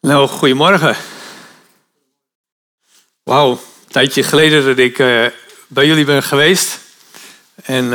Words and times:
Nou, 0.00 0.28
goedemorgen. 0.28 0.96
Wauw, 3.22 3.50
een 3.50 3.58
tijdje 3.88 4.22
geleden 4.22 4.64
dat 4.64 4.78
ik 4.78 4.98
uh, 4.98 5.26
bij 5.66 5.86
jullie 5.86 6.04
ben 6.04 6.22
geweest. 6.22 6.78
En, 7.62 7.92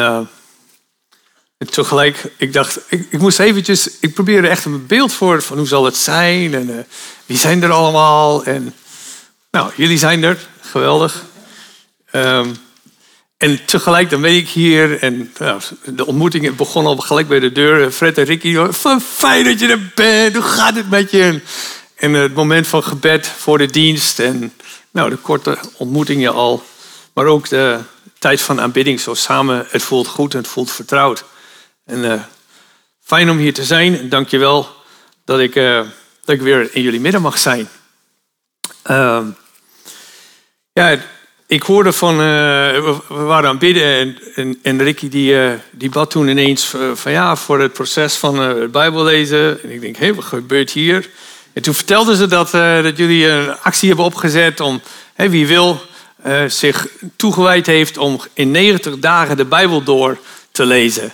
en 1.58 1.70
tegelijk, 1.70 2.24
ik 2.38 2.54
dacht, 2.54 2.80
ik, 2.90 3.08
ik, 3.10 3.20
moest 3.20 3.40
eventjes, 3.40 3.90
ik 4.00 4.14
probeerde 4.14 4.48
echt 4.48 4.66
een 4.66 4.86
beeld 4.86 5.14
voor 5.14 5.42
van 5.42 5.58
hoe 5.58 5.68
zal 5.68 5.86
het 5.86 5.98
zijn 5.98 6.54
en 6.54 6.70
uh, 6.70 6.76
wie 7.26 7.38
zijn 7.38 7.64
er 7.64 7.72
allemaal. 7.72 8.44
En 8.44 8.76
nou, 9.52 9.72
jullie 9.76 9.98
zijn 9.98 10.24
er, 10.24 10.48
geweldig. 10.62 11.24
Um, 12.12 12.56
en 13.38 13.66
tegelijk, 13.66 14.10
dan 14.10 14.22
ben 14.22 14.36
ik 14.36 14.50
hier 14.50 15.00
en 15.00 15.34
nou, 15.40 15.62
de 15.86 16.06
ontmoeting 16.06 16.56
begon 16.56 16.86
al 16.86 16.98
gelijk 16.98 17.28
bij 17.28 17.40
de 17.40 17.52
deur. 17.52 17.92
Fred 17.92 18.18
en 18.18 18.24
Ricky, 18.24 18.58
fijn 19.02 19.44
dat 19.44 19.60
je 19.60 19.68
er 19.68 19.92
bent, 19.96 20.36
hoe 20.36 20.44
gaat 20.44 20.76
het 20.76 20.90
met 20.90 21.12
je? 21.12 21.42
En 21.96 22.14
het 22.14 22.34
moment 22.34 22.68
van 22.68 22.84
gebed 22.84 23.28
voor 23.28 23.58
de 23.58 23.66
dienst 23.66 24.20
en 24.20 24.54
nou, 24.92 25.10
de 25.10 25.16
korte 25.16 25.58
ontmoetingen 25.78 26.34
al. 26.34 26.64
Maar 27.14 27.26
ook 27.26 27.50
de 27.50 27.80
tijd 28.20 28.42
van 28.42 28.62
aanbidding 28.62 29.00
zo 29.00 29.14
samen. 29.14 29.66
Het 29.70 29.84
voelt 29.84 30.08
goed 30.08 30.34
en 30.34 30.40
het 30.40 30.48
voelt 30.48 30.72
vertrouwd. 30.72 31.24
En 31.86 32.04
uh, 32.04 32.22
fijn 33.04 33.30
om 33.30 33.38
hier 33.38 33.54
te 33.54 33.64
zijn. 33.64 34.10
Dank 34.10 34.28
je 34.28 34.38
wel 34.38 34.70
dat 35.26 35.40
ik, 35.40 35.56
uh, 35.56 35.80
dat 36.26 36.36
ik 36.36 36.42
weer 36.42 36.76
in 36.76 36.82
jullie 36.82 37.00
midden 37.00 37.22
mag 37.22 37.38
zijn. 37.38 37.70
Uh, 38.92 39.26
ja, 40.74 41.00
ik 41.48 41.64
hoorde 41.64 41.92
van, 41.92 42.14
uh, 42.14 42.18
we 42.18 43.00
waren 43.08 43.50
aan 43.50 43.58
het 43.60 43.78
en, 43.78 44.20
en, 44.36 44.60
en 44.62 44.84
Ricky 44.84 45.10
die, 45.10 45.38
die 45.72 45.90
bad 45.90 46.12
toen 46.12 46.28
ineens 46.28 46.74
van 46.94 47.12
ja, 47.12 47.36
voor 47.36 47.60
het 47.60 47.74
proces 47.74 48.16
van 48.16 48.40
het 48.40 48.72
Bijbel 48.72 49.04
lezen. 49.04 49.64
En 49.64 49.70
ik 49.70 49.82
denk, 49.82 49.98
hé, 49.98 50.14
wat 50.14 50.24
gebeurt 50.24 50.72
hier? 50.72 51.10
En 51.56 51.62
toen 51.62 51.74
vertelden 51.74 52.16
ze 52.16 52.28
dat, 52.28 52.54
uh, 52.54 52.84
dat 52.84 52.98
jullie 52.98 53.28
een 53.28 53.60
actie 53.62 53.88
hebben 53.88 54.06
opgezet 54.06 54.60
om 54.60 54.82
hè, 55.14 55.30
wie 55.30 55.48
wil 55.48 55.82
uh, 56.26 56.44
zich 56.48 56.88
toegewijd 57.16 57.66
heeft 57.66 57.98
om 57.98 58.22
in 58.34 58.52
90 58.52 59.00
dagen 59.00 59.38
de 59.38 59.46
Bijbel 59.46 59.84
door 59.84 60.18
te 60.52 60.66
lezen. 60.66 61.14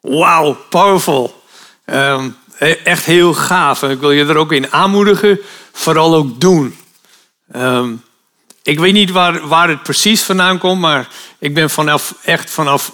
Wauw, 0.00 0.56
powerful. 0.68 1.42
Um, 1.86 2.36
echt 2.84 3.04
heel 3.04 3.34
gaaf. 3.34 3.82
En 3.82 3.90
ik 3.90 4.00
wil 4.00 4.10
je 4.10 4.24
er 4.24 4.36
ook 4.36 4.52
in 4.52 4.72
aanmoedigen, 4.72 5.40
vooral 5.72 6.14
ook 6.14 6.40
doen. 6.40 6.76
Um, 7.56 8.02
ik 8.62 8.78
weet 8.78 8.92
niet 8.92 9.10
waar, 9.10 9.48
waar 9.48 9.68
het 9.68 9.82
precies 9.82 10.22
vandaan 10.22 10.58
komt, 10.58 10.80
maar 10.80 11.08
ik 11.38 11.54
ben 11.54 11.70
vanaf, 11.70 12.14
echt 12.24 12.50
vanaf 12.50 12.92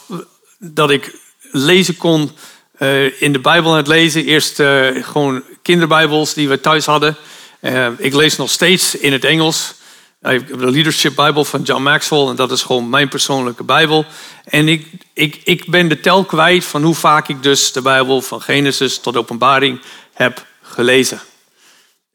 dat 0.59 0.91
ik 0.91 1.19
lezen 1.51 1.97
kon 1.97 2.31
uh, 2.79 3.23
in 3.23 3.33
de 3.33 3.39
Bijbel 3.39 3.71
aan 3.71 3.77
het 3.77 3.87
lezen. 3.87 4.25
Eerst 4.25 4.61
uh, 4.61 5.05
gewoon 5.05 5.43
kinderbijbels 5.63 6.35
die 6.35 6.49
we 6.49 6.61
thuis 6.61 6.87
hadden. 6.87 7.17
Uh, 7.61 7.89
ik 7.97 8.15
lees 8.15 8.37
nog 8.37 8.51
steeds 8.51 8.95
in 8.95 9.13
het 9.13 9.25
Engels. 9.25 9.75
Ik 10.23 10.49
heb 10.49 10.59
de 10.59 10.71
Leadership 10.71 11.15
Bijbel 11.15 11.45
van 11.45 11.63
John 11.63 11.83
Maxwell 11.83 12.27
en 12.27 12.37
dat 12.37 12.51
is 12.51 12.63
gewoon 12.63 12.89
mijn 12.89 13.09
persoonlijke 13.09 13.65
Bijbel. 13.65 14.05
En 14.45 14.69
ik, 14.69 14.87
ik, 15.13 15.41
ik 15.45 15.71
ben 15.71 15.89
de 15.89 16.01
tel 16.01 16.25
kwijt 16.25 16.65
van 16.65 16.83
hoe 16.83 16.95
vaak 16.95 17.29
ik 17.29 17.43
dus 17.43 17.73
de 17.73 17.83
Bijbel 17.83 18.21
van 18.21 18.43
Genesis 18.43 18.99
tot 18.99 19.17
Openbaring 19.17 19.81
heb 20.13 20.47
gelezen. 20.63 21.21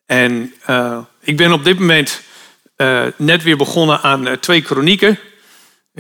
En 0.06 0.54
ik 1.22 1.38
ben 1.38 1.52
op 1.52 1.64
dit 1.64 1.80
moment 1.80 2.22
net 3.18 3.44
weer 3.44 3.58
begonnen 3.58 4.02
aan 4.02 4.40
twee 4.40 4.62
kronieken. 4.62 5.20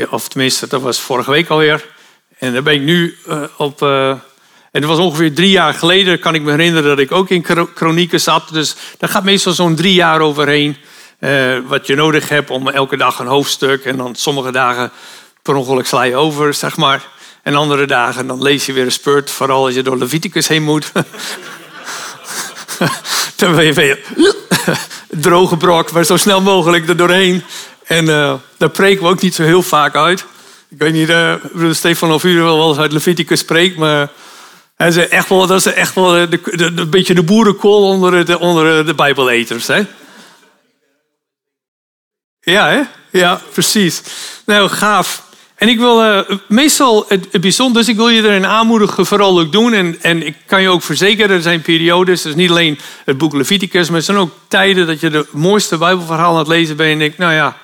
Of 0.10 0.28
tenminste, 0.28 0.68
dat 0.68 0.82
was 0.82 1.00
vorige 1.00 1.32
week 1.32 1.50
alweer. 1.50 1.86
En 2.38 2.54
daar 2.54 2.64
ben 2.64 2.74
ik 2.74 2.82
nu 2.82 3.18
op 3.58 3.82
en 4.74 4.82
dat 4.82 4.90
was 4.90 5.00
ongeveer 5.00 5.34
drie 5.34 5.50
jaar 5.50 5.74
geleden, 5.74 6.20
kan 6.20 6.36
ik 6.36 6.42
me 6.42 6.52
herinneren 6.52 6.90
dat 6.90 7.00
ik 7.00 7.12
ook 7.12 7.30
in 7.30 7.46
kronieken 7.74 8.22
zat. 8.22 8.44
Dus 8.52 8.76
daar 8.98 9.10
gaat 9.10 9.24
meestal 9.24 9.54
zo'n 9.54 9.76
drie 9.76 9.94
jaar 9.94 10.20
overheen. 10.20 10.78
Uh, 11.20 11.58
wat 11.68 11.88
je 11.88 11.96
nodig 11.96 12.30
hebt 12.30 12.50
om 12.50 12.70
elke 12.70 12.98
dag 12.98 13.20
een 13.20 13.28
hoofdstuk. 13.28 13.86
En 13.86 13.98
dan 13.98 14.16
sommige 14.16 14.52
dagen 14.52 14.92
per 15.42 15.56
ongeluk 15.56 15.86
sla 15.86 16.04
je 16.04 16.16
over, 16.16 16.54
zeg 16.54 16.78
maar. 16.78 17.08
En 17.44 17.56
andere 17.56 17.86
dagen 17.86 18.28
dan 18.28 18.42
lees 18.42 18.66
je 18.66 18.74
weer 18.74 18.86
een 18.86 18.92
spurt. 18.92 19.32
Vooral 19.32 19.66
als 19.66 19.74
je 19.74 19.84
door 19.84 19.98
Leviticus 19.98 20.48
heen 20.48 20.64
moet. 20.64 20.92
dan 23.36 23.56
ben 23.56 23.66
je 23.66 23.74
veel 23.74 23.96
droge 25.28 25.58
brok, 25.58 25.92
maar 25.92 26.04
zo 26.04 26.18
snel 26.18 26.42
mogelijk 26.42 26.88
er 26.88 26.98
doorheen. 26.98 27.44
En 27.84 28.06
uh, 28.06 28.34
daar 28.58 28.70
preken 28.70 29.04
we 29.04 29.10
ook 29.10 29.22
niet 29.22 29.36
zo 29.36 29.44
heel 29.44 29.64
vaak 29.64 29.96
uit. 29.96 30.26
Ik 30.70 30.78
weet 30.78 30.94
niet, 30.94 31.10
uh, 31.10 31.34
Stefan 31.72 32.14
of 32.14 32.24
u 32.24 32.42
wel 32.42 32.70
eens 32.70 32.78
uit 32.78 32.92
Leviticus 32.92 33.40
spreekt, 33.40 33.78
maar 33.78 34.10
dat 34.84 34.96
is 34.98 35.08
echt 35.08 35.30
wel, 35.30 35.48
dat 35.48 35.66
echt 35.66 35.96
wel 35.96 36.12
de, 36.12 36.40
de, 36.44 36.72
een 36.76 36.90
beetje 36.90 37.14
de 37.14 37.24
boerenkool 37.24 37.88
onder 37.88 38.26
de, 38.26 38.40
onder 38.40 38.86
de 38.86 38.94
bijbeleters. 38.94 39.68
Hè? 39.68 39.82
Ja, 42.40 42.70
hè? 42.70 42.82
Ja, 43.20 43.42
precies. 43.52 44.02
Nou, 44.46 44.70
gaaf. 44.70 45.24
En 45.56 45.70
ik 45.70 45.78
wil 45.78 46.26
meestal 46.48 47.06
het, 47.08 47.28
het, 47.32 47.42
bijzonder, 47.42 47.82
dus 47.82 47.92
ik 47.92 47.96
wil 47.96 48.10
je 48.10 48.24
erin 48.24 48.46
aanmoedigen, 48.46 49.06
vooral 49.06 49.40
ook 49.40 49.52
doen. 49.52 49.74
En, 49.74 50.02
en 50.02 50.26
ik 50.26 50.36
kan 50.46 50.62
je 50.62 50.70
ook 50.70 50.82
verzekeren, 50.82 51.36
er 51.36 51.42
zijn 51.42 51.62
periodes, 51.62 52.22
dus 52.22 52.36
niet 52.36 52.50
alleen 52.50 52.80
het 53.06 53.18
boek 53.18 53.34
Leviticus, 53.34 53.88
maar 53.88 53.98
er 53.98 54.04
zijn 54.04 54.18
ook 54.18 54.34
tijden 54.48 54.88
dat 54.88 55.00
je 55.00 55.10
de 55.10 55.28
mooiste 55.32 55.78
Bijbelverhalen 55.78 56.32
aan 56.32 56.38
het 56.38 56.48
lezen 56.48 56.76
bent. 56.76 56.92
En 56.92 57.02
ik, 57.02 57.18
nou 57.18 57.34
ja, 57.34 57.58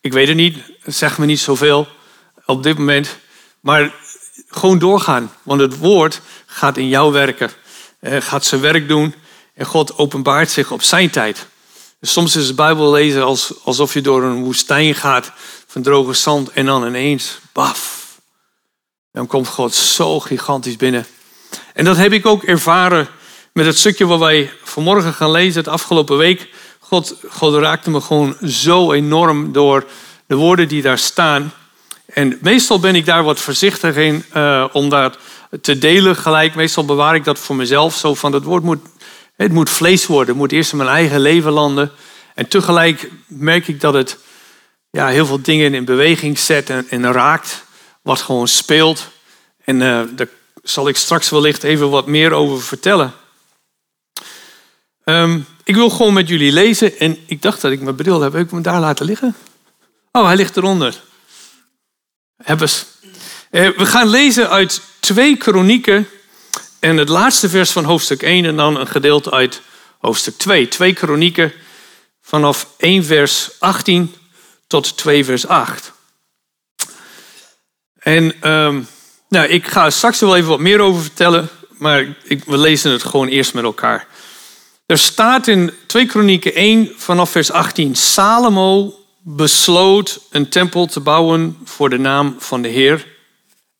ik 0.00 0.12
weet 0.12 0.28
het 0.28 0.36
niet, 0.36 0.58
zeg 0.84 1.18
me 1.18 1.26
niet 1.26 1.40
zoveel 1.40 1.88
op 2.44 2.62
dit 2.62 2.78
moment. 2.78 3.18
Maar 3.60 3.92
gewoon 4.48 4.78
doorgaan, 4.78 5.32
want 5.42 5.60
het 5.60 5.78
woord 5.78 6.20
gaat 6.56 6.76
in 6.76 6.88
jou 6.88 7.12
werken. 7.12 7.50
Gaat 8.02 8.44
zijn 8.44 8.60
werk 8.60 8.88
doen 8.88 9.14
en 9.54 9.66
God 9.66 9.98
openbaart 9.98 10.50
zich 10.50 10.70
op 10.70 10.82
zijn 10.82 11.10
tijd. 11.10 11.46
Dus 12.00 12.12
soms 12.12 12.36
is 12.36 12.46
het 12.46 12.56
Bijbel 12.56 12.90
lezen 12.90 13.24
als, 13.24 13.52
alsof 13.64 13.94
je 13.94 14.00
door 14.00 14.22
een 14.22 14.44
woestijn 14.44 14.94
gaat 14.94 15.32
van 15.66 15.82
droge 15.82 16.12
zand 16.12 16.50
en 16.50 16.66
dan 16.66 16.86
ineens, 16.86 17.38
baf. 17.52 18.04
Dan 19.12 19.26
komt 19.26 19.48
God 19.48 19.74
zo 19.74 20.20
gigantisch 20.20 20.76
binnen. 20.76 21.06
En 21.74 21.84
dat 21.84 21.96
heb 21.96 22.12
ik 22.12 22.26
ook 22.26 22.42
ervaren 22.42 23.08
met 23.52 23.66
het 23.66 23.78
stukje 23.78 24.06
wat 24.06 24.18
wij 24.18 24.52
vanmorgen 24.62 25.12
gaan 25.12 25.30
lezen, 25.30 25.60
het 25.60 25.68
afgelopen 25.68 26.16
week. 26.16 26.48
God, 26.78 27.14
God 27.28 27.54
raakte 27.54 27.90
me 27.90 28.00
gewoon 28.00 28.36
zo 28.44 28.92
enorm 28.92 29.52
door 29.52 29.86
de 30.26 30.34
woorden 30.34 30.68
die 30.68 30.82
daar 30.82 30.98
staan. 30.98 31.52
En 32.06 32.38
meestal 32.40 32.80
ben 32.80 32.94
ik 32.94 33.06
daar 33.06 33.24
wat 33.24 33.40
voorzichtig 33.40 33.96
in 33.96 34.24
uh, 34.34 34.64
om 34.72 34.88
dat 34.88 35.18
te 35.60 35.78
delen 35.78 36.16
gelijk. 36.16 36.54
Meestal 36.54 36.84
bewaar 36.84 37.14
ik 37.14 37.24
dat 37.24 37.38
voor 37.38 37.56
mezelf. 37.56 37.96
Zo 37.96 38.14
van 38.14 38.32
het 38.32 38.44
woord 38.44 38.62
moet, 38.62 38.80
het 39.36 39.52
moet 39.52 39.70
vlees 39.70 40.06
worden. 40.06 40.28
Het 40.28 40.36
moet 40.36 40.52
eerst 40.52 40.72
in 40.72 40.78
mijn 40.78 40.90
eigen 40.90 41.20
leven 41.20 41.52
landen. 41.52 41.90
En 42.34 42.48
tegelijk 42.48 43.10
merk 43.26 43.68
ik 43.68 43.80
dat 43.80 43.94
het 43.94 44.18
ja, 44.90 45.08
heel 45.08 45.26
veel 45.26 45.42
dingen 45.42 45.74
in 45.74 45.84
beweging 45.84 46.38
zet 46.38 46.70
en, 46.70 46.86
en 46.88 47.12
raakt. 47.12 47.64
Wat 48.02 48.20
gewoon 48.20 48.48
speelt. 48.48 49.08
En 49.64 49.80
uh, 49.80 50.00
daar 50.10 50.28
zal 50.62 50.88
ik 50.88 50.96
straks 50.96 51.30
wellicht 51.30 51.62
even 51.62 51.90
wat 51.90 52.06
meer 52.06 52.32
over 52.32 52.62
vertellen. 52.62 53.12
Um, 55.04 55.46
ik 55.64 55.74
wil 55.74 55.90
gewoon 55.90 56.12
met 56.12 56.28
jullie 56.28 56.52
lezen. 56.52 56.98
En 56.98 57.18
ik 57.26 57.42
dacht 57.42 57.60
dat 57.60 57.72
ik 57.72 57.80
mijn 57.80 57.94
bril 57.94 58.20
heb. 58.20 58.32
Heb 58.32 58.44
ik 58.44 58.50
hem 58.50 58.62
daar 58.62 58.80
laten 58.80 59.06
liggen? 59.06 59.36
Oh, 60.12 60.26
hij 60.26 60.36
ligt 60.36 60.56
eronder. 60.56 61.00
Hebbes. 62.36 62.86
Uh, 63.50 63.68
we 63.76 63.86
gaan 63.86 64.08
lezen 64.08 64.50
uit 64.50 64.80
twee 65.00 65.36
kronieken 65.36 66.08
en 66.78 66.96
het 66.96 67.08
laatste 67.08 67.48
vers 67.48 67.70
van 67.70 67.84
hoofdstuk 67.84 68.22
1 68.22 68.44
en 68.44 68.56
dan 68.56 68.76
een 68.76 68.86
gedeelte 68.86 69.30
uit 69.30 69.60
hoofdstuk 69.98 70.38
2. 70.38 70.68
Twee 70.68 70.92
kronieken 70.92 71.52
vanaf 72.22 72.68
1 72.76 73.04
vers 73.04 73.50
18 73.58 74.14
tot 74.66 74.96
2 74.96 75.24
vers 75.24 75.46
8. 75.46 75.92
En 77.98 78.50
um, 78.50 78.88
nou, 79.28 79.46
ik 79.46 79.66
ga 79.66 79.90
straks 79.90 80.20
wel 80.20 80.36
even 80.36 80.48
wat 80.48 80.60
meer 80.60 80.80
over 80.80 81.02
vertellen, 81.02 81.48
maar 81.78 82.16
ik, 82.22 82.44
we 82.44 82.58
lezen 82.58 82.90
het 82.90 83.02
gewoon 83.02 83.28
eerst 83.28 83.54
met 83.54 83.64
elkaar. 83.64 84.06
Er 84.86 84.98
staat 84.98 85.46
in 85.46 85.72
2 85.86 86.06
Kronieken 86.06 86.54
1 86.54 86.92
vanaf 86.96 87.30
vers 87.30 87.50
18: 87.50 87.94
Salomo 87.94 88.94
besloot 89.22 90.20
een 90.30 90.48
tempel 90.48 90.86
te 90.86 91.00
bouwen 91.00 91.58
voor 91.64 91.90
de 91.90 91.98
naam 91.98 92.36
van 92.38 92.62
de 92.62 92.68
Heer 92.68 93.15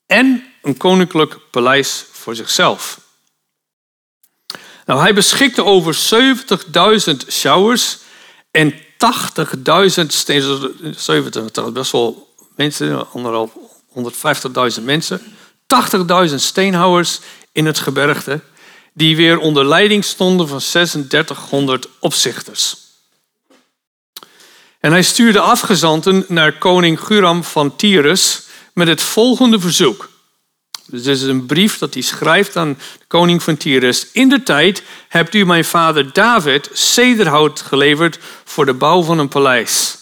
en 0.07 0.45
een 0.63 0.77
koninklijk 0.77 1.39
paleis 1.51 2.05
voor 2.13 2.35
zichzelf. 2.35 3.01
Nou, 4.87 5.01
hij 5.01 5.15
beschikte 5.15 5.65
over 5.65 5.99
70.000 7.15 7.15
showers 7.29 7.99
en 8.51 8.73
80.000 8.73 10.07
stenen. 10.07 10.95
70, 10.97 11.51
dat 11.51 11.67
is 11.67 11.73
best 11.73 11.93
wel 11.93 12.35
mensen, 12.57 13.11
anderhalf, 13.11 13.51
150.000 14.79 14.83
mensen. 14.83 15.21
80.000 16.29 16.35
steenhouwers 16.35 17.21
in 17.53 17.67
het 17.67 17.79
gebergte, 17.79 18.41
die 18.93 19.17
weer 19.17 19.39
onder 19.39 19.67
leiding 19.67 20.05
stonden 20.05 20.49
van 20.49 20.59
3600 20.59 21.89
opzichters. 21.99 22.77
En 24.81 24.91
hij 24.93 25.03
stuurde 25.03 25.41
afgezanten 25.41 26.25
naar 26.29 26.59
koning 26.59 27.01
Guram 27.01 27.45
van 27.45 27.77
Tyrus 27.77 28.46
met 28.77 28.89
het 28.89 29.03
volgende 29.03 29.61
verzoek. 29.61 30.09
Dus 30.87 31.03
dit 31.03 31.17
is 31.17 31.23
een 31.23 31.47
brief 31.47 31.79
dat 31.79 31.95
hij 31.95 32.03
schrijft 32.03 32.57
aan 32.57 32.79
de 32.99 33.05
koning 33.07 33.43
van 33.43 33.57
Tyrus. 33.57 34.11
In 34.13 34.29
de 34.29 34.43
tijd 34.43 34.83
hebt 35.09 35.35
u 35.35 35.45
mijn 35.45 35.65
vader 35.65 36.13
David 36.13 36.69
cederhout 36.73 37.61
geleverd 37.61 38.19
voor 38.45 38.67
de 38.67 38.75
bouw 38.75 39.03
van 39.03 39.19
een 39.19 39.29
paleis. 39.29 39.99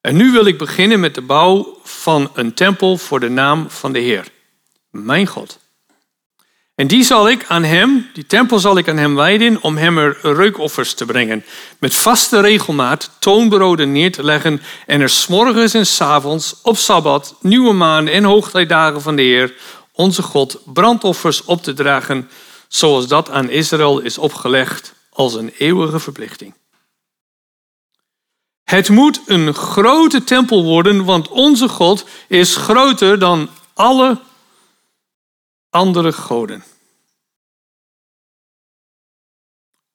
En 0.00 0.16
nu 0.16 0.32
wil 0.32 0.46
ik 0.46 0.58
beginnen 0.58 1.00
met 1.00 1.14
de 1.14 1.20
bouw 1.20 1.78
van 1.82 2.30
een 2.34 2.54
tempel 2.54 2.98
voor 2.98 3.20
de 3.20 3.28
naam 3.28 3.70
van 3.70 3.92
de 3.92 3.98
Heer, 3.98 4.28
mijn 4.90 5.26
God. 5.26 5.58
En 6.78 6.86
die 6.86 7.04
zal 7.04 7.28
ik 7.28 7.44
aan 7.48 7.64
hem, 7.64 8.10
die 8.12 8.26
tempel 8.26 8.58
zal 8.58 8.78
ik 8.78 8.88
aan 8.88 8.96
hem 8.96 9.14
wijden 9.14 9.62
om 9.62 9.76
hem 9.76 9.98
er 9.98 10.18
reukoffers 10.22 10.94
te 10.94 11.06
brengen. 11.06 11.44
Met 11.78 11.94
vaste 11.94 12.40
regelmaat 12.40 13.10
toonbroden 13.18 13.92
neer 13.92 14.12
te 14.12 14.24
leggen 14.24 14.62
en 14.86 15.00
er 15.00 15.08
s'morgens 15.08 15.74
en 15.74 15.86
s'avonds 15.86 16.54
op 16.62 16.76
Sabbat, 16.76 17.34
nieuwe 17.40 17.72
maan 17.72 18.06
en 18.06 18.24
hoogtijdagen 18.24 19.02
van 19.02 19.16
de 19.16 19.22
Heer, 19.22 19.54
onze 19.92 20.22
God, 20.22 20.60
brandoffers 20.64 21.44
op 21.44 21.62
te 21.62 21.72
dragen, 21.72 22.30
zoals 22.68 23.06
dat 23.06 23.30
aan 23.30 23.50
Israël 23.50 23.98
is 23.98 24.18
opgelegd 24.18 24.94
als 25.10 25.34
een 25.34 25.52
eeuwige 25.58 25.98
verplichting. 25.98 26.54
Het 28.64 28.88
moet 28.88 29.20
een 29.26 29.54
grote 29.54 30.24
tempel 30.24 30.64
worden, 30.64 31.04
want 31.04 31.28
onze 31.28 31.68
God 31.68 32.04
is 32.28 32.56
groter 32.56 33.18
dan 33.18 33.48
alle 33.74 34.18
andere 35.70 36.12
goden. 36.12 36.64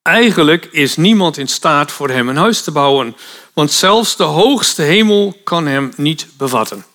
Eigenlijk 0.01 0.65
is 0.65 0.95
niemand 0.95 1.37
in 1.37 1.47
staat 1.47 1.91
voor 1.91 2.09
hem 2.09 2.29
een 2.29 2.37
huis 2.37 2.63
te 2.63 2.71
bouwen, 2.71 3.15
want 3.53 3.71
zelfs 3.71 4.15
de 4.15 4.23
hoogste 4.23 4.81
hemel 4.81 5.41
kan 5.43 5.65
hem 5.65 5.93
niet 5.95 6.27
bevatten. 6.37 6.85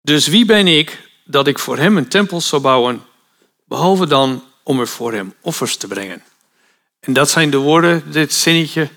Dus 0.00 0.26
wie 0.26 0.44
ben 0.44 0.66
ik 0.66 1.08
dat 1.24 1.46
ik 1.46 1.58
voor 1.58 1.78
hem 1.78 1.96
een 1.96 2.08
tempel 2.08 2.40
zou 2.40 2.62
bouwen, 2.62 3.04
behalve 3.64 4.06
dan 4.06 4.44
om 4.62 4.80
er 4.80 4.88
voor 4.88 5.12
hem 5.12 5.34
offers 5.40 5.76
te 5.76 5.86
brengen? 5.86 6.22
En 7.00 7.12
dat 7.12 7.30
zijn 7.30 7.50
de 7.50 7.56
woorden, 7.56 8.12
dit 8.12 8.32
zinnetje, 8.32 8.90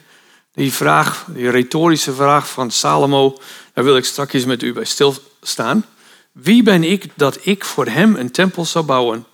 die 0.51 0.73
vraag, 0.73 1.25
die 1.29 1.49
retorische 1.49 2.13
vraag 2.13 2.49
van 2.49 2.71
Salomo, 2.71 3.37
daar 3.73 3.83
wil 3.83 3.97
ik 3.97 4.05
straks 4.05 4.45
met 4.45 4.63
u 4.63 4.73
bij 4.73 4.85
stilstaan. 4.85 5.85
Wie 6.41 6.63
ben 6.63 6.83
ik 6.83 7.05
dat 7.15 7.39
ik 7.41 7.65
voor 7.65 7.85
hem 7.85 8.15
een 8.15 8.31
tempel 8.31 8.65
zou 8.65 8.85
bouwen, 8.85 9.25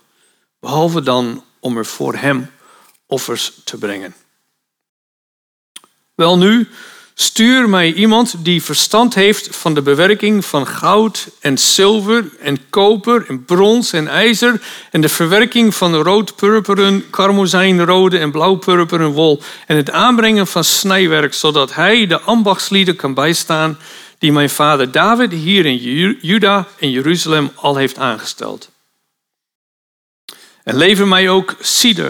behalve 0.60 1.02
dan 1.02 1.44
om 1.60 1.76
er 1.76 1.86
voor 1.86 2.14
hem 2.14 2.50
offers 3.06 3.52
te 3.64 3.78
brengen? 3.78 4.14
Wel 6.14 6.38
nu, 6.38 6.68
stuur 7.14 7.68
mij 7.68 7.92
iemand 7.92 8.34
die 8.38 8.62
verstand 8.62 9.14
heeft 9.14 9.56
van 9.56 9.74
de 9.74 9.82
bewerking 9.82 10.44
van 10.44 10.66
goud 10.66 11.28
en 11.40 11.58
zilver 11.58 12.30
en 12.40 12.70
koper 12.70 13.24
en 13.28 13.44
brons 13.44 13.92
en 13.92 14.08
ijzer 14.08 14.62
en 14.90 15.00
de 15.00 15.08
verwerking 15.08 15.74
van 15.74 15.94
rood-purperen, 15.94 17.10
karmozijnrode 17.10 18.18
en 18.18 18.30
blauw-purperen 18.30 19.10
wol 19.10 19.42
en 19.66 19.76
het 19.76 19.90
aanbrengen 19.90 20.46
van 20.46 20.64
snijwerk, 20.64 21.34
zodat 21.34 21.74
hij 21.74 22.06
de 22.06 22.20
ambachtslieden 22.20 22.96
kan 22.96 23.14
bijstaan 23.14 23.78
die 24.24 24.32
mijn 24.32 24.50
vader 24.50 24.92
David 24.92 25.32
hier 25.32 25.66
in 25.66 25.76
Juda 26.20 26.68
en 26.78 26.90
Jeruzalem 26.90 27.50
al 27.54 27.76
heeft 27.76 27.98
aangesteld. 27.98 28.70
En 30.62 30.76
lever 30.76 31.08
mij 31.08 31.28
ook 31.28 31.56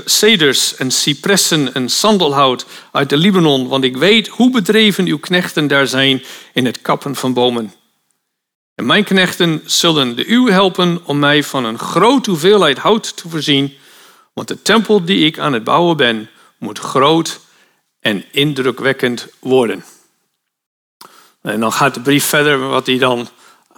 ceders 0.05 0.77
en 0.77 0.91
cipressen 0.91 1.75
en 1.75 1.89
sandelhout 1.89 2.67
uit 2.93 3.09
de 3.09 3.17
Libanon, 3.17 3.69
want 3.69 3.85
ik 3.85 3.97
weet 3.97 4.29
hoe 4.29 4.51
bedreven 4.51 5.07
uw 5.07 5.19
knechten 5.19 5.67
daar 5.67 5.87
zijn 5.87 6.23
in 6.53 6.67
het 6.67 6.83
kappen 6.83 7.15
van 7.15 7.33
bomen. 7.33 7.75
En 8.75 8.87
mijn 8.87 9.05
knechten 9.05 9.63
zullen 9.65 10.17
de 10.17 10.25
uw 10.27 10.47
helpen 10.47 11.01
om 11.05 11.19
mij 11.19 11.43
van 11.43 11.65
een 11.65 11.79
grote 11.79 12.31
hoeveelheid 12.31 12.79
hout 12.79 13.17
te 13.17 13.29
voorzien, 13.29 13.75
want 14.33 14.49
de 14.49 14.63
tempel 14.63 15.05
die 15.05 15.27
ik 15.27 15.39
aan 15.39 15.53
het 15.53 15.65
bouwen 15.65 15.97
ben, 15.97 16.31
moet 16.59 16.79
groot 16.79 17.41
en 18.01 18.25
indrukwekkend 18.31 19.29
worden. 19.41 19.85
En 21.45 21.61
dan 21.61 21.73
gaat 21.73 21.95
de 21.95 22.01
brief 22.01 22.25
verder 22.25 22.59
wat 22.59 22.87
hij 22.87 22.99
dan 22.99 23.29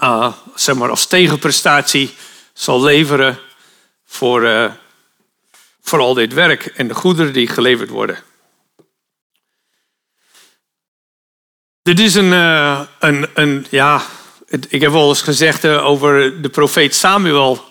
uh, 0.02 0.32
zeg 0.54 0.74
maar 0.74 0.90
als 0.90 1.06
tegenprestatie 1.06 2.14
zal 2.52 2.82
leveren 2.82 3.38
voor, 4.04 4.42
uh, 4.42 4.70
voor 5.80 5.98
al 5.98 6.14
dit 6.14 6.32
werk 6.32 6.66
en 6.66 6.88
de 6.88 6.94
goederen 6.94 7.32
die 7.32 7.48
geleverd 7.48 7.90
worden. 7.90 8.18
Dit 11.82 12.00
is 12.00 12.14
een, 12.14 12.32
uh, 12.32 12.80
een, 12.98 13.28
een 13.34 13.66
ja, 13.70 14.02
ik 14.68 14.80
heb 14.80 14.92
wel 14.92 15.08
eens 15.08 15.22
gezegd 15.22 15.66
over 15.66 16.42
de 16.42 16.48
profeet 16.48 16.94
Samuel. 16.94 17.64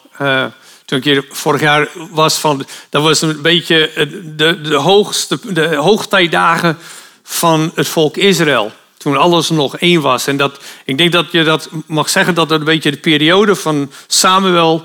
toen 0.86 0.98
ik 0.98 1.04
hier 1.04 1.26
vorig 1.30 1.62
jaar 1.62 1.90
was, 1.94 2.40
van, 2.40 2.66
dat 2.90 3.04
was 3.04 3.22
een 3.22 3.42
beetje 3.42 3.92
de, 4.36 4.62
de, 4.62 4.76
hoogste, 4.76 5.54
de 5.54 5.76
hoogtijdagen 5.76 6.78
van 7.24 7.72
het 7.76 7.88
volk 7.88 8.18
Israël 8.18 8.72
toen 9.06 9.18
alles 9.18 9.50
nog 9.50 9.78
één 9.78 10.02
was. 10.02 10.28
En 10.28 10.38
dat, 10.38 10.60
ik 10.86 10.98
denk 10.98 11.12
dat 11.12 11.32
je 11.32 11.44
dat 11.44 11.70
mag 11.86 12.10
zeggen 12.10 12.36
dat 12.36 12.50
het 12.50 12.60
een 12.60 12.66
beetje 12.66 12.92
de 12.92 12.98
periode 12.98 13.56
van 13.56 13.92
Samuel 14.08 14.84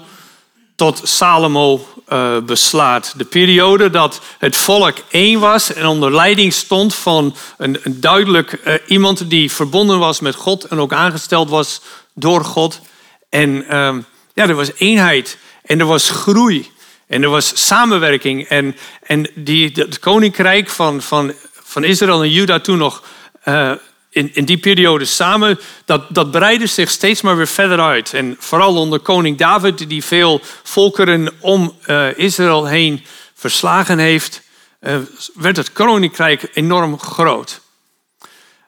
tot 0.76 1.00
Salomo 1.04 1.86
uh, 2.08 2.38
beslaat. 2.38 3.14
De 3.16 3.24
periode 3.24 3.90
dat 3.90 4.20
het 4.38 4.56
volk 4.56 4.96
één 5.10 5.40
was 5.40 5.72
en 5.72 5.86
onder 5.86 6.14
leiding 6.14 6.52
stond 6.52 6.94
van 6.94 7.36
een, 7.58 7.78
een 7.82 8.00
duidelijk 8.00 8.60
uh, 8.64 8.74
iemand 8.86 9.30
die 9.30 9.52
verbonden 9.52 9.98
was 9.98 10.20
met 10.20 10.34
God 10.34 10.64
en 10.64 10.78
ook 10.78 10.92
aangesteld 10.92 11.50
was 11.50 11.80
door 12.14 12.44
God. 12.44 12.80
En 13.28 13.50
uh, 13.50 13.96
ja, 14.34 14.48
er 14.48 14.54
was 14.54 14.70
eenheid 14.76 15.38
en 15.62 15.80
er 15.80 15.86
was 15.86 16.10
groei 16.10 16.70
en 17.06 17.22
er 17.22 17.30
was 17.30 17.66
samenwerking. 17.66 18.48
En, 18.48 18.76
en 19.02 19.30
die, 19.34 19.70
het 19.74 19.98
koninkrijk 19.98 20.68
van, 20.68 21.02
van, 21.02 21.32
van 21.52 21.84
Israël 21.84 22.22
en 22.22 22.30
Juda 22.30 22.60
toen 22.60 22.78
nog 22.78 23.02
uh, 23.44 23.72
in, 24.10 24.30
in 24.34 24.44
die 24.44 24.58
periode 24.58 25.04
samen, 25.04 25.58
dat, 25.84 26.04
dat 26.08 26.30
breidde 26.30 26.66
zich 26.66 26.90
steeds 26.90 27.20
maar 27.20 27.36
weer 27.36 27.46
verder 27.46 27.80
uit. 27.80 28.14
En 28.14 28.36
vooral 28.38 28.76
onder 28.76 29.00
koning 29.00 29.38
David, 29.38 29.88
die 29.88 30.04
veel 30.04 30.40
volkeren 30.62 31.28
om 31.40 31.76
uh, 31.86 32.18
Israël 32.18 32.66
heen 32.66 33.04
verslagen 33.34 33.98
heeft, 33.98 34.42
uh, 34.80 34.96
werd 35.34 35.56
het 35.56 35.72
koninkrijk 35.72 36.50
enorm 36.52 36.98
groot. 36.98 37.60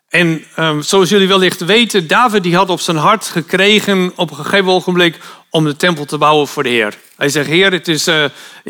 En 0.09 0.44
um, 0.59 0.83
zoals 0.83 1.09
jullie 1.09 1.29
wellicht 1.29 1.61
weten, 1.61 2.06
David 2.06 2.43
die 2.43 2.56
had 2.56 2.69
op 2.69 2.81
zijn 2.81 2.97
hart 2.97 3.25
gekregen 3.25 4.12
op 4.17 4.31
een 4.31 4.37
gegeven 4.37 4.69
ogenblik 4.69 5.19
om 5.50 5.65
de 5.65 5.77
tempel 5.77 6.05
te 6.05 6.19
bouwen 6.19 6.49
voor 6.49 6.62
de 6.62 6.69
Heer. 6.69 6.99
Hij 7.17 7.29
zegt, 7.29 7.49
Heer, 7.49 7.73
het 7.73 7.88
is, 7.88 8.09
uh, 8.09 8.25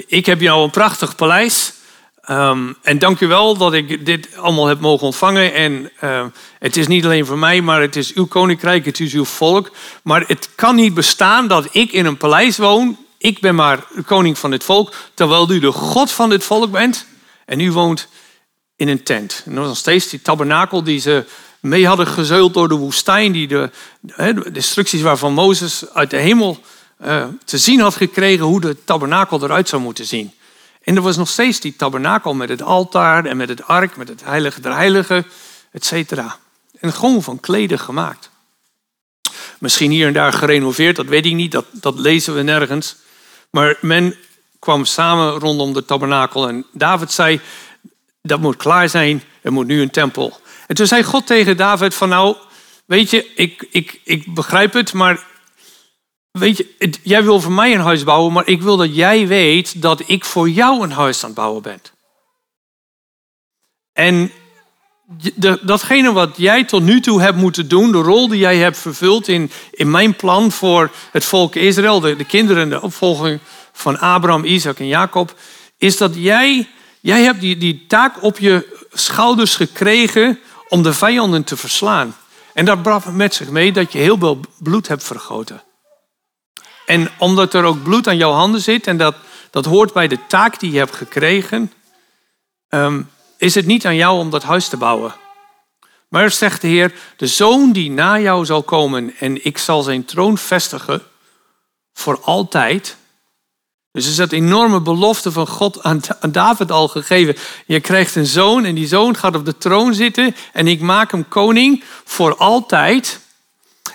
ik 0.06 0.26
heb 0.26 0.40
jou 0.40 0.64
een 0.64 0.70
prachtig 0.70 1.16
paleis. 1.16 1.72
Um, 2.30 2.76
en 2.82 2.98
dank 2.98 3.20
u 3.20 3.26
wel 3.26 3.56
dat 3.56 3.72
ik 3.72 4.06
dit 4.06 4.36
allemaal 4.36 4.66
heb 4.66 4.80
mogen 4.80 5.06
ontvangen. 5.06 5.54
En 5.54 5.90
uh, 6.00 6.24
het 6.58 6.76
is 6.76 6.86
niet 6.86 7.04
alleen 7.04 7.26
voor 7.26 7.38
mij, 7.38 7.60
maar 7.60 7.80
het 7.80 7.96
is 7.96 8.14
uw 8.14 8.26
koninkrijk, 8.26 8.84
het 8.84 9.00
is 9.00 9.12
uw 9.12 9.24
volk. 9.24 9.70
Maar 10.02 10.24
het 10.26 10.48
kan 10.54 10.74
niet 10.74 10.94
bestaan 10.94 11.48
dat 11.48 11.68
ik 11.70 11.92
in 11.92 12.06
een 12.06 12.16
paleis 12.16 12.56
woon. 12.56 12.96
Ik 13.18 13.40
ben 13.40 13.54
maar 13.54 13.84
koning 14.06 14.38
van 14.38 14.50
dit 14.50 14.64
volk, 14.64 14.94
terwijl 15.14 15.50
u 15.50 15.58
de 15.58 15.72
God 15.72 16.10
van 16.10 16.28
dit 16.28 16.44
volk 16.44 16.70
bent. 16.70 17.06
En 17.44 17.60
u 17.60 17.72
woont 17.72 18.08
in 18.76 18.88
een 18.88 19.02
tent. 19.02 19.42
En 19.44 19.54
dat 19.54 19.66
nog 19.66 19.76
steeds 19.76 20.08
die 20.08 20.22
tabernakel 20.22 20.82
die 20.82 21.00
ze 21.00 21.24
mee 21.60 21.86
hadden 21.86 22.06
gezeuld 22.06 22.54
door 22.54 22.68
de 22.68 22.74
woestijn. 22.74 23.32
Die 23.32 23.48
de, 23.48 23.70
de 24.00 24.50
instructies 24.52 25.02
waarvan 25.02 25.32
Mozes 25.32 25.84
uit 25.92 26.10
de 26.10 26.16
hemel 26.16 26.60
uh, 27.04 27.24
te 27.44 27.58
zien 27.58 27.80
had 27.80 27.96
gekregen 27.96 28.44
hoe 28.44 28.60
de 28.60 28.84
tabernakel 28.84 29.42
eruit 29.42 29.68
zou 29.68 29.82
moeten 29.82 30.06
zien. 30.06 30.32
En 30.82 30.96
er 30.96 31.02
was 31.02 31.16
nog 31.16 31.28
steeds 31.28 31.60
die 31.60 31.76
tabernakel 31.76 32.34
met 32.34 32.48
het 32.48 32.62
altaar 32.62 33.24
en 33.24 33.36
met 33.36 33.48
het 33.48 33.66
ark, 33.66 33.96
met 33.96 34.08
het 34.08 34.24
heilige 34.24 34.60
der 34.60 34.74
heiligen, 34.74 35.26
et 35.72 35.84
cetera. 35.84 36.38
En 36.80 36.92
gewoon 36.92 37.22
van 37.22 37.40
kleden 37.40 37.78
gemaakt. 37.78 38.30
Misschien 39.58 39.90
hier 39.90 40.06
en 40.06 40.12
daar 40.12 40.32
gerenoveerd, 40.32 40.96
dat 40.96 41.06
weet 41.06 41.26
ik 41.26 41.34
niet, 41.34 41.52
dat, 41.52 41.64
dat 41.70 41.98
lezen 41.98 42.34
we 42.34 42.42
nergens. 42.42 42.96
Maar 43.50 43.76
men 43.80 44.16
kwam 44.58 44.84
samen 44.84 45.32
rondom 45.32 45.72
de 45.72 45.84
tabernakel 45.84 46.48
en 46.48 46.66
David 46.72 47.12
zei, 47.12 47.40
dat 48.22 48.40
moet 48.40 48.56
klaar 48.56 48.88
zijn, 48.88 49.22
er 49.42 49.52
moet 49.52 49.66
nu 49.66 49.80
een 49.80 49.90
tempel. 49.90 50.40
En 50.66 50.74
toen 50.74 50.86
zei 50.86 51.02
God 51.02 51.26
tegen 51.26 51.56
David 51.56 51.94
van 51.94 52.08
nou, 52.08 52.36
weet 52.84 53.10
je, 53.10 53.34
ik, 53.34 53.66
ik, 53.70 54.00
ik 54.04 54.34
begrijp 54.34 54.72
het, 54.72 54.92
maar 54.92 55.26
Weet 56.32 56.56
je, 56.56 56.90
jij 57.02 57.22
wil 57.22 57.40
voor 57.40 57.52
mij 57.52 57.74
een 57.74 57.80
huis 57.80 58.04
bouwen, 58.04 58.32
maar 58.32 58.46
ik 58.46 58.62
wil 58.62 58.76
dat 58.76 58.94
jij 58.94 59.26
weet 59.26 59.82
dat 59.82 60.02
ik 60.06 60.24
voor 60.24 60.48
jou 60.48 60.82
een 60.82 60.90
huis 60.90 61.22
aan 61.22 61.30
het 61.30 61.38
bouwen 61.38 61.62
ben. 61.62 61.80
En 63.92 64.30
datgene 65.62 66.12
wat 66.12 66.36
jij 66.36 66.64
tot 66.64 66.82
nu 66.82 67.00
toe 67.00 67.20
hebt 67.20 67.36
moeten 67.36 67.68
doen, 67.68 67.92
de 67.92 67.98
rol 67.98 68.28
die 68.28 68.38
jij 68.38 68.56
hebt 68.56 68.78
vervuld 68.78 69.28
in, 69.28 69.50
in 69.70 69.90
mijn 69.90 70.16
plan 70.16 70.52
voor 70.52 70.90
het 71.10 71.24
volk 71.24 71.54
Israël, 71.54 72.00
de, 72.00 72.16
de 72.16 72.24
kinderen, 72.24 72.68
de 72.70 72.82
opvolging 72.82 73.40
van 73.72 73.98
Abraham, 73.98 74.44
Isaac 74.44 74.78
en 74.78 74.86
Jacob, 74.86 75.34
is 75.78 75.96
dat 75.96 76.12
jij, 76.14 76.68
jij 77.00 77.22
hebt 77.22 77.40
die, 77.40 77.56
die 77.56 77.84
taak 77.86 78.22
op 78.22 78.38
je 78.38 78.86
schouders 78.92 79.56
gekregen 79.56 80.38
om 80.68 80.82
de 80.82 80.92
vijanden 80.92 81.44
te 81.44 81.56
verslaan. 81.56 82.16
En 82.54 82.64
dat 82.64 82.82
bracht 82.82 83.12
met 83.12 83.34
zich 83.34 83.50
mee 83.50 83.72
dat 83.72 83.92
je 83.92 83.98
heel 83.98 84.18
veel 84.18 84.40
bloed 84.58 84.88
hebt 84.88 85.04
vergoten. 85.04 85.62
En 86.86 87.10
omdat 87.18 87.54
er 87.54 87.64
ook 87.64 87.82
bloed 87.82 88.08
aan 88.08 88.16
jouw 88.16 88.32
handen 88.32 88.60
zit 88.60 88.86
en 88.86 88.96
dat, 88.96 89.14
dat 89.50 89.64
hoort 89.64 89.92
bij 89.92 90.08
de 90.08 90.18
taak 90.28 90.60
die 90.60 90.72
je 90.72 90.78
hebt 90.78 90.96
gekregen, 90.96 91.72
ehm, 92.68 93.02
is 93.36 93.54
het 93.54 93.66
niet 93.66 93.86
aan 93.86 93.96
jou 93.96 94.18
om 94.18 94.30
dat 94.30 94.42
huis 94.42 94.68
te 94.68 94.76
bouwen. 94.76 95.14
Maar 96.08 96.30
zegt 96.30 96.60
de 96.60 96.68
Heer, 96.68 96.94
de 97.16 97.26
zoon 97.26 97.72
die 97.72 97.90
na 97.90 98.18
jou 98.18 98.44
zal 98.44 98.62
komen 98.62 99.14
en 99.18 99.44
ik 99.44 99.58
zal 99.58 99.82
zijn 99.82 100.04
troon 100.04 100.38
vestigen 100.38 101.02
voor 101.92 102.20
altijd. 102.20 102.96
Dus 103.92 104.06
is 104.06 104.16
dat 104.16 104.32
enorme 104.32 104.80
belofte 104.80 105.32
van 105.32 105.46
God 105.46 105.82
aan, 105.82 106.00
David 106.30 106.70
al 106.70 106.88
gegeven. 106.88 107.36
Je 107.66 107.80
krijgt 107.80 108.14
een 108.14 108.26
zoon 108.26 108.64
en 108.64 108.74
die 108.74 108.86
zoon 108.86 109.16
gaat 109.16 109.36
op 109.36 109.44
de 109.44 109.58
troon 109.58 109.94
zitten 109.94 110.36
en 110.52 110.68
ik 110.68 110.80
maak 110.80 111.10
hem 111.10 111.28
koning 111.28 111.84
voor 112.04 112.36
altijd. 112.36 113.20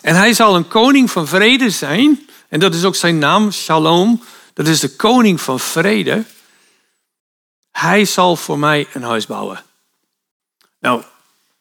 En 0.01 0.15
hij 0.15 0.33
zal 0.33 0.55
een 0.55 0.67
koning 0.67 1.11
van 1.11 1.27
vrede 1.27 1.69
zijn. 1.69 2.26
En 2.47 2.59
dat 2.59 2.73
is 2.73 2.83
ook 2.83 2.95
zijn 2.95 3.17
naam, 3.17 3.51
Shalom. 3.51 4.23
Dat 4.53 4.67
is 4.67 4.79
de 4.79 4.95
koning 4.95 5.41
van 5.41 5.59
vrede. 5.59 6.25
Hij 7.71 8.05
zal 8.05 8.35
voor 8.35 8.59
mij 8.59 8.87
een 8.93 9.03
huis 9.03 9.25
bouwen. 9.25 9.63
Nou, 10.79 11.03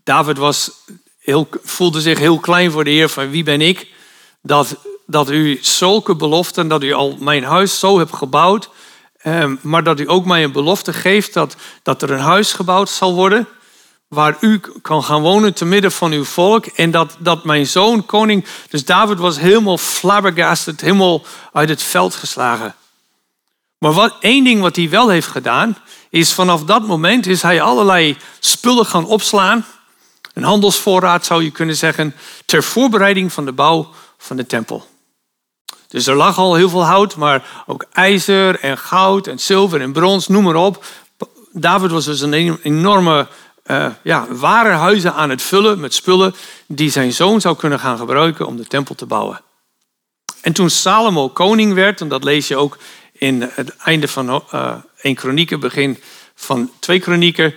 David 0.05 0.39
was 0.39 0.71
heel, 1.19 1.49
voelde 1.63 2.01
zich 2.01 2.19
heel 2.19 2.39
klein 2.39 2.71
voor 2.71 2.85
de 2.85 2.91
Heer 2.91 3.09
van 3.09 3.31
wie 3.31 3.43
ben 3.43 3.61
ik? 3.61 3.87
Dat, 4.41 4.77
dat 5.07 5.31
u 5.31 5.59
zulke 5.61 6.17
beloften, 6.17 6.69
dat 6.69 6.83
u 6.83 6.93
al 6.93 7.17
mijn 7.21 7.45
huis 7.45 7.79
zo 7.79 7.99
hebt 7.99 8.15
gebouwd. 8.15 8.71
Eh, 9.17 9.53
maar 9.61 9.83
dat 9.83 10.01
u 10.01 10.09
ook 10.11 10.25
mij 10.25 10.45
een 10.45 10.53
belofte 10.53 10.93
geeft 10.93 11.33
dat, 11.33 11.57
dat 11.83 12.03
er 12.03 12.11
een 12.11 12.19
huis 12.19 12.53
gebouwd 12.53 12.89
zal 12.89 13.15
worden. 13.15 13.49
Waar 14.09 14.37
u 14.41 14.61
kan 14.83 15.05
gaan 15.05 15.23
wonen 15.23 15.55
te 15.55 15.65
midden 15.65 15.93
van 15.93 16.13
uw 16.13 16.25
volk. 16.25 16.67
En 16.67 16.91
dat, 16.91 17.17
dat 17.19 17.45
mijn 17.45 17.67
zoon 17.67 18.07
koning. 18.07 18.45
Dus 18.71 18.85
David 18.85 19.19
was 19.19 19.39
helemaal 19.39 19.79
flabbergasted, 19.79 20.81
helemaal 20.81 21.23
uit 21.53 21.69
het 21.69 21.83
veld 21.83 22.15
geslagen. 22.15 22.75
Maar 23.79 23.93
wat, 23.93 24.17
één 24.21 24.45
ding 24.45 24.61
wat 24.61 24.77
hij 24.77 24.91
wel 24.91 25.09
heeft 25.09 25.27
gedaan, 25.27 25.79
is 26.11 26.33
vanaf 26.33 26.65
dat 26.65 26.87
moment 26.87 27.27
is 27.27 27.43
hij 27.43 27.63
allerlei 27.63 28.17
spullen 28.41 28.87
gaan 28.87 29.07
opslaan 29.07 29.65
een 30.37 30.43
handelsvoorraad 30.43 31.25
zou 31.25 31.45
je 31.45 31.51
kunnen 31.51 31.77
zeggen, 31.77 32.15
ter 32.47 32.63
voorbereiding 32.63 33.33
van 33.33 33.45
de 33.45 33.53
bouw 33.53 33.89
van 34.19 34.37
de 34.37 34.47
tempel. 34.47 34.87
Dus 35.89 36.07
er 36.07 36.15
lag 36.15 36.39
al 36.39 36.55
heel 36.55 36.69
veel 36.69 36.85
hout, 36.85 37.17
maar 37.17 37.65
ook 37.67 37.87
ijzer 37.93 38.61
en 38.61 38.79
goud 38.79 39.27
en 39.27 39.39
zilver 39.39 39.81
en 39.81 39.93
brons, 39.93 40.29
noem 40.29 40.45
maar 40.45 40.55
op. 40.55 40.85
David 41.53 41.91
was 41.91 42.05
dus 42.05 42.21
een 42.21 42.59
enorme 42.63 43.27
uh, 43.71 43.87
ja, 44.03 44.27
warenhuizen 44.31 45.15
aan 45.15 45.31
het 45.31 45.43
vullen 45.43 45.81
met 45.81 45.95
spullen 45.95 46.35
die 46.67 46.91
zijn 46.91 47.13
zoon 47.13 47.41
zou 47.41 47.57
kunnen 47.57 47.81
gaan 47.81 47.99
gebruiken 47.99 48.47
om 48.47 48.57
de 48.57 48.67
tempel 48.67 48.95
te 48.95 49.07
bouwen. 49.07 49.41
En 50.41 50.53
toen 50.53 50.71
Salomo 50.71 51.29
koning 51.29 51.75
werd, 51.75 52.01
en 52.01 52.09
dat 52.09 52.25
lees 52.25 52.49
je 52.49 52.57
ook 52.57 52.79
in 53.13 53.51
het 53.53 53.77
einde 53.77 54.09
van 54.09 54.29
uh, 54.29 54.41
eh, 54.51 54.75
1 55.01 55.15
Kronieken, 55.15 55.61
begin 55.61 55.99
van 56.35 56.71
2 56.79 57.01
Kronieken, 57.01 57.55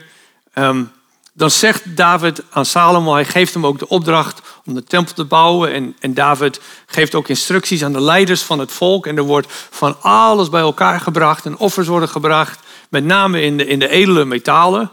um, 0.54 0.92
dan 1.34 1.52
zegt 1.52 1.96
David 1.96 2.42
aan 2.50 2.66
Salomo, 2.66 3.14
hij 3.14 3.26
geeft 3.26 3.54
hem 3.54 3.66
ook 3.66 3.80
de 3.80 3.88
opdracht 3.88 4.42
om 4.66 4.74
de 4.74 4.84
tempel 4.84 5.14
te 5.14 5.26
bouwen. 5.26 5.74
En, 5.74 5.96
en 6.00 6.14
David 6.14 6.62
geeft 6.86 7.16
ook 7.16 7.28
instructies 7.28 7.84
aan 7.84 7.94
de 7.94 8.02
leiders 8.02 8.42
van 8.42 8.60
het 8.60 8.72
volk. 8.72 9.08
En 9.08 9.18
er 9.18 9.24
wordt 9.24 9.48
van 9.70 10.02
alles 10.02 10.50
bij 10.50 10.62
elkaar 10.62 11.00
gebracht 11.00 11.46
en 11.46 11.58
offers 11.58 11.88
worden 11.88 12.10
gebracht. 12.10 12.60
Met 12.90 13.04
name 13.04 13.42
in 13.42 13.58
de, 13.58 13.66
in 13.66 13.80
de 13.80 13.90
edele 13.90 14.26
metalen. 14.26 14.92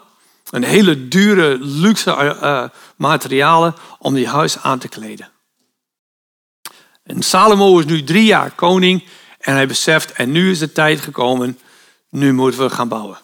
Een 0.51 0.65
hele 0.65 1.09
dure, 1.09 1.59
luxe 1.61 2.11
uh, 2.11 2.65
materialen 2.97 3.75
om 3.99 4.15
die 4.15 4.29
huis 4.29 4.59
aan 4.59 4.79
te 4.79 4.89
kleden. 4.89 5.31
En 7.03 7.23
Salomo 7.23 7.79
is 7.79 7.85
nu 7.85 8.05
drie 8.05 8.25
jaar 8.25 8.51
koning 8.51 9.05
en 9.39 9.55
hij 9.55 9.67
beseft, 9.67 10.13
en 10.13 10.33
nu 10.33 10.51
is 10.51 10.59
de 10.59 10.73
tijd 10.73 11.01
gekomen, 11.01 11.59
nu 12.11 12.33
moeten 12.33 12.61
we 12.61 12.71
gaan 12.71 12.89
bouwen. 12.89 13.19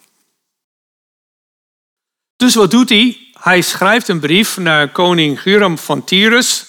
Dus 2.36 2.54
wat 2.54 2.70
doet 2.70 2.88
hij? 2.88 3.18
Hij 3.32 3.60
schrijft 3.60 4.08
een 4.08 4.20
brief 4.20 4.56
naar 4.56 4.92
koning 4.92 5.40
Guram 5.40 5.78
van 5.78 6.04
Tyrus. 6.04 6.66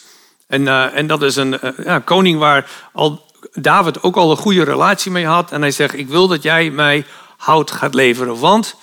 En, 0.48 0.62
uh, 0.62 0.98
en 0.98 1.08
dat 1.08 1.22
is 1.22 1.36
een 1.36 1.60
ja, 1.84 2.00
koning 2.00 2.40
waar 2.40 2.90
al 2.94 3.32
David 3.52 4.04
ook 4.04 4.16
al 4.16 4.32
een 4.32 4.38
goede 4.38 4.64
relatie 4.64 5.12
mee 5.12 5.26
had. 5.26 5.52
En 5.52 5.62
hij 5.62 5.72
zegt, 5.72 5.98
ik 5.98 6.08
wil 6.08 6.28
dat 6.28 6.44
jij 6.44 6.70
mij 6.70 7.06
hout 7.38 7.72
gaat 7.72 7.94
leveren, 7.94 8.40
want 8.40 8.76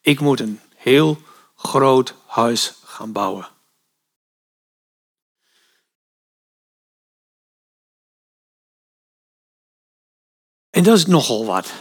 ik 0.00 0.20
moet 0.20 0.40
een 0.40 0.60
heel 0.78 1.22
groot 1.56 2.14
huis 2.26 2.74
gaan 2.84 3.12
bouwen. 3.12 3.48
En 10.70 10.82
dat 10.82 10.96
is 10.96 11.06
nogal 11.06 11.46
wat. 11.46 11.72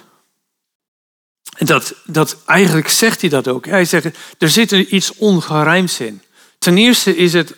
En 1.58 1.66
dat, 1.66 1.94
dat, 2.06 2.38
eigenlijk 2.46 2.88
zegt 2.88 3.22
hij 3.22 3.30
dat 3.30 3.48
ook. 3.48 3.66
Hij 3.66 3.86
zegt, 3.86 4.06
er 4.38 4.50
zit 4.50 4.72
er 4.72 4.86
iets 4.86 5.14
ongerijmds 5.14 6.00
in. 6.00 6.22
Ten 6.58 6.78
eerste 6.78 7.16
is 7.16 7.34
het, 7.34 7.56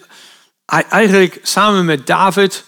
eigenlijk 0.65 1.39
samen 1.43 1.85
met 1.85 2.07
David 2.07 2.63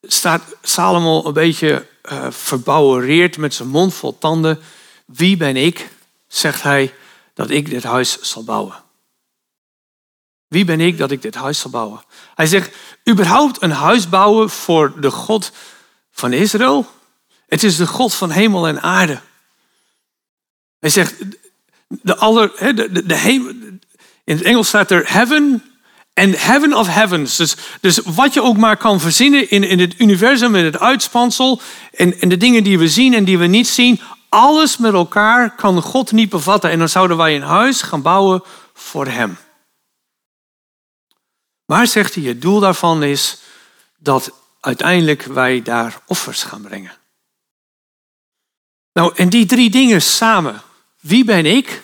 staat 0.00 0.42
Salomo 0.62 1.24
een 1.24 1.32
beetje 1.32 1.86
uh, 2.12 2.30
verbouwereerd 2.30 3.36
met 3.36 3.54
zijn 3.54 3.68
mond 3.68 3.94
vol 3.94 4.18
tanden. 4.18 4.60
Wie 5.04 5.36
ben 5.36 5.56
ik, 5.56 5.88
zegt 6.28 6.62
hij, 6.62 6.94
dat 7.34 7.50
ik 7.50 7.70
dit 7.70 7.82
huis 7.82 8.18
zal 8.20 8.44
bouwen? 8.44 8.74
Wie 10.48 10.64
ben 10.64 10.80
ik 10.80 10.98
dat 10.98 11.10
ik 11.10 11.22
dit 11.22 11.34
huis 11.34 11.58
zal 11.58 11.70
bouwen? 11.70 12.02
Hij 12.34 12.46
zegt, 12.46 12.76
überhaupt 13.08 13.62
een 13.62 13.70
huis 13.70 14.08
bouwen 14.08 14.50
voor 14.50 15.00
de 15.00 15.10
God 15.10 15.52
van 16.10 16.32
Israël? 16.32 16.86
Het 17.46 17.64
is 17.64 17.76
de 17.76 17.86
God 17.86 18.14
van 18.14 18.30
hemel 18.30 18.66
en 18.66 18.82
aarde. 18.82 19.20
Hij 20.78 20.90
zegt, 20.90 21.14
de 21.88 22.16
aller, 22.16 22.74
de, 22.74 22.92
de, 22.92 23.06
de 23.06 23.16
hemel, 23.16 23.52
in 24.24 24.36
het 24.36 24.42
Engels 24.42 24.68
staat 24.68 24.90
er 24.90 25.12
heaven 25.12 25.74
en 26.12 26.32
heaven 26.32 26.74
of 26.74 26.86
heavens. 26.86 27.36
Dus, 27.36 27.56
dus 27.80 27.98
wat 27.98 28.34
je 28.34 28.42
ook 28.42 28.56
maar 28.56 28.76
kan 28.76 29.00
verzinnen 29.00 29.50
in, 29.50 29.64
in 29.64 29.78
het 29.78 29.94
universum, 29.98 30.54
in 30.54 30.64
het 30.64 30.78
uitspansel, 30.78 31.60
en, 31.92 32.20
en 32.20 32.28
de 32.28 32.36
dingen 32.36 32.64
die 32.64 32.78
we 32.78 32.88
zien 32.88 33.14
en 33.14 33.24
die 33.24 33.38
we 33.38 33.46
niet 33.46 33.68
zien, 33.68 34.00
alles 34.34 34.76
met 34.76 34.92
elkaar 34.92 35.54
kan 35.54 35.82
God 35.82 36.12
niet 36.12 36.28
bevatten. 36.28 36.70
En 36.70 36.78
dan 36.78 36.88
zouden 36.88 37.16
wij 37.16 37.36
een 37.36 37.42
huis 37.42 37.82
gaan 37.82 38.02
bouwen 38.02 38.42
voor 38.72 39.06
Hem. 39.06 39.36
Maar 41.64 41.86
zegt 41.86 42.14
hij, 42.14 42.24
het 42.24 42.42
doel 42.42 42.60
daarvan 42.60 43.02
is 43.02 43.38
dat 43.98 44.32
uiteindelijk 44.60 45.22
wij 45.22 45.62
daar 45.62 46.00
offers 46.06 46.42
gaan 46.42 46.62
brengen. 46.62 46.92
Nou, 48.92 49.14
en 49.14 49.28
die 49.28 49.46
drie 49.46 49.70
dingen 49.70 50.02
samen, 50.02 50.62
wie 51.00 51.24
ben 51.24 51.46
ik 51.46 51.82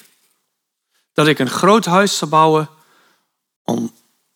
dat 1.12 1.26
ik 1.26 1.38
een 1.38 1.50
groot 1.50 1.84
huis 1.84 2.16
zou 2.16 2.30
bouwen 2.30 2.68
om 3.64 3.92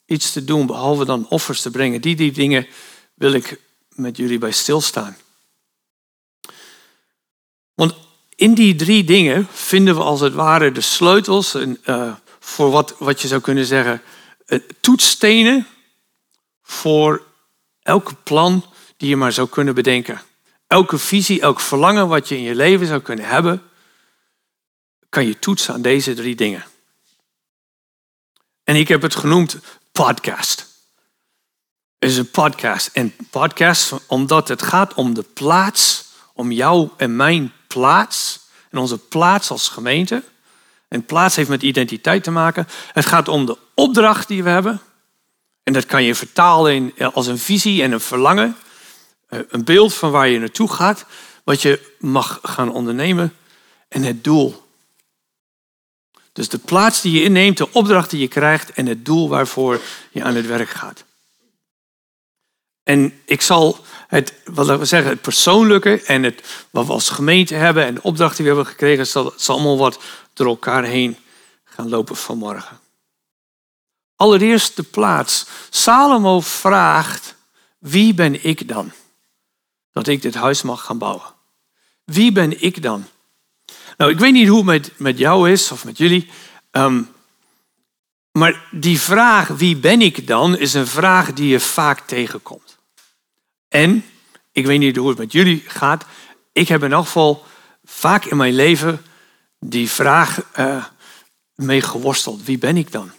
iets 0.06 0.32
te 0.32 0.44
doen 0.44 0.66
behalve 0.66 1.04
dan 1.04 1.28
offers 1.28 1.60
te 1.60 1.70
brengen? 1.70 2.00
Die, 2.00 2.16
die 2.16 2.32
dingen 2.32 2.66
wil 3.14 3.32
ik 3.32 3.60
met 3.88 4.16
jullie 4.16 4.38
bij 4.38 4.52
stilstaan. 4.52 5.16
In 8.36 8.54
die 8.54 8.74
drie 8.74 9.04
dingen 9.04 9.48
vinden 9.50 9.94
we 9.94 10.02
als 10.02 10.20
het 10.20 10.34
ware 10.34 10.72
de 10.72 10.80
sleutels 10.80 11.54
uh, 11.54 12.12
voor 12.40 12.70
wat, 12.70 12.94
wat 12.98 13.20
je 13.20 13.28
zou 13.28 13.40
kunnen 13.40 13.64
zeggen 13.64 14.02
uh, 14.46 14.58
toetsstenen 14.80 15.66
voor 16.62 17.26
elke 17.82 18.14
plan 18.14 18.64
die 18.96 19.08
je 19.08 19.16
maar 19.16 19.32
zou 19.32 19.48
kunnen 19.48 19.74
bedenken. 19.74 20.22
Elke 20.66 20.98
visie, 20.98 21.40
elk 21.40 21.60
verlangen 21.60 22.08
wat 22.08 22.28
je 22.28 22.36
in 22.36 22.42
je 22.42 22.54
leven 22.54 22.86
zou 22.86 23.00
kunnen 23.00 23.26
hebben, 23.26 23.62
kan 25.08 25.26
je 25.26 25.38
toetsen 25.38 25.74
aan 25.74 25.82
deze 25.82 26.14
drie 26.14 26.34
dingen. 26.34 26.64
En 28.64 28.76
ik 28.76 28.88
heb 28.88 29.02
het 29.02 29.14
genoemd 29.14 29.58
podcast. 29.92 30.72
Is 31.98 32.16
een 32.16 32.30
podcast. 32.30 32.86
En 32.86 33.16
podcast 33.30 33.92
omdat 34.06 34.48
het 34.48 34.62
gaat 34.62 34.94
om 34.94 35.14
de 35.14 35.22
plaats, 35.22 36.04
om 36.32 36.52
jou 36.52 36.88
en 36.96 37.16
mijn 37.16 37.52
plaats. 37.74 38.40
En 38.70 38.78
onze 38.78 38.98
plaats 38.98 39.50
als 39.50 39.68
gemeente. 39.68 40.22
En 40.88 41.04
plaats 41.04 41.36
heeft 41.36 41.48
met 41.48 41.62
identiteit 41.62 42.24
te 42.24 42.30
maken. 42.30 42.68
Het 42.92 43.06
gaat 43.06 43.28
om 43.28 43.46
de 43.46 43.58
opdracht 43.74 44.28
die 44.28 44.42
we 44.42 44.50
hebben. 44.50 44.80
En 45.62 45.72
dat 45.72 45.86
kan 45.86 46.02
je 46.02 46.14
vertalen 46.14 46.72
in, 46.72 47.12
als 47.12 47.26
een 47.26 47.38
visie 47.38 47.82
en 47.82 47.92
een 47.92 48.00
verlangen. 48.00 48.56
Eh, 49.28 49.38
een 49.48 49.64
beeld 49.64 49.94
van 49.94 50.10
waar 50.10 50.28
je 50.28 50.38
naartoe 50.38 50.72
gaat. 50.72 51.04
Wat 51.44 51.62
je 51.62 51.94
mag 51.98 52.38
gaan 52.42 52.72
ondernemen. 52.72 53.36
En 53.88 54.02
het 54.02 54.24
doel. 54.24 54.62
Dus 56.32 56.48
de 56.48 56.58
plaats 56.58 57.00
die 57.00 57.12
je 57.12 57.22
inneemt, 57.22 57.56
de 57.56 57.72
opdracht 57.72 58.10
die 58.10 58.20
je 58.20 58.28
krijgt 58.28 58.72
en 58.72 58.86
het 58.86 59.04
doel 59.04 59.28
waarvoor 59.28 59.80
je 60.10 60.24
aan 60.24 60.34
het 60.34 60.46
werk 60.46 60.68
gaat. 60.68 61.04
En 62.82 63.20
ik 63.24 63.42
zal 63.42 63.84
het, 64.14 64.34
wat 64.44 64.78
we 64.78 64.84
zeggen, 64.84 65.10
het 65.10 65.20
persoonlijke 65.20 66.02
en 66.02 66.22
het, 66.22 66.66
wat 66.70 66.86
we 66.86 66.92
als 66.92 67.10
gemeente 67.10 67.54
hebben 67.54 67.84
en 67.84 67.94
de 67.94 68.02
opdracht 68.02 68.36
die 68.36 68.46
we 68.46 68.52
hebben 68.52 68.72
gekregen, 68.72 69.06
zal, 69.06 69.32
zal 69.36 69.54
allemaal 69.54 69.78
wat 69.78 69.98
door 70.32 70.46
elkaar 70.46 70.84
heen 70.84 71.16
gaan 71.64 71.88
lopen 71.88 72.16
vanmorgen. 72.16 72.78
Allereerst 74.16 74.76
de 74.76 74.82
plaats. 74.82 75.46
Salomo 75.70 76.40
vraagt, 76.40 77.34
wie 77.78 78.14
ben 78.14 78.44
ik 78.44 78.68
dan? 78.68 78.92
dat 79.94 80.06
ik 80.06 80.22
dit 80.22 80.34
huis 80.34 80.62
mag 80.62 80.84
gaan 80.84 80.98
bouwen. 80.98 81.34
Wie 82.04 82.32
ben 82.32 82.62
ik 82.62 82.82
dan? 82.82 83.06
Nou, 83.96 84.10
ik 84.10 84.18
weet 84.18 84.32
niet 84.32 84.48
hoe 84.48 84.56
het 84.56 84.66
met, 84.66 84.98
met 84.98 85.18
jou 85.18 85.50
is 85.50 85.70
of 85.70 85.84
met 85.84 85.98
jullie. 85.98 86.30
Ehm, 86.70 87.02
maar 88.32 88.68
die 88.70 89.00
vraag, 89.00 89.48
wie 89.48 89.76
ben 89.76 90.00
ik 90.00 90.26
dan, 90.26 90.58
is 90.58 90.74
een 90.74 90.86
vraag 90.86 91.32
die 91.32 91.48
je 91.48 91.60
vaak 91.60 92.00
tegenkomt. 92.00 92.73
En, 93.74 94.04
ik 94.52 94.66
weet 94.66 94.78
niet 94.78 94.96
hoe 94.96 95.08
het 95.08 95.18
met 95.18 95.32
jullie 95.32 95.64
gaat, 95.66 96.04
ik 96.52 96.68
heb 96.68 96.82
in 96.82 96.92
elk 96.92 97.04
geval 97.04 97.44
vaak 97.84 98.24
in 98.24 98.36
mijn 98.36 98.54
leven 98.54 99.04
die 99.58 99.90
vraag 99.90 100.40
uh, 100.58 100.84
mee 101.54 101.80
geworsteld. 101.80 102.44
Wie 102.44 102.58
ben 102.58 102.76
ik 102.76 102.92
dan? 102.92 103.10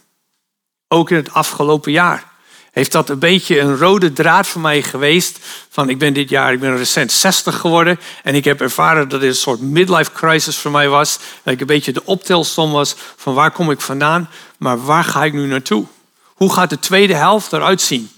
Ook 0.88 1.10
in 1.10 1.16
het 1.16 1.32
afgelopen 1.32 1.92
jaar 1.92 2.24
heeft 2.72 2.92
dat 2.92 3.08
een 3.08 3.18
beetje 3.18 3.60
een 3.60 3.76
rode 3.76 4.12
draad 4.12 4.46
voor 4.46 4.60
mij 4.60 4.82
geweest. 4.82 5.38
Van 5.68 5.88
ik 5.88 5.98
ben 5.98 6.14
dit 6.14 6.28
jaar, 6.28 6.52
ik 6.52 6.60
ben 6.60 6.76
recent 6.76 7.12
60 7.12 7.56
geworden. 7.56 8.00
En 8.22 8.34
ik 8.34 8.44
heb 8.44 8.60
ervaren 8.60 9.08
dat 9.08 9.20
dit 9.20 9.30
een 9.30 9.36
soort 9.36 9.60
midlife 9.60 10.12
crisis 10.12 10.56
voor 10.56 10.70
mij 10.70 10.88
was. 10.88 11.18
Dat 11.42 11.54
ik 11.54 11.60
een 11.60 11.66
beetje 11.66 11.92
de 11.92 12.04
optelsom 12.04 12.72
was 12.72 12.94
van 13.16 13.34
waar 13.34 13.50
kom 13.50 13.70
ik 13.70 13.80
vandaan, 13.80 14.30
maar 14.58 14.84
waar 14.84 15.04
ga 15.04 15.24
ik 15.24 15.32
nu 15.32 15.46
naartoe? 15.46 15.86
Hoe 16.24 16.52
gaat 16.52 16.70
de 16.70 16.78
tweede 16.78 17.14
helft 17.14 17.52
eruit 17.52 17.80
zien? 17.80 18.10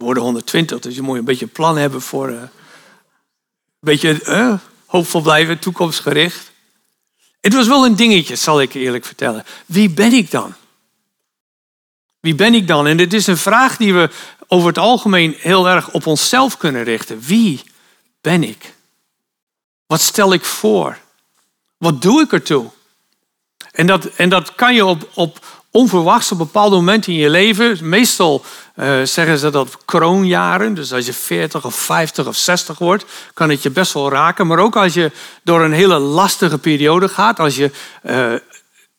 Worden 0.00 0.22
120, 0.22 0.78
dus 0.78 0.94
je 0.94 1.02
moet 1.02 1.18
een 1.18 1.24
beetje 1.24 1.44
een 1.44 1.52
plan 1.52 1.76
hebben 1.76 2.02
voor 2.02 2.30
uh, 2.30 2.40
een 2.40 2.48
beetje 3.80 4.20
uh, 4.26 4.54
hoopvol 4.86 5.20
blijven, 5.20 5.58
toekomstgericht. 5.58 6.52
Het 7.40 7.54
was 7.54 7.66
wel 7.66 7.84
een 7.84 7.96
dingetje, 7.96 8.36
zal 8.36 8.60
ik 8.60 8.74
eerlijk 8.74 9.04
vertellen. 9.04 9.44
Wie 9.66 9.90
ben 9.90 10.12
ik 10.12 10.30
dan? 10.30 10.54
Wie 12.20 12.34
ben 12.34 12.54
ik 12.54 12.66
dan? 12.66 12.86
En 12.86 12.96
dit 12.96 13.12
is 13.12 13.26
een 13.26 13.36
vraag 13.36 13.76
die 13.76 13.94
we 13.94 14.10
over 14.46 14.68
het 14.68 14.78
algemeen 14.78 15.34
heel 15.38 15.68
erg 15.68 15.90
op 15.90 16.06
onszelf 16.06 16.56
kunnen 16.56 16.82
richten. 16.82 17.20
Wie 17.20 17.62
ben 18.20 18.42
ik? 18.42 18.74
Wat 19.86 20.00
stel 20.00 20.32
ik 20.32 20.44
voor? 20.44 20.98
Wat 21.76 22.02
doe 22.02 22.22
ik 22.22 22.32
ertoe? 22.32 22.70
En 23.70 23.86
dat, 23.86 24.04
en 24.04 24.28
dat 24.28 24.54
kan 24.54 24.74
je 24.74 24.84
op, 24.84 25.08
op 25.14 25.60
onverwachts 25.70 26.32
op 26.32 26.38
bepaalde 26.38 26.76
momenten 26.76 27.12
in 27.12 27.18
je 27.18 27.30
leven. 27.30 27.88
Meestal 27.88 28.44
uh, 28.80 29.04
zeggen 29.04 29.38
ze 29.38 29.50
dat 29.50 29.78
kroonjaren. 29.84 30.74
Dus 30.74 30.92
als 30.92 31.06
je 31.06 31.12
40 31.12 31.64
of 31.64 31.74
50 31.74 32.26
of 32.26 32.36
60 32.36 32.78
wordt, 32.78 33.04
kan 33.34 33.50
het 33.50 33.62
je 33.62 33.70
best 33.70 33.92
wel 33.92 34.10
raken. 34.10 34.46
Maar 34.46 34.58
ook 34.58 34.76
als 34.76 34.94
je 34.94 35.10
door 35.42 35.60
een 35.60 35.72
hele 35.72 35.98
lastige 35.98 36.58
periode 36.58 37.08
gaat. 37.08 37.38
Als 37.38 37.56
je 37.56 37.70
uh, 38.02 38.32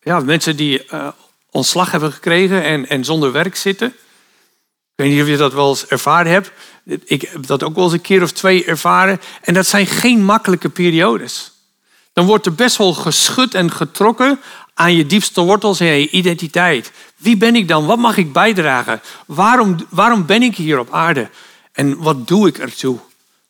ja, 0.01 0.19
mensen 0.19 0.55
die 0.55 0.85
uh, 0.93 1.07
ontslag 1.49 1.91
hebben 1.91 2.11
gekregen 2.11 2.63
en, 2.63 2.89
en 2.89 3.05
zonder 3.05 3.31
werk 3.31 3.55
zitten. 3.55 3.87
Ik 3.87 5.07
weet 5.07 5.09
niet 5.09 5.21
of 5.21 5.27
je 5.27 5.37
dat 5.37 5.53
wel 5.53 5.69
eens 5.69 5.87
ervaren 5.87 6.31
hebt. 6.31 6.51
Ik 7.05 7.21
heb 7.21 7.45
dat 7.45 7.63
ook 7.63 7.75
wel 7.75 7.83
eens 7.83 7.93
een 7.93 8.01
keer 8.01 8.21
of 8.21 8.31
twee 8.31 8.65
ervaren. 8.65 9.21
En 9.41 9.53
dat 9.53 9.67
zijn 9.67 9.87
geen 9.87 10.23
makkelijke 10.23 10.69
periodes. 10.69 11.51
Dan 12.13 12.25
wordt 12.25 12.45
er 12.45 12.55
best 12.55 12.77
wel 12.77 12.93
geschud 12.93 13.53
en 13.53 13.71
getrokken 13.71 14.39
aan 14.73 14.95
je 14.95 15.05
diepste 15.05 15.41
wortels 15.41 15.79
en 15.79 15.85
je 15.85 16.09
identiteit. 16.09 16.91
Wie 17.15 17.37
ben 17.37 17.55
ik 17.55 17.67
dan? 17.67 17.85
Wat 17.85 17.97
mag 17.97 18.17
ik 18.17 18.33
bijdragen? 18.33 19.01
Waarom, 19.25 19.87
waarom 19.89 20.25
ben 20.25 20.41
ik 20.41 20.55
hier 20.55 20.79
op 20.79 20.91
aarde? 20.93 21.29
En 21.71 21.97
wat 21.97 22.27
doe 22.27 22.47
ik 22.47 22.57
ertoe 22.57 22.99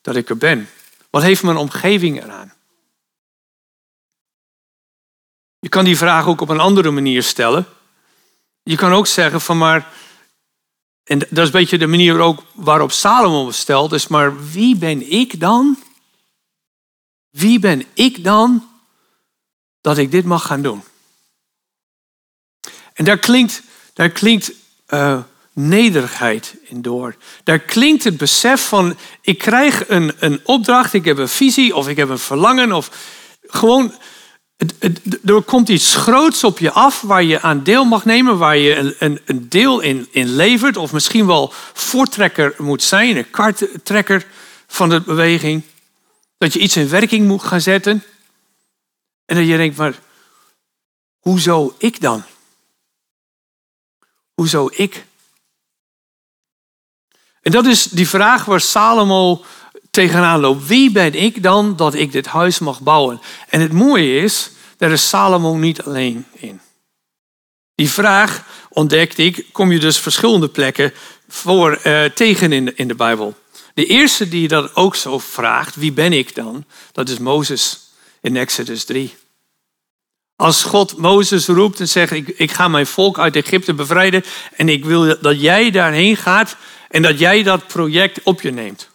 dat 0.01 0.15
ik 0.15 0.29
er 0.29 0.37
ben? 0.37 0.69
Wat 1.09 1.21
heeft 1.21 1.43
mijn 1.43 1.57
omgeving 1.57 2.23
eraan? 2.23 2.53
Je 5.59 5.69
kan 5.69 5.85
die 5.85 5.97
vraag 5.97 6.27
ook 6.27 6.41
op 6.41 6.49
een 6.49 6.59
andere 6.59 6.91
manier 6.91 7.23
stellen. 7.23 7.65
Je 8.63 8.75
kan 8.75 8.91
ook 8.91 9.07
zeggen 9.07 9.41
van 9.41 9.57
maar, 9.57 9.87
en 11.03 11.19
dat 11.19 11.37
is 11.37 11.45
een 11.45 11.51
beetje 11.51 11.77
de 11.77 11.87
manier 11.87 12.19
ook 12.19 12.43
waarop 12.53 12.91
Salomo 12.91 13.51
stelt, 13.51 13.91
is 13.91 14.07
maar 14.07 14.49
wie 14.51 14.75
ben 14.75 15.11
ik 15.11 15.39
dan? 15.39 15.77
Wie 17.31 17.59
ben 17.59 17.85
ik 17.93 18.23
dan 18.23 18.69
dat 19.81 19.97
ik 19.97 20.11
dit 20.11 20.25
mag 20.25 20.45
gaan 20.45 20.61
doen? 20.61 20.83
En 22.93 23.05
daar 23.05 23.17
klinkt, 23.17 23.61
daar 23.93 24.09
klinkt 24.09 24.51
uh, 24.89 25.19
nederigheid 25.53 26.55
in 26.63 26.81
door. 26.81 27.15
Daar 27.43 27.59
klinkt 27.59 28.03
het 28.03 28.17
besef 28.17 28.67
van, 28.67 28.97
ik 29.21 29.37
krijg 29.37 29.89
een, 29.89 30.13
een 30.19 30.39
opdracht, 30.43 30.93
ik 30.93 31.05
heb 31.05 31.17
een 31.17 31.29
visie 31.29 31.75
of 31.75 31.87
ik 31.87 31.97
heb 31.97 32.09
een 32.09 32.19
verlangen 32.19 32.71
of 32.71 32.91
gewoon 33.41 33.93
er 35.25 35.41
komt 35.41 35.69
iets 35.69 35.95
groots 35.95 36.43
op 36.43 36.59
je 36.59 36.71
af 36.71 37.01
waar 37.01 37.23
je 37.23 37.41
aan 37.41 37.63
deel 37.63 37.85
mag 37.85 38.05
nemen, 38.05 38.37
waar 38.37 38.57
je 38.57 38.75
een, 38.75 38.95
een, 38.99 39.19
een 39.25 39.49
deel 39.49 39.79
in, 39.79 40.07
in 40.11 40.35
levert, 40.35 40.77
of 40.77 40.93
misschien 40.93 41.25
wel 41.25 41.53
voortrekker 41.73 42.53
moet 42.57 42.83
zijn, 42.83 43.17
een 43.17 43.29
karttrekker 43.29 44.25
van 44.67 44.89
de 44.89 45.01
beweging. 45.01 45.63
Dat 46.41 46.53
je 46.53 46.59
iets 46.59 46.77
in 46.77 46.89
werking 46.89 47.27
moet 47.27 47.43
gaan 47.43 47.61
zetten. 47.61 48.03
En 49.25 49.35
dat 49.35 49.47
je 49.47 49.57
denkt, 49.57 49.77
maar 49.77 49.99
hoezo 51.19 51.75
ik 51.77 52.01
dan? 52.01 52.23
Hoezo 54.33 54.69
ik? 54.73 55.05
En 57.41 57.51
dat 57.51 57.65
is 57.65 57.83
die 57.83 58.07
vraag 58.07 58.45
waar 58.45 58.61
Salomo 58.61 59.45
tegenaan 59.91 60.39
loopt. 60.39 60.67
Wie 60.67 60.91
ben 60.91 61.13
ik 61.13 61.43
dan 61.43 61.75
dat 61.75 61.93
ik 61.93 62.11
dit 62.11 62.25
huis 62.25 62.59
mag 62.59 62.81
bouwen? 62.81 63.21
En 63.49 63.61
het 63.61 63.71
mooie 63.71 64.21
is, 64.21 64.51
daar 64.77 64.91
is 64.91 65.09
Salomo 65.09 65.55
niet 65.55 65.81
alleen 65.81 66.25
in. 66.33 66.61
Die 67.75 67.89
vraag 67.89 68.45
ontdekte 68.69 69.23
ik, 69.23 69.45
kom 69.51 69.71
je 69.71 69.79
dus 69.79 69.99
verschillende 69.99 70.49
plekken 70.49 70.93
voor, 71.27 71.79
uh, 71.83 72.05
tegen 72.05 72.51
in 72.51 72.65
de, 72.65 72.73
in 72.75 72.87
de 72.87 72.95
Bijbel. 72.95 73.35
De 73.73 73.85
eerste 73.85 74.27
die 74.27 74.47
dat 74.47 74.75
ook 74.75 74.95
zo 74.95 75.19
vraagt, 75.19 75.75
wie 75.75 75.91
ben 75.91 76.13
ik 76.13 76.35
dan? 76.35 76.65
Dat 76.91 77.09
is 77.09 77.17
Mozes 77.17 77.79
in 78.21 78.37
Exodus 78.37 78.85
3. 78.85 79.15
Als 80.35 80.63
God 80.63 80.97
Mozes 80.97 81.47
roept 81.47 81.79
en 81.79 81.87
zegt, 81.87 82.11
ik, 82.11 82.27
ik 82.27 82.51
ga 82.51 82.67
mijn 82.67 82.87
volk 82.87 83.19
uit 83.19 83.35
Egypte 83.35 83.73
bevrijden 83.73 84.23
en 84.55 84.69
ik 84.69 84.85
wil 84.85 85.21
dat 85.21 85.41
jij 85.41 85.71
daarheen 85.71 86.17
gaat 86.17 86.55
en 86.89 87.01
dat 87.01 87.19
jij 87.19 87.43
dat 87.43 87.67
project 87.67 88.23
op 88.23 88.41
je 88.41 88.51
neemt. 88.51 88.89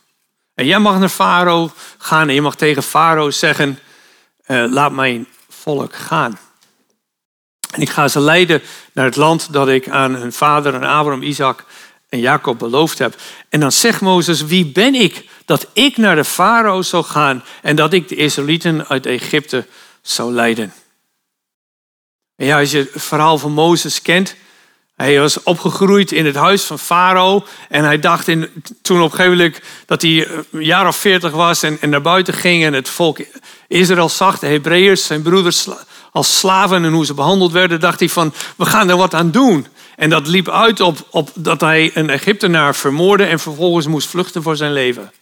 En 0.54 0.66
jij 0.66 0.78
mag 0.78 0.98
naar 0.98 1.08
Farao 1.08 1.70
gaan 1.98 2.28
en 2.28 2.34
je 2.34 2.42
mag 2.42 2.56
tegen 2.56 2.82
Farao 2.82 3.30
zeggen, 3.30 3.78
uh, 4.46 4.64
laat 4.70 4.92
mijn 4.92 5.26
volk 5.48 5.94
gaan. 5.94 6.38
En 7.70 7.80
ik 7.80 7.90
ga 7.90 8.08
ze 8.08 8.20
leiden 8.20 8.62
naar 8.92 9.04
het 9.04 9.16
land 9.16 9.52
dat 9.52 9.68
ik 9.68 9.88
aan 9.88 10.14
hun 10.14 10.32
vader, 10.32 10.74
Abraham, 10.74 11.22
Isaac 11.22 11.64
Jacob 12.20 12.58
beloofd 12.58 12.98
heb. 12.98 13.14
En 13.48 13.60
dan 13.60 13.72
zegt 13.72 14.00
Mozes, 14.00 14.42
wie 14.42 14.66
ben 14.66 14.94
ik 14.94 15.24
dat 15.44 15.66
ik 15.72 15.96
naar 15.96 16.16
de 16.16 16.24
farao 16.24 16.82
zou 16.82 17.04
gaan 17.04 17.44
en 17.62 17.76
dat 17.76 17.92
ik 17.92 18.08
de 18.08 18.16
Israëlieten 18.16 18.88
uit 18.88 19.06
Egypte 19.06 19.66
zou 20.02 20.32
leiden? 20.32 20.72
En 22.36 22.46
ja, 22.46 22.58
als 22.58 22.70
je 22.70 22.78
het 22.78 23.02
verhaal 23.02 23.38
van 23.38 23.52
Mozes 23.52 24.02
kent, 24.02 24.36
hij 24.96 25.20
was 25.20 25.42
opgegroeid 25.42 26.12
in 26.12 26.26
het 26.26 26.34
huis 26.34 26.62
van 26.62 26.78
Farao. 26.78 27.44
En 27.68 27.84
hij 27.84 27.98
dacht 27.98 28.28
in, 28.28 28.48
toen 28.82 29.02
op 29.02 29.04
een 29.04 29.16
gegeven 29.16 29.36
moment 29.36 29.60
dat 29.86 30.02
hij 30.02 30.28
een 30.28 30.64
jaar 30.64 30.86
of 30.86 30.96
veertig 30.96 31.32
was 31.32 31.62
en, 31.62 31.80
en, 31.80 31.90
naar 31.90 32.02
buiten 32.02 32.34
ging. 32.34 32.64
En 32.64 32.72
het 32.72 32.88
volk 32.88 33.18
Israël 33.68 34.08
zag, 34.08 34.38
de 34.38 34.46
Hebreeërs, 34.46 35.06
zijn 35.06 35.22
broeders 35.22 35.68
als 36.12 36.38
slaven 36.38 36.84
en 36.84 36.92
hoe 36.92 37.06
ze 37.06 37.14
behandeld 37.14 37.52
werden. 37.52 37.80
Dacht 37.80 37.98
hij 37.98 38.08
van, 38.08 38.32
we 38.56 38.64
gaan 38.64 38.88
er 38.88 38.96
wat 38.96 39.14
aan 39.14 39.30
doen. 39.30 39.66
En 39.96 40.10
dat 40.10 40.26
liep 40.26 40.48
uit 40.48 40.80
op, 40.80 41.06
op 41.10 41.30
dat 41.34 41.60
hij 41.60 41.90
een 41.94 42.10
Egyptenaar 42.10 42.74
vermoordde 42.74 43.26
en 43.26 43.38
vervolgens 43.38 43.86
moest 43.86 44.08
vluchten 44.08 44.42
voor 44.42 44.56
zijn 44.56 44.72
leven. 44.72 45.12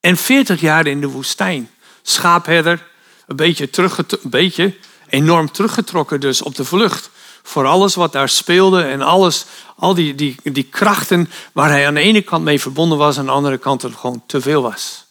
En 0.00 0.16
veertig 0.16 0.60
jaar 0.60 0.86
in 0.86 1.00
de 1.00 1.08
woestijn. 1.08 1.70
Schaapherder, 2.02 2.86
een 3.26 3.36
beetje, 3.36 3.68
een 3.72 4.30
beetje 4.30 4.74
enorm 5.08 5.52
teruggetrokken 5.52 6.20
dus 6.20 6.42
op 6.42 6.54
de 6.54 6.64
vlucht 6.64 7.10
voor 7.42 7.66
alles 7.66 7.94
wat 7.94 8.12
daar 8.12 8.28
speelde 8.28 8.82
en 8.82 9.02
alles, 9.02 9.44
al 9.76 9.94
die, 9.94 10.14
die, 10.14 10.36
die 10.42 10.64
krachten 10.64 11.30
waar 11.52 11.70
hij 11.70 11.86
aan 11.86 11.94
de 11.94 12.00
ene 12.00 12.22
kant 12.22 12.44
mee 12.44 12.60
verbonden 12.60 12.98
was, 12.98 13.18
aan 13.18 13.24
de 13.24 13.30
andere 13.30 13.58
kant 13.58 13.82
het 13.82 13.96
gewoon 13.96 14.22
te 14.26 14.40
veel 14.40 14.62
was. 14.62 15.06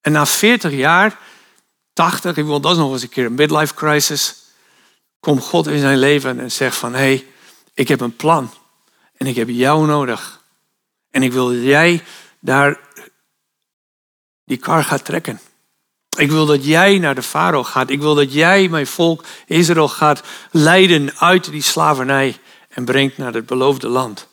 En 0.00 0.12
na 0.12 0.26
40 0.26 0.72
jaar, 0.72 1.18
80, 1.92 2.36
ik 2.36 2.44
wil 2.44 2.60
dat 2.60 2.76
nog 2.76 2.92
eens 2.92 3.02
een 3.02 3.08
keer 3.08 3.26
een 3.26 3.34
midlife 3.34 3.74
crisis, 3.74 4.34
komt 5.20 5.42
God 5.42 5.66
in 5.66 5.78
zijn 5.78 5.98
leven 5.98 6.40
en 6.40 6.52
zegt 6.52 6.76
van 6.76 6.92
hé, 6.92 6.98
hey, 6.98 7.26
ik 7.78 7.88
heb 7.88 8.00
een 8.00 8.16
plan 8.16 8.50
en 9.16 9.26
ik 9.26 9.36
heb 9.36 9.48
jou 9.48 9.86
nodig. 9.86 10.42
En 11.10 11.22
ik 11.22 11.32
wil 11.32 11.46
dat 11.46 11.62
jij 11.62 12.04
daar 12.40 12.80
die 14.44 14.56
kar 14.56 14.84
gaat 14.84 15.04
trekken. 15.04 15.40
Ik 16.16 16.30
wil 16.30 16.46
dat 16.46 16.64
jij 16.64 16.98
naar 16.98 17.14
de 17.14 17.22
farao 17.22 17.64
gaat. 17.64 17.90
Ik 17.90 18.00
wil 18.00 18.14
dat 18.14 18.32
jij 18.32 18.68
mijn 18.68 18.86
volk 18.86 19.24
Israël 19.46 19.88
gaat 19.88 20.22
leiden 20.50 21.18
uit 21.18 21.50
die 21.50 21.62
slavernij 21.62 22.40
en 22.68 22.84
brengt 22.84 23.18
naar 23.18 23.34
het 23.34 23.46
beloofde 23.46 23.88
land. 23.88 24.28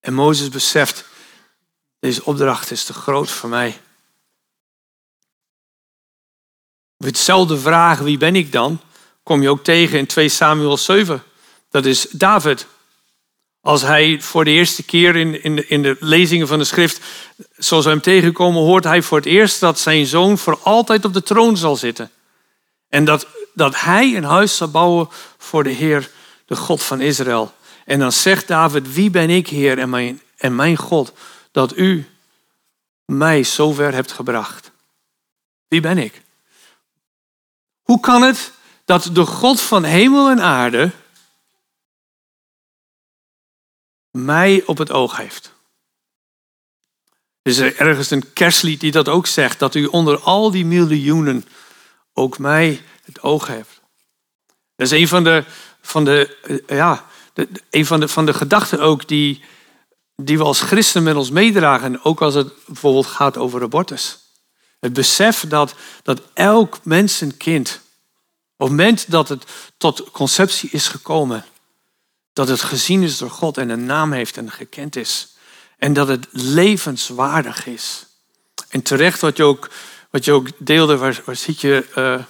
En 0.00 0.14
Mozes 0.14 0.48
beseft, 0.48 1.04
deze 1.98 2.24
opdracht 2.24 2.70
is 2.70 2.84
te 2.84 2.92
groot 2.92 3.30
voor 3.30 3.48
mij. 3.48 3.80
Hetzelfde 6.96 7.58
vraag, 7.58 7.98
wie 7.98 8.18
ben 8.18 8.36
ik 8.36 8.52
dan, 8.52 8.80
kom 9.22 9.42
je 9.42 9.50
ook 9.50 9.64
tegen 9.64 9.98
in 9.98 10.06
2 10.06 10.28
Samuel 10.28 10.76
7. 10.76 11.22
Dat 11.72 11.84
is 11.84 12.06
David. 12.10 12.66
Als 13.60 13.82
hij 13.82 14.20
voor 14.20 14.44
de 14.44 14.50
eerste 14.50 14.82
keer 14.82 15.16
in, 15.16 15.42
in, 15.42 15.56
de, 15.56 15.66
in 15.66 15.82
de 15.82 15.96
lezingen 16.00 16.48
van 16.48 16.58
de 16.58 16.64
schrift, 16.64 17.00
zoals 17.56 17.84
we 17.84 17.90
hem 17.90 18.00
tegenkomen, 18.00 18.62
hoort 18.62 18.84
hij 18.84 19.02
voor 19.02 19.18
het 19.18 19.26
eerst 19.26 19.60
dat 19.60 19.78
zijn 19.78 20.06
zoon 20.06 20.38
voor 20.38 20.58
altijd 20.62 21.04
op 21.04 21.12
de 21.12 21.22
troon 21.22 21.56
zal 21.56 21.76
zitten. 21.76 22.10
En 22.88 23.04
dat, 23.04 23.26
dat 23.54 23.80
hij 23.80 24.16
een 24.16 24.24
huis 24.24 24.56
zal 24.56 24.70
bouwen 24.70 25.08
voor 25.38 25.64
de 25.64 25.70
Heer, 25.70 26.10
de 26.46 26.56
God 26.56 26.82
van 26.82 27.00
Israël. 27.00 27.54
En 27.84 27.98
dan 27.98 28.12
zegt 28.12 28.48
David, 28.48 28.94
wie 28.94 29.10
ben 29.10 29.30
ik, 29.30 29.48
Heer 29.48 29.78
en 29.78 29.90
mijn, 29.90 30.20
en 30.36 30.54
mijn 30.54 30.76
God, 30.76 31.12
dat 31.50 31.76
u 31.76 32.06
mij 33.04 33.44
zover 33.44 33.94
hebt 33.94 34.12
gebracht? 34.12 34.70
Wie 35.68 35.80
ben 35.80 35.98
ik? 35.98 36.22
Hoe 37.82 38.00
kan 38.00 38.22
het 38.22 38.52
dat 38.84 39.10
de 39.12 39.26
God 39.26 39.60
van 39.60 39.84
hemel 39.84 40.30
en 40.30 40.40
aarde 40.40 40.90
mij 44.12 44.62
op 44.66 44.78
het 44.78 44.90
oog 44.90 45.16
heeft? 45.16 45.52
Er 47.42 47.50
is 47.50 47.60
ergens 47.60 48.10
een 48.10 48.32
kerstlied 48.32 48.80
die 48.80 48.90
dat 48.90 49.08
ook 49.08 49.26
zegt, 49.26 49.58
dat 49.58 49.74
u 49.74 49.86
onder 49.86 50.18
al 50.18 50.50
die 50.50 50.64
miljoenen 50.64 51.44
ook 52.12 52.38
mij 52.38 52.82
het 53.04 53.22
oog 53.22 53.46
heeft. 53.46 53.80
Dat 54.76 54.92
is 54.92 55.00
een 55.00 55.08
van 55.08 55.24
de, 55.24 55.44
van 55.80 56.04
de, 56.04 56.36
eh, 56.66 56.76
ja, 56.76 57.06
een 57.70 57.86
van 57.86 58.00
de, 58.00 58.08
van 58.08 58.26
de 58.26 58.34
gedachten 58.34 58.80
ook 58.80 59.08
die, 59.08 59.42
die 60.16 60.38
we 60.38 60.44
als 60.44 60.60
christen 60.60 61.02
met 61.02 61.16
ons 61.16 61.30
meedragen. 61.30 62.04
Ook 62.04 62.22
als 62.22 62.34
het 62.34 62.52
bijvoorbeeld 62.66 63.06
gaat 63.06 63.36
over 63.36 63.62
abortus. 63.62 64.18
Het 64.80 64.92
besef 64.92 65.44
dat, 65.48 65.74
dat 66.02 66.22
elk 66.34 66.78
mensenkind, 66.84 67.80
op 68.56 68.68
het 68.68 68.76
moment 68.76 69.10
dat 69.10 69.28
het 69.28 69.44
tot 69.76 70.10
conceptie 70.10 70.70
is 70.72 70.88
gekomen, 70.88 71.44
dat 72.32 72.48
het 72.48 72.62
gezien 72.62 73.02
is 73.02 73.18
door 73.18 73.30
God 73.30 73.58
en 73.58 73.68
een 73.68 73.84
naam 73.84 74.12
heeft 74.12 74.36
en 74.36 74.50
gekend 74.50 74.96
is. 74.96 75.36
En 75.78 75.92
dat 75.92 76.08
het 76.08 76.26
levenswaardig 76.30 77.66
is. 77.66 78.06
En 78.68 78.82
terecht 78.82 79.20
wat 79.20 79.36
je 79.36 79.44
ook, 79.44 79.70
wat 80.10 80.24
je 80.24 80.32
ook 80.32 80.48
deelde, 80.58 80.96
waar, 80.96 81.22
waar 81.24 81.36
zit 81.36 81.60
je, 81.60 81.86
uh, 81.96 82.24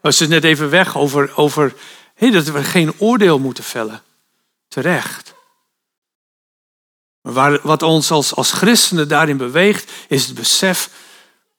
was 0.00 0.18
het 0.18 0.28
net 0.28 0.44
even 0.44 0.70
weg 0.70 0.96
over, 0.96 1.36
over 1.36 1.74
hey, 2.14 2.30
dat 2.30 2.44
we 2.44 2.64
geen 2.64 2.92
oordeel 2.98 3.38
moeten 3.38 3.64
vellen. 3.64 4.02
Terecht. 4.68 5.34
Maar 7.20 7.60
wat 7.62 7.82
ons 7.82 8.10
als, 8.10 8.34
als 8.34 8.52
christenen 8.52 9.08
daarin 9.08 9.36
beweegt, 9.36 9.92
is 10.08 10.26
het 10.26 10.34
besef, 10.34 10.90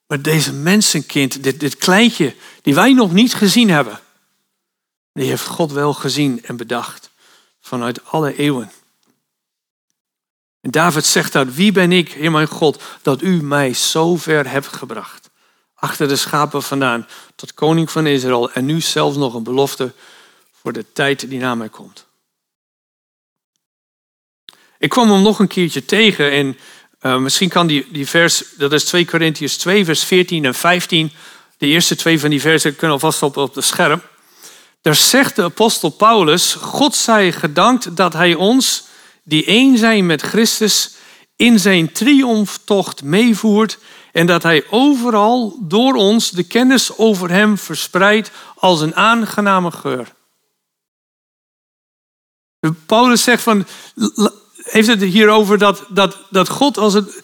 maar 0.07 0.21
deze 0.21 0.53
mensenkind, 0.53 1.43
dit, 1.43 1.60
dit 1.60 1.77
kleintje, 1.77 2.36
die 2.62 2.75
wij 2.75 2.93
nog 2.93 3.13
niet 3.13 3.33
gezien 3.33 3.69
hebben, 3.69 3.99
die 5.13 5.29
heeft 5.29 5.45
God 5.45 5.71
wel 5.71 5.93
gezien 5.93 6.45
en 6.45 6.57
bedacht 6.57 7.10
vanuit 7.67 8.06
alle 8.06 8.36
eeuwen. 8.36 8.71
En 10.62 10.71
David 10.71 11.06
zegt 11.06 11.34
dat, 11.34 11.53
wie 11.53 11.71
ben 11.71 11.91
ik, 11.91 12.12
Heer 12.12 12.32
mijn 12.32 12.47
God, 12.47 12.84
dat 13.01 13.21
u 13.21 13.41
mij 13.43 13.73
zo 13.73 14.15
ver 14.15 14.49
hebt 14.49 14.67
gebracht. 14.67 15.30
Achter 15.75 16.08
de 16.08 16.15
schapen 16.15 16.63
vandaan, 16.63 17.08
tot 17.36 17.53
koning 17.53 17.91
van 17.91 18.08
Israël 18.08 18.51
en 18.51 18.65
nu 18.65 18.82
zelfs 18.82 19.17
nog 19.17 19.34
een 19.34 19.43
belofte 19.43 19.93
voor 20.51 20.73
de 20.73 20.86
tijd 20.93 21.30
die 21.30 21.39
na 21.39 21.56
mij 21.56 21.69
komt. 21.69 22.06
Ik 24.77 24.89
kwam 24.89 25.12
hem 25.12 25.21
nog 25.21 25.39
een 25.39 25.47
keertje 25.47 25.86
tegen 25.86 26.32
en 26.32 26.58
uh, 27.01 27.17
misschien 27.17 27.49
kan 27.49 27.67
die, 27.67 27.88
die 27.91 28.08
vers, 28.08 28.43
dat 28.58 28.73
is 28.73 28.86
2 28.86 29.06
Korintiërs 29.06 29.58
2, 29.58 29.86
vers 29.86 30.03
14 30.03 30.45
en 30.45 30.53
15. 30.53 31.12
De 31.58 31.67
eerste 31.67 31.95
twee 31.95 32.19
van 32.19 32.30
die 32.30 32.41
versen 32.41 32.75
kunnen 32.75 32.91
alvast 32.91 33.23
op, 33.23 33.38
op 33.38 33.53
de 33.53 33.62
scherm. 33.62 34.01
Daar 34.88 34.95
zegt 34.95 35.36
de 35.36 35.43
apostel 35.43 35.89
Paulus, 35.89 36.54
God 36.54 36.95
zij 36.95 37.32
gedankt 37.32 37.95
dat 37.95 38.13
hij 38.13 38.34
ons, 38.34 38.84
die 39.23 39.45
één 39.45 39.78
zijn 39.78 40.06
met 40.06 40.21
Christus, 40.21 40.95
in 41.36 41.60
zijn 41.60 41.91
triomftocht 41.91 43.04
meevoert 43.04 43.78
en 44.12 44.26
dat 44.26 44.43
hij 44.43 44.65
overal 44.69 45.58
door 45.62 45.93
ons 45.93 46.30
de 46.30 46.43
kennis 46.43 46.97
over 46.97 47.30
hem 47.30 47.58
verspreidt 47.58 48.32
als 48.56 48.82
een 48.82 48.95
aangename 48.95 49.71
geur. 49.71 50.13
Paulus 52.86 53.23
zegt 53.23 53.43
van, 53.43 53.65
heeft 54.56 54.88
het 54.88 55.02
hierover 55.02 55.58
dat, 55.58 55.84
dat, 55.89 56.17
dat 56.30 56.50
God 56.50 56.78
als 56.78 56.93
het 56.93 57.21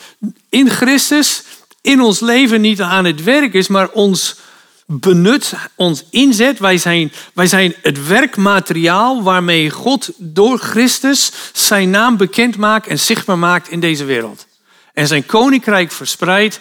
in 0.49 0.69
Christus 0.69 1.43
in 1.81 2.01
ons 2.01 2.19
leven 2.19 2.61
niet 2.61 2.81
aan 2.81 3.05
het 3.05 3.23
werk 3.23 3.53
is, 3.53 3.67
maar 3.67 3.89
ons 3.89 4.35
benut, 4.85 5.53
ons 5.75 6.03
inzet. 6.09 6.59
Wij 6.59 6.77
zijn, 6.77 7.11
wij 7.33 7.47
zijn 7.47 7.75
het 7.81 8.07
werkmateriaal 8.07 9.23
waarmee 9.23 9.69
God 9.69 10.09
door 10.17 10.57
Christus 10.57 11.31
zijn 11.53 11.89
naam 11.89 12.17
bekend 12.17 12.57
maakt 12.57 12.87
en 12.87 12.99
zichtbaar 12.99 13.39
maakt 13.39 13.69
in 13.69 13.79
deze 13.79 14.05
wereld. 14.05 14.47
En 14.93 15.07
zijn 15.07 15.25
koninkrijk 15.25 15.91
verspreidt 15.91 16.59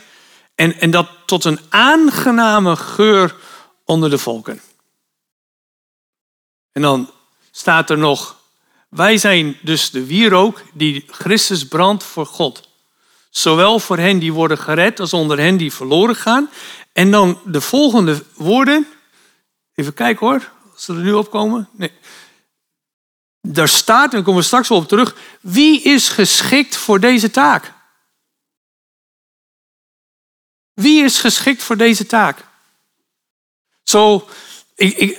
en, 0.55 0.81
en 0.81 0.91
dat 0.91 1.09
tot 1.27 1.45
een 1.45 1.61
aangename 1.69 2.77
geur 2.77 3.37
onder 3.85 4.11
de 4.11 4.19
volken. 4.19 4.61
En 6.73 6.83
dan 6.83 7.11
staat 7.51 7.91
er 7.91 7.99
nog 7.99 8.41
wij 8.93 9.19
zijn 9.19 9.57
dus 9.63 9.91
de 9.91 10.07
wierook 10.07 10.63
die 10.73 11.05
Christus 11.11 11.69
brandt 11.69 12.05
voor 12.05 12.27
God. 12.27 12.69
Zowel 13.31 13.79
voor 13.79 13.99
hen 13.99 14.19
die 14.19 14.33
worden 14.33 14.59
gered 14.59 15.01
als 15.01 15.13
onder 15.13 15.39
hen 15.39 15.57
die 15.57 15.73
verloren 15.73 16.17
gaan. 16.17 16.51
En 16.93 17.11
dan 17.11 17.41
de 17.45 17.61
volgende 17.61 18.25
woorden. 18.35 18.87
Even 19.75 19.95
kijken 19.95 20.27
hoor, 20.27 20.53
als 20.73 20.85
ze 20.85 20.93
er 20.93 20.99
nu 20.99 21.13
opkomen. 21.13 21.69
Nee. 21.73 21.93
Daar 23.41 23.69
staat, 23.69 24.15
en 24.15 24.23
komen 24.23 24.41
we 24.41 24.47
straks 24.47 24.69
wel 24.69 24.79
op 24.79 24.89
terug. 24.89 25.17
Wie 25.41 25.83
is 25.83 26.09
geschikt 26.09 26.77
voor 26.77 27.01
deze 27.01 27.31
taak? 27.31 27.73
Wie 30.75 31.05
is 31.05 31.19
geschikt 31.19 31.63
voor 31.63 31.77
deze 31.77 32.07
taak? 32.07 32.45
Zo, 33.83 34.29
ik, 34.75 35.19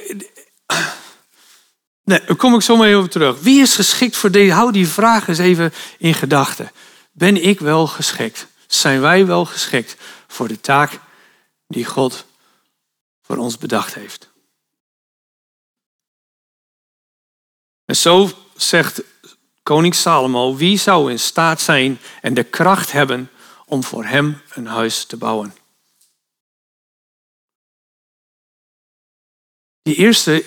Nee, 2.03 2.21
daar 2.25 2.35
kom 2.35 2.55
ik 2.55 2.61
zo 2.61 2.77
mee 2.77 2.95
over 2.95 3.09
terug. 3.09 3.39
Wie 3.39 3.61
is 3.61 3.75
geschikt 3.75 4.15
voor 4.15 4.31
deze? 4.31 4.53
Hou 4.53 4.71
die 4.71 4.87
vraag 4.87 5.27
eens 5.27 5.37
even 5.37 5.73
in 5.97 6.13
gedachten. 6.13 6.71
Ben 7.11 7.43
ik 7.43 7.59
wel 7.59 7.87
geschikt? 7.87 8.47
Zijn 8.67 9.01
wij 9.01 9.25
wel 9.25 9.45
geschikt 9.45 9.95
voor 10.27 10.47
de 10.47 10.61
taak 10.61 10.99
die 11.73 11.85
God 11.85 12.25
voor 13.21 13.37
ons 13.37 13.57
bedacht 13.57 13.93
heeft? 13.93 14.29
En 17.85 17.95
zo 17.95 18.29
zegt 18.55 19.01
koning 19.63 19.95
Salomo, 19.95 20.55
wie 20.55 20.77
zou 20.77 21.11
in 21.11 21.19
staat 21.19 21.61
zijn 21.61 21.99
en 22.21 22.33
de 22.33 22.43
kracht 22.43 22.91
hebben 22.91 23.29
om 23.65 23.83
voor 23.83 24.05
hem 24.05 24.41
een 24.49 24.65
huis 24.67 25.05
te 25.05 25.17
bouwen? 25.17 25.55
Die 29.81 29.95
eerste 29.95 30.45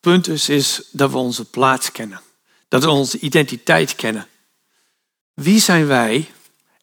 punt 0.00 0.24
dus 0.24 0.48
is 0.48 0.88
dat 0.90 1.10
we 1.10 1.16
onze 1.16 1.44
plaats 1.44 1.92
kennen. 1.92 2.20
Dat 2.68 2.84
we 2.84 2.90
onze 2.90 3.18
identiteit 3.18 3.94
kennen. 3.94 4.28
Wie 5.34 5.60
zijn 5.60 5.86
wij? 5.86 6.32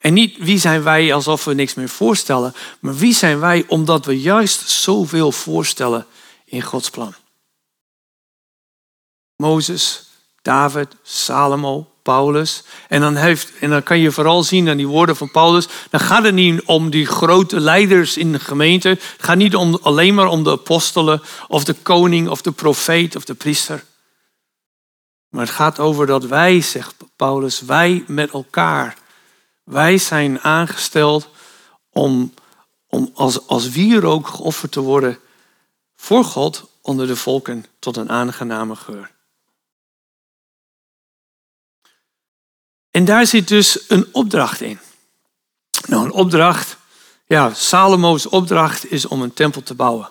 En 0.05 0.13
niet 0.13 0.37
wie 0.37 0.59
zijn 0.59 0.83
wij 0.83 1.13
alsof 1.13 1.45
we 1.45 1.53
niks 1.53 1.73
meer 1.73 1.89
voorstellen, 1.89 2.53
maar 2.79 2.95
wie 2.95 3.13
zijn 3.13 3.39
wij 3.39 3.65
omdat 3.67 4.05
we 4.05 4.21
juist 4.21 4.69
zoveel 4.69 5.31
voorstellen 5.31 6.05
in 6.45 6.61
Gods 6.61 6.89
plan. 6.89 7.13
Mozes, 9.35 10.09
David, 10.41 10.87
Salomo, 11.03 11.89
Paulus. 12.01 12.63
En 12.87 13.01
dan, 13.01 13.15
heeft, 13.15 13.51
en 13.59 13.69
dan 13.69 13.83
kan 13.83 13.99
je 13.99 14.11
vooral 14.11 14.43
zien 14.43 14.69
aan 14.69 14.77
die 14.77 14.87
woorden 14.87 15.15
van 15.15 15.31
Paulus. 15.31 15.67
Dan 15.89 15.99
gaat 15.99 16.23
het 16.23 16.33
niet 16.33 16.63
om 16.63 16.89
die 16.89 17.05
grote 17.05 17.59
leiders 17.59 18.17
in 18.17 18.31
de 18.31 18.39
gemeente. 18.39 18.87
Het 18.87 19.15
gaat 19.17 19.37
niet 19.37 19.55
om, 19.55 19.79
alleen 19.81 20.13
maar 20.13 20.27
om 20.27 20.43
de 20.43 20.51
apostelen 20.51 21.21
of 21.47 21.63
de 21.63 21.73
koning 21.73 22.29
of 22.29 22.41
de 22.41 22.51
profeet 22.51 23.15
of 23.15 23.25
de 23.25 23.33
priester. 23.33 23.83
Maar 25.29 25.45
het 25.45 25.55
gaat 25.55 25.79
over 25.79 26.05
dat 26.05 26.25
wij, 26.25 26.61
zegt 26.61 26.95
Paulus, 27.15 27.61
wij 27.61 28.03
met 28.07 28.31
elkaar. 28.31 29.03
Wij 29.65 29.97
zijn 29.97 30.39
aangesteld 30.39 31.29
om, 31.89 32.33
om 32.87 33.11
als, 33.13 33.47
als 33.47 33.69
wierook 33.69 34.27
geofferd 34.27 34.71
te 34.71 34.79
worden 34.79 35.19
voor 35.95 36.23
God 36.23 36.69
onder 36.81 37.07
de 37.07 37.15
volken 37.15 37.65
tot 37.79 37.97
een 37.97 38.09
aangename 38.09 38.75
geur. 38.75 39.11
En 42.91 43.05
daar 43.05 43.25
zit 43.27 43.47
dus 43.47 43.85
een 43.87 44.07
opdracht 44.11 44.61
in. 44.61 44.79
Nou, 45.87 46.05
een 46.05 46.11
opdracht, 46.11 46.77
ja, 47.25 47.53
Salomo's 47.53 48.29
opdracht 48.29 48.91
is 48.91 49.05
om 49.05 49.21
een 49.21 49.33
tempel 49.33 49.63
te 49.63 49.73
bouwen. 49.73 50.09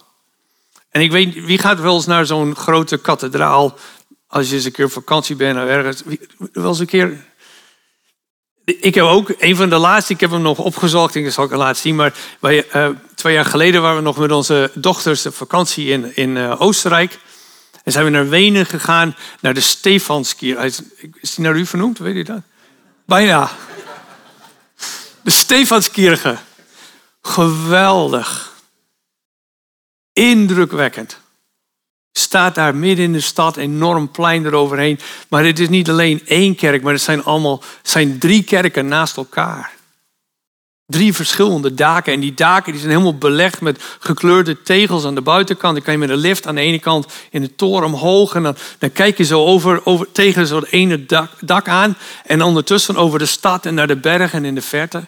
En 0.88 1.00
ik 1.00 1.10
weet, 1.10 1.34
wie 1.34 1.58
gaat 1.58 1.80
wel 1.80 1.94
eens 1.94 2.06
naar 2.06 2.26
zo'n 2.26 2.56
grote 2.56 2.96
kathedraal 2.96 3.78
als 4.26 4.48
je 4.48 4.54
eens 4.54 4.64
een 4.64 4.72
keer 4.72 4.84
op 4.84 4.92
vakantie 4.92 5.36
bent 5.36 5.56
of 5.56 5.64
ergens? 5.64 6.02
Wel 6.52 6.68
eens 6.68 6.78
een 6.78 6.86
keer. 6.86 7.32
Ik 8.64 8.94
heb 8.94 9.05
ook 9.05 9.35
een 9.38 9.57
van 9.57 9.68
de 9.68 9.77
laatste, 9.77 10.12
ik 10.12 10.20
heb 10.20 10.31
hem 10.31 10.42
nog 10.42 10.59
opgezocht, 10.59 11.14
ik 11.14 11.31
zal 11.31 11.44
ik 11.44 11.50
laten 11.50 11.83
zien, 11.83 11.96
maar 11.96 12.14
uh, 12.40 12.88
twee 13.14 13.35
jaar 13.35 13.44
geleden 13.44 13.83
waren 13.83 13.96
we 13.96 14.03
nog 14.03 14.16
met 14.16 14.33
onze 14.33 14.70
dochters 14.74 15.27
op 15.27 15.35
vakantie 15.35 15.88
in, 15.88 16.16
in 16.16 16.37
uh, 16.37 16.61
Oostenrijk. 16.61 17.18
En 17.85 17.92
zijn 17.92 18.05
we 18.05 18.11
naar 18.11 18.29
Wenen 18.29 18.66
gegaan, 18.66 19.16
naar 19.40 19.55
de 19.55 19.61
Stefanskier. 19.61 20.64
Is 21.20 21.35
die 21.35 21.44
naar 21.44 21.57
u 21.57 21.66
vernoemd, 21.66 21.98
weet 21.98 22.16
je 22.16 22.24
dat? 22.24 22.40
Bijna. 23.07 23.50
De 25.22 25.31
Stefanskirche. 25.31 26.38
Geweldig. 27.22 28.53
Indrukwekkend. 30.12 31.20
Staat 32.16 32.55
daar 32.55 32.74
midden 32.74 33.05
in 33.05 33.12
de 33.12 33.20
stad, 33.20 33.57
enorm 33.57 34.11
plein 34.11 34.46
eroverheen. 34.46 34.98
Maar 35.29 35.44
het 35.44 35.59
is 35.59 35.68
niet 35.68 35.90
alleen 35.90 36.20
één 36.27 36.55
kerk, 36.55 36.83
maar 36.83 36.92
het 36.92 37.03
zijn 37.03 37.24
allemaal 37.24 37.62
zijn 37.83 38.18
drie 38.18 38.42
kerken 38.42 38.87
naast 38.87 39.16
elkaar. 39.16 39.72
Drie 40.87 41.14
verschillende 41.14 41.74
daken. 41.74 42.12
En 42.12 42.20
die 42.20 42.35
daken 42.35 42.72
die 42.72 42.81
zijn 42.81 42.92
helemaal 42.92 43.18
belegd 43.18 43.61
met 43.61 43.83
gekleurde 43.98 44.62
tegels 44.62 45.05
aan 45.05 45.14
de 45.14 45.20
buitenkant. 45.20 45.74
Dan 45.74 45.83
kan 45.83 45.92
je 45.92 45.98
met 45.98 46.11
een 46.11 46.16
lift 46.16 46.46
aan 46.46 46.55
de 46.55 46.61
ene 46.61 46.79
kant 46.79 47.07
in 47.31 47.40
de 47.40 47.55
toren 47.55 47.87
omhoog. 47.87 48.35
En 48.35 48.42
dan, 48.42 48.57
dan 48.79 48.92
kijk 48.92 49.18
je 49.18 49.24
zo 49.24 49.44
over, 49.44 49.87
over, 49.87 50.12
tegen 50.12 50.46
zo'n 50.46 50.66
ene 50.70 51.07
dak, 51.07 51.31
dak 51.40 51.68
aan. 51.68 51.96
En 52.24 52.42
ondertussen 52.42 52.96
over 52.96 53.18
de 53.18 53.27
stad 53.27 53.66
en 53.66 53.74
naar 53.74 53.87
de 53.87 53.96
bergen 53.96 54.44
in 54.44 54.55
de 54.55 54.62
verte. 54.62 55.05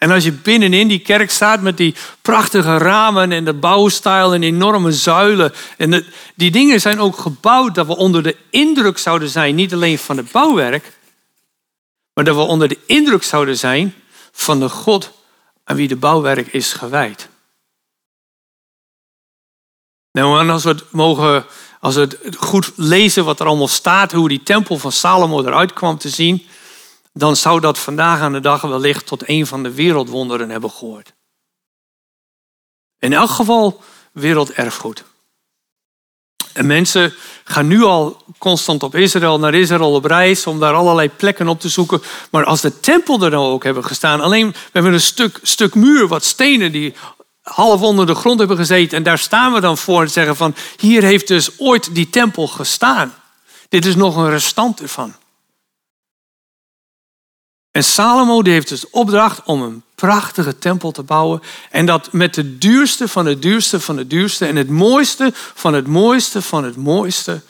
En 0.00 0.10
als 0.10 0.24
je 0.24 0.32
binnenin 0.32 0.88
die 0.88 0.98
kerk 0.98 1.30
staat 1.30 1.60
met 1.60 1.76
die 1.76 1.94
prachtige 2.22 2.76
ramen 2.76 3.32
en 3.32 3.44
de 3.44 3.54
bouwstijl 3.54 4.34
en 4.34 4.42
enorme 4.42 4.92
zuilen. 4.92 5.52
En 5.76 6.06
die 6.34 6.50
dingen 6.50 6.80
zijn 6.80 7.00
ook 7.00 7.18
gebouwd 7.18 7.74
dat 7.74 7.86
we 7.86 7.96
onder 7.96 8.22
de 8.22 8.36
indruk 8.50 8.98
zouden 8.98 9.28
zijn, 9.28 9.54
niet 9.54 9.72
alleen 9.72 9.98
van 9.98 10.16
het 10.16 10.32
bouwwerk, 10.32 10.98
maar 12.14 12.24
dat 12.24 12.36
we 12.36 12.40
onder 12.40 12.68
de 12.68 12.78
indruk 12.86 13.22
zouden 13.22 13.58
zijn 13.58 13.94
van 14.32 14.60
de 14.60 14.68
God 14.68 15.12
aan 15.64 15.76
wie 15.76 15.88
de 15.88 15.96
bouwwerk 15.96 16.52
is 16.52 16.72
gewijd. 16.72 17.28
Nou, 20.12 20.40
en 20.40 20.50
als 20.50 20.64
we 20.64 20.68
het 20.68 20.84
mogen, 20.90 21.44
als 21.80 21.94
we 21.94 22.00
het 22.00 22.36
goed 22.36 22.72
lezen 22.76 23.24
wat 23.24 23.40
er 23.40 23.46
allemaal 23.46 23.68
staat, 23.68 24.12
hoe 24.12 24.28
die 24.28 24.42
tempel 24.42 24.78
van 24.78 24.92
Salomo 24.92 25.40
eruit 25.40 25.72
kwam 25.72 25.98
te 25.98 26.08
zien, 26.08 26.46
dan 27.20 27.36
zou 27.36 27.60
dat 27.60 27.78
vandaag 27.78 28.20
aan 28.20 28.32
de 28.32 28.40
dag 28.40 28.60
wellicht 28.60 29.06
tot 29.06 29.28
een 29.28 29.46
van 29.46 29.62
de 29.62 29.74
wereldwonderen 29.74 30.50
hebben 30.50 30.70
gehoord. 30.70 31.12
In 32.98 33.12
elk 33.12 33.30
geval 33.30 33.82
werelderfgoed. 34.12 35.04
En 36.52 36.66
mensen 36.66 37.14
gaan 37.44 37.66
nu 37.66 37.82
al 37.82 38.22
constant 38.38 38.82
op 38.82 38.94
Israël, 38.94 39.38
naar 39.38 39.54
Israël 39.54 39.94
op 39.94 40.04
reis, 40.04 40.46
om 40.46 40.60
daar 40.60 40.74
allerlei 40.74 41.10
plekken 41.10 41.48
op 41.48 41.60
te 41.60 41.68
zoeken. 41.68 42.02
Maar 42.30 42.44
als 42.44 42.60
de 42.60 42.80
tempel 42.80 43.22
er 43.22 43.30
nou 43.30 43.52
ook 43.52 43.64
hebben 43.64 43.84
gestaan, 43.84 44.20
alleen 44.20 44.50
we 44.50 44.70
hebben 44.72 44.92
een 44.92 45.00
stuk, 45.00 45.38
stuk 45.42 45.74
muur, 45.74 46.08
wat 46.08 46.24
stenen 46.24 46.72
die 46.72 46.94
half 47.42 47.80
onder 47.80 48.06
de 48.06 48.14
grond 48.14 48.38
hebben 48.38 48.56
gezeten. 48.56 48.96
En 48.96 49.02
daar 49.02 49.18
staan 49.18 49.52
we 49.52 49.60
dan 49.60 49.78
voor 49.78 50.02
en 50.02 50.10
zeggen 50.10 50.36
van, 50.36 50.54
hier 50.76 51.02
heeft 51.02 51.28
dus 51.28 51.58
ooit 51.58 51.94
die 51.94 52.10
tempel 52.10 52.46
gestaan. 52.46 53.14
Dit 53.68 53.84
is 53.84 53.94
nog 53.94 54.16
een 54.16 54.30
restant 54.30 54.80
ervan. 54.80 55.14
En 57.70 57.84
Salomo 57.84 58.42
die 58.42 58.52
heeft 58.52 58.68
dus 58.68 58.90
opdracht 58.90 59.42
om 59.44 59.62
een 59.62 59.82
prachtige 59.94 60.58
tempel 60.58 60.90
te 60.90 61.02
bouwen. 61.02 61.42
En 61.70 61.86
dat 61.86 62.12
met 62.12 62.34
de 62.34 62.58
duurste 62.58 63.08
van 63.08 63.26
het 63.26 63.42
duurste 63.42 63.80
van 63.80 63.96
het 63.96 64.10
duurste. 64.10 64.46
En 64.46 64.56
het 64.56 64.68
mooiste 64.68 65.30
van 65.34 65.74
het 65.74 65.86
mooiste 65.86 66.42
van 66.42 66.64
het 66.64 66.76
mooiste 66.76 67.42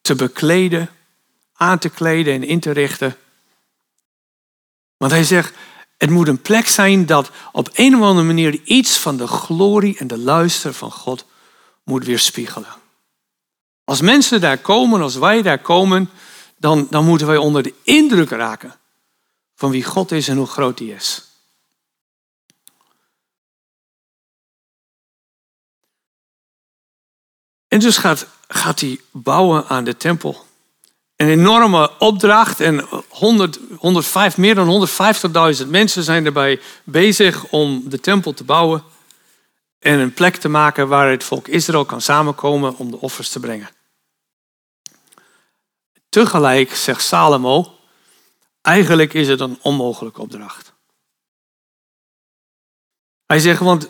te 0.00 0.14
bekleden, 0.14 0.90
aan 1.54 1.78
te 1.78 1.88
kleden 1.88 2.34
en 2.34 2.44
in 2.44 2.60
te 2.60 2.70
richten. 2.70 3.16
Want 4.96 5.12
hij 5.12 5.24
zegt, 5.24 5.54
het 5.96 6.10
moet 6.10 6.28
een 6.28 6.42
plek 6.42 6.66
zijn 6.68 7.06
dat 7.06 7.30
op 7.52 7.70
een 7.72 7.96
of 7.96 8.02
andere 8.02 8.26
manier 8.26 8.60
iets 8.64 8.98
van 8.98 9.16
de 9.16 9.26
glorie 9.26 9.98
en 9.98 10.06
de 10.06 10.18
luister 10.18 10.72
van 10.72 10.92
God 10.92 11.24
moet 11.84 12.04
weerspiegelen. 12.04 12.68
Als 13.84 14.00
mensen 14.00 14.40
daar 14.40 14.58
komen, 14.58 15.02
als 15.02 15.16
wij 15.16 15.42
daar 15.42 15.58
komen, 15.58 16.10
dan, 16.56 16.86
dan 16.90 17.04
moeten 17.04 17.26
wij 17.26 17.36
onder 17.36 17.62
de 17.62 17.74
indruk 17.82 18.30
raken 18.30 18.74
van 19.58 19.70
wie 19.70 19.84
God 19.84 20.12
is 20.12 20.28
en 20.28 20.36
hoe 20.36 20.46
groot 20.46 20.78
hij 20.78 20.88
is. 20.88 21.24
En 27.68 27.78
dus 27.78 27.96
gaat, 27.96 28.26
gaat 28.48 28.80
hij 28.80 29.00
bouwen 29.10 29.66
aan 29.66 29.84
de 29.84 29.96
tempel. 29.96 30.46
Een 31.16 31.28
enorme 31.28 31.98
opdracht 31.98 32.60
en 32.60 32.86
100, 33.08 33.58
105, 33.76 34.36
meer 34.36 34.54
dan 34.54 34.88
150.000 35.62 35.66
mensen 35.68 36.02
zijn 36.02 36.26
erbij 36.26 36.60
bezig 36.84 37.44
om 37.50 37.88
de 37.88 38.00
tempel 38.00 38.34
te 38.34 38.44
bouwen. 38.44 38.82
En 39.78 39.98
een 39.98 40.14
plek 40.14 40.36
te 40.36 40.48
maken 40.48 40.88
waar 40.88 41.10
het 41.10 41.24
volk 41.24 41.48
Israël 41.48 41.84
kan 41.84 42.00
samenkomen 42.00 42.76
om 42.76 42.90
de 42.90 43.00
offers 43.00 43.28
te 43.28 43.40
brengen. 43.40 43.68
Tegelijk 46.08 46.74
zegt 46.74 47.02
Salomo, 47.02 47.77
Eigenlijk 48.68 49.14
is 49.14 49.28
het 49.28 49.40
een 49.40 49.58
onmogelijke 49.62 50.20
opdracht. 50.20 50.72
Hij 53.26 53.38
zegt, 53.38 53.60
want 53.60 53.88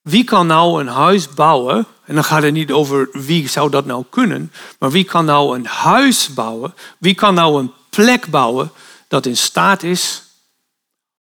wie 0.00 0.24
kan 0.24 0.46
nou 0.46 0.80
een 0.80 0.88
huis 0.88 1.28
bouwen? 1.28 1.86
En 2.04 2.14
dan 2.14 2.24
gaat 2.24 2.42
het 2.42 2.52
niet 2.52 2.72
over 2.72 3.08
wie 3.12 3.48
zou 3.48 3.70
dat 3.70 3.84
nou 3.84 4.04
kunnen, 4.10 4.52
maar 4.78 4.90
wie 4.90 5.04
kan 5.04 5.24
nou 5.24 5.56
een 5.56 5.66
huis 5.66 6.34
bouwen? 6.34 6.74
Wie 6.98 7.14
kan 7.14 7.34
nou 7.34 7.60
een 7.60 7.72
plek 7.90 8.26
bouwen 8.26 8.72
dat 9.08 9.26
in 9.26 9.36
staat 9.36 9.82
is 9.82 10.22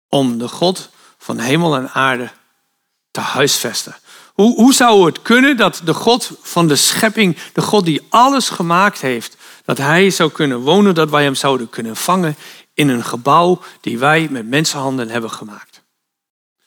om 0.08 0.38
de 0.38 0.48
God 0.48 0.90
van 1.18 1.38
hemel 1.38 1.76
en 1.76 1.90
aarde 1.90 2.30
te 3.10 3.20
huisvesten? 3.20 3.96
Hoe, 4.32 4.54
hoe 4.54 4.74
zou 4.74 5.06
het 5.06 5.22
kunnen 5.22 5.56
dat 5.56 5.80
de 5.84 5.94
God 5.94 6.30
van 6.40 6.68
de 6.68 6.76
schepping, 6.76 7.38
de 7.52 7.62
God 7.62 7.84
die 7.84 8.06
alles 8.08 8.48
gemaakt 8.48 9.00
heeft, 9.00 9.36
dat 9.76 9.86
hij 9.86 10.10
zou 10.10 10.30
kunnen 10.30 10.60
wonen, 10.60 10.94
dat 10.94 11.10
wij 11.10 11.22
hem 11.22 11.34
zouden 11.34 11.68
kunnen 11.68 11.96
vangen 11.96 12.36
in 12.74 12.88
een 12.88 13.04
gebouw 13.04 13.62
die 13.80 13.98
wij 13.98 14.28
met 14.30 14.46
mensenhanden 14.46 15.08
hebben 15.08 15.30
gemaakt. 15.30 15.82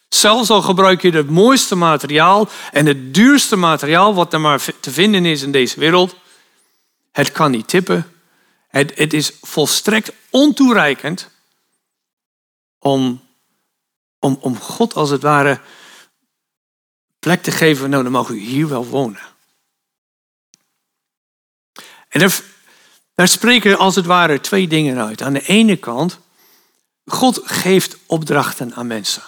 Zelfs 0.10 0.50
al 0.50 0.62
gebruik 0.62 1.02
je 1.02 1.12
het 1.12 1.30
mooiste 1.30 1.76
materiaal 1.76 2.50
en 2.72 2.86
het 2.86 3.14
duurste 3.14 3.56
materiaal 3.56 4.14
wat 4.14 4.34
er 4.34 4.42
maar 4.42 4.66
te 4.80 4.92
vinden 4.92 5.26
is 5.26 5.42
in 5.42 5.52
deze 5.52 5.80
wereld, 5.80 6.16
het 7.12 7.32
kan 7.32 7.52
niet 7.52 7.68
tippen. 7.68 8.12
Het, 8.68 8.98
het 8.98 9.14
is 9.14 9.32
volstrekt 9.42 10.12
ontoereikend 10.30 11.30
om, 12.80 13.22
om, 14.20 14.38
om 14.42 14.60
God 14.60 14.94
als 14.94 15.10
het 15.10 15.22
ware 15.22 15.60
plek 17.20 17.44
te 17.44 17.52
geven. 17.52 17.90
Nou, 17.90 18.04
dan 18.04 18.12
mag 18.12 18.30
u 18.30 18.40
hier 18.40 18.68
wel 18.68 18.86
wonen. 18.86 19.22
En 22.10 22.22
daar 23.16 23.28
spreken 23.28 23.78
als 23.78 23.96
het 23.96 24.06
ware 24.06 24.42
twee 24.42 24.68
dingen 24.68 25.06
uit. 25.06 25.22
Aan 25.22 25.34
de 25.34 25.46
ene 25.46 25.76
kant, 25.76 26.20
God 27.06 27.42
geeft 27.44 27.98
opdrachten 28.06 28.76
aan 28.76 28.88
mensen. 28.88 29.24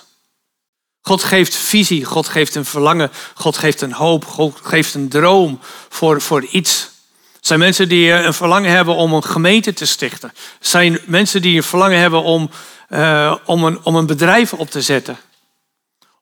God 1.02 1.24
geeft 1.24 1.56
visie, 1.56 2.06
God 2.06 2.28
geeft 2.28 2.56
een 2.56 2.66
verlangen, 2.66 3.12
God 3.34 3.58
geeft 3.58 3.82
een 3.82 3.94
hoop, 3.94 4.26
God 4.26 4.60
geeft 4.64 4.94
een 4.94 5.10
droom 5.10 5.60
voor, 5.90 6.22
voor 6.22 6.46
iets. 6.46 6.90
Er 7.34 7.40
zijn 7.54 7.60
mensen 7.60 7.90
die 7.90 8.12
een 8.12 8.34
verlangen 8.34 8.72
hebben 8.72 8.96
om 8.96 9.14
een 9.14 9.24
gemeente 9.24 9.74
te 9.74 9.86
stichten. 9.86 10.30
Er 10.30 10.68
zijn 10.68 11.00
mensen 11.06 11.42
die 11.42 11.58
een 11.58 11.64
verlangen 11.64 12.00
hebben 12.00 12.24
om, 12.24 12.50
uh, 12.90 13.36
om, 13.46 13.64
een, 13.64 13.80
om 13.84 13.96
een 13.96 14.06
bedrijf 14.06 14.54
op 14.54 14.70
te 14.70 14.82
zetten. 14.82 15.18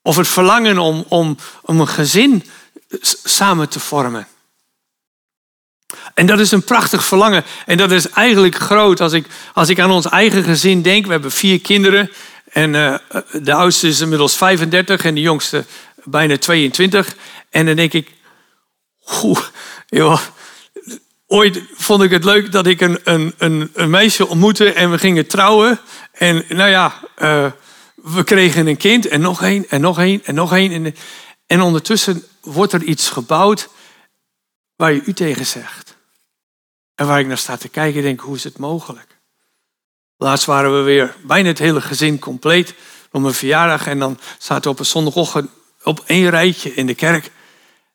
Of 0.02 0.16
het 0.16 0.28
verlangen 0.28 0.78
om, 0.78 1.06
om, 1.08 1.38
om 1.62 1.80
een 1.80 1.88
gezin 1.88 2.44
samen 3.24 3.70
te 3.70 3.80
vormen. 3.80 4.28
En 6.14 6.26
dat 6.26 6.40
is 6.40 6.52
een 6.52 6.64
prachtig 6.64 7.06
verlangen. 7.06 7.44
En 7.66 7.78
dat 7.78 7.92
is 7.92 8.10
eigenlijk 8.10 8.56
groot 8.56 9.02
als 9.02 9.14
ik, 9.14 9.26
als 9.54 9.70
ik 9.70 9.80
aan 9.80 9.92
ons 9.92 10.10
eigen 10.10 10.44
gezin 10.44 10.82
denk. 10.82 11.06
We 11.06 11.12
hebben 11.12 11.32
vier 11.32 11.62
kinderen. 11.62 12.12
En 12.52 12.74
uh, 12.74 12.96
de 13.32 13.54
oudste 13.54 13.88
is 13.88 14.00
inmiddels 14.00 14.36
35 14.36 15.06
en 15.06 15.16
de 15.16 15.22
jongste 15.22 15.66
bijna 16.04 16.38
22. 16.38 17.16
En 17.50 17.66
dan 17.66 17.76
denk 17.76 17.94
ik, 17.94 18.10
oeh, 19.24 19.40
joh, 19.88 20.20
ooit 21.28 21.62
vond 21.74 22.04
ik 22.04 22.12
het 22.12 22.24
leuk 22.24 22.52
dat 22.52 22.68
ik 22.68 22.82
een, 22.82 23.00
een, 23.04 23.34
een, 23.38 23.72
een, 23.74 23.90
meisje 23.90 24.28
ontmoette 24.28 24.74
en 24.74 24.92
we 24.92 24.98
gingen 24.98 25.28
trouwen. 25.28 25.80
En 26.12 26.44
nou 26.50 26.70
ja, 26.70 26.94
uh, 27.22 27.46
we 27.96 28.24
kregen 28.24 28.68
een 28.68 28.78
kind 28.78 29.08
en 29.08 29.22
nog 29.22 29.42
één 29.42 29.66
en 29.70 29.82
nog 29.82 30.00
één 30.00 30.22
en 30.26 30.36
nog 30.36 30.54
één. 30.54 30.72
En, 30.72 30.96
en 31.48 31.62
ondertussen 31.62 32.24
wordt 32.42 32.74
er 32.74 32.84
iets 32.84 33.10
gebouwd 33.10 33.70
waar 34.76 34.94
je 34.94 35.04
u 35.06 35.14
tegen 35.14 35.46
zegt. 35.46 35.96
En 36.96 37.08
waar 37.08 37.20
ik 37.20 37.28
naar 37.28 37.38
sta 37.38 37.58
te 37.58 37.68
kijken, 37.68 38.02
denk 38.02 38.20
hoe 38.20 38.36
is 38.36 38.44
het 38.44 38.58
mogelijk? 38.58 39.18
Laatst 40.18 40.46
waren 40.46 40.78
we 40.78 40.82
weer 40.82 41.16
bijna 41.24 41.48
het 41.48 41.60
hele 41.60 41.82
gezin 41.82 42.20
compleet 42.20 42.74
op 43.12 43.22
mijn 43.22 43.34
verjaardag. 43.34 43.88
En 43.88 44.00
dan 44.00 44.20
zaten 44.38 44.64
we 44.64 44.70
op 44.70 44.80
een 44.80 44.86
zondagochtend 44.86 45.50
op 45.84 46.04
één 46.06 46.30
rijtje 46.30 46.74
in 46.74 46.86
de 46.86 46.96
kerk. 46.96 47.32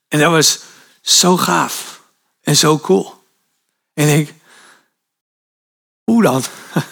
En 0.09 0.19
dat 0.19 0.31
was 0.31 0.61
zo 1.01 1.37
gaaf 1.37 2.03
en 2.41 2.57
zo 2.57 2.79
cool. 2.79 3.25
En 3.95 4.09
ik 4.09 4.27
denk, 4.27 4.39
hoe 6.05 6.23
dan? 6.23 6.43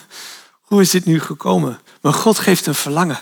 Hoe 0.68 0.80
is 0.80 0.90
dit 0.90 1.04
nu 1.04 1.20
gekomen? 1.20 1.80
Maar 2.00 2.12
God 2.12 2.38
geeft 2.38 2.66
een 2.66 2.74
verlangen. 2.74 3.18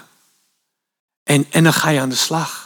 En, 1.22 1.46
en 1.50 1.64
dan 1.64 1.72
ga 1.72 1.90
je 1.90 2.00
aan 2.00 2.08
de 2.08 2.14
slag. 2.14 2.65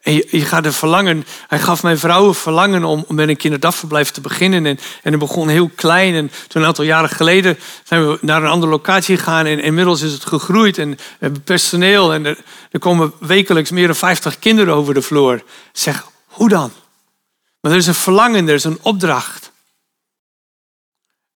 En 0.00 0.12
je, 0.14 0.44
gaat 0.44 0.66
er 0.66 0.72
verlangen. 0.72 1.24
Hij 1.46 1.58
gaf 1.58 1.82
mijn 1.82 1.98
vrouw 1.98 2.28
een 2.28 2.34
verlangen 2.34 2.84
om, 2.84 3.04
om 3.08 3.14
met 3.14 3.28
een 3.28 3.36
kinderdagverblijf 3.36 4.10
te 4.10 4.20
beginnen. 4.20 4.66
En, 4.66 4.78
en 5.02 5.10
het 5.10 5.20
begon 5.20 5.48
heel 5.48 5.70
klein. 5.74 6.14
En 6.14 6.30
toen 6.48 6.62
een 6.62 6.68
aantal 6.68 6.84
jaren 6.84 7.10
geleden 7.10 7.58
zijn 7.84 8.08
we 8.08 8.18
naar 8.20 8.42
een 8.42 8.50
andere 8.50 8.72
locatie 8.72 9.16
gegaan. 9.16 9.46
En 9.46 9.60
inmiddels 9.60 10.00
is 10.00 10.12
het 10.12 10.24
gegroeid. 10.24 10.78
En 10.78 10.90
we 10.90 10.96
hebben 11.18 11.42
personeel. 11.42 12.12
En 12.12 12.26
er, 12.26 12.38
er 12.70 12.78
komen 12.78 13.12
wekelijks 13.18 13.70
meer 13.70 13.86
dan 13.86 13.96
50 13.96 14.38
kinderen 14.38 14.74
over 14.74 14.94
de 14.94 15.02
vloer. 15.02 15.42
Zeg, 15.72 16.04
hoe 16.26 16.48
dan? 16.48 16.72
Maar 17.60 17.72
er 17.72 17.78
is 17.78 17.86
een 17.86 17.94
verlangen, 17.94 18.48
er 18.48 18.54
is 18.54 18.64
een 18.64 18.78
opdracht. 18.82 19.52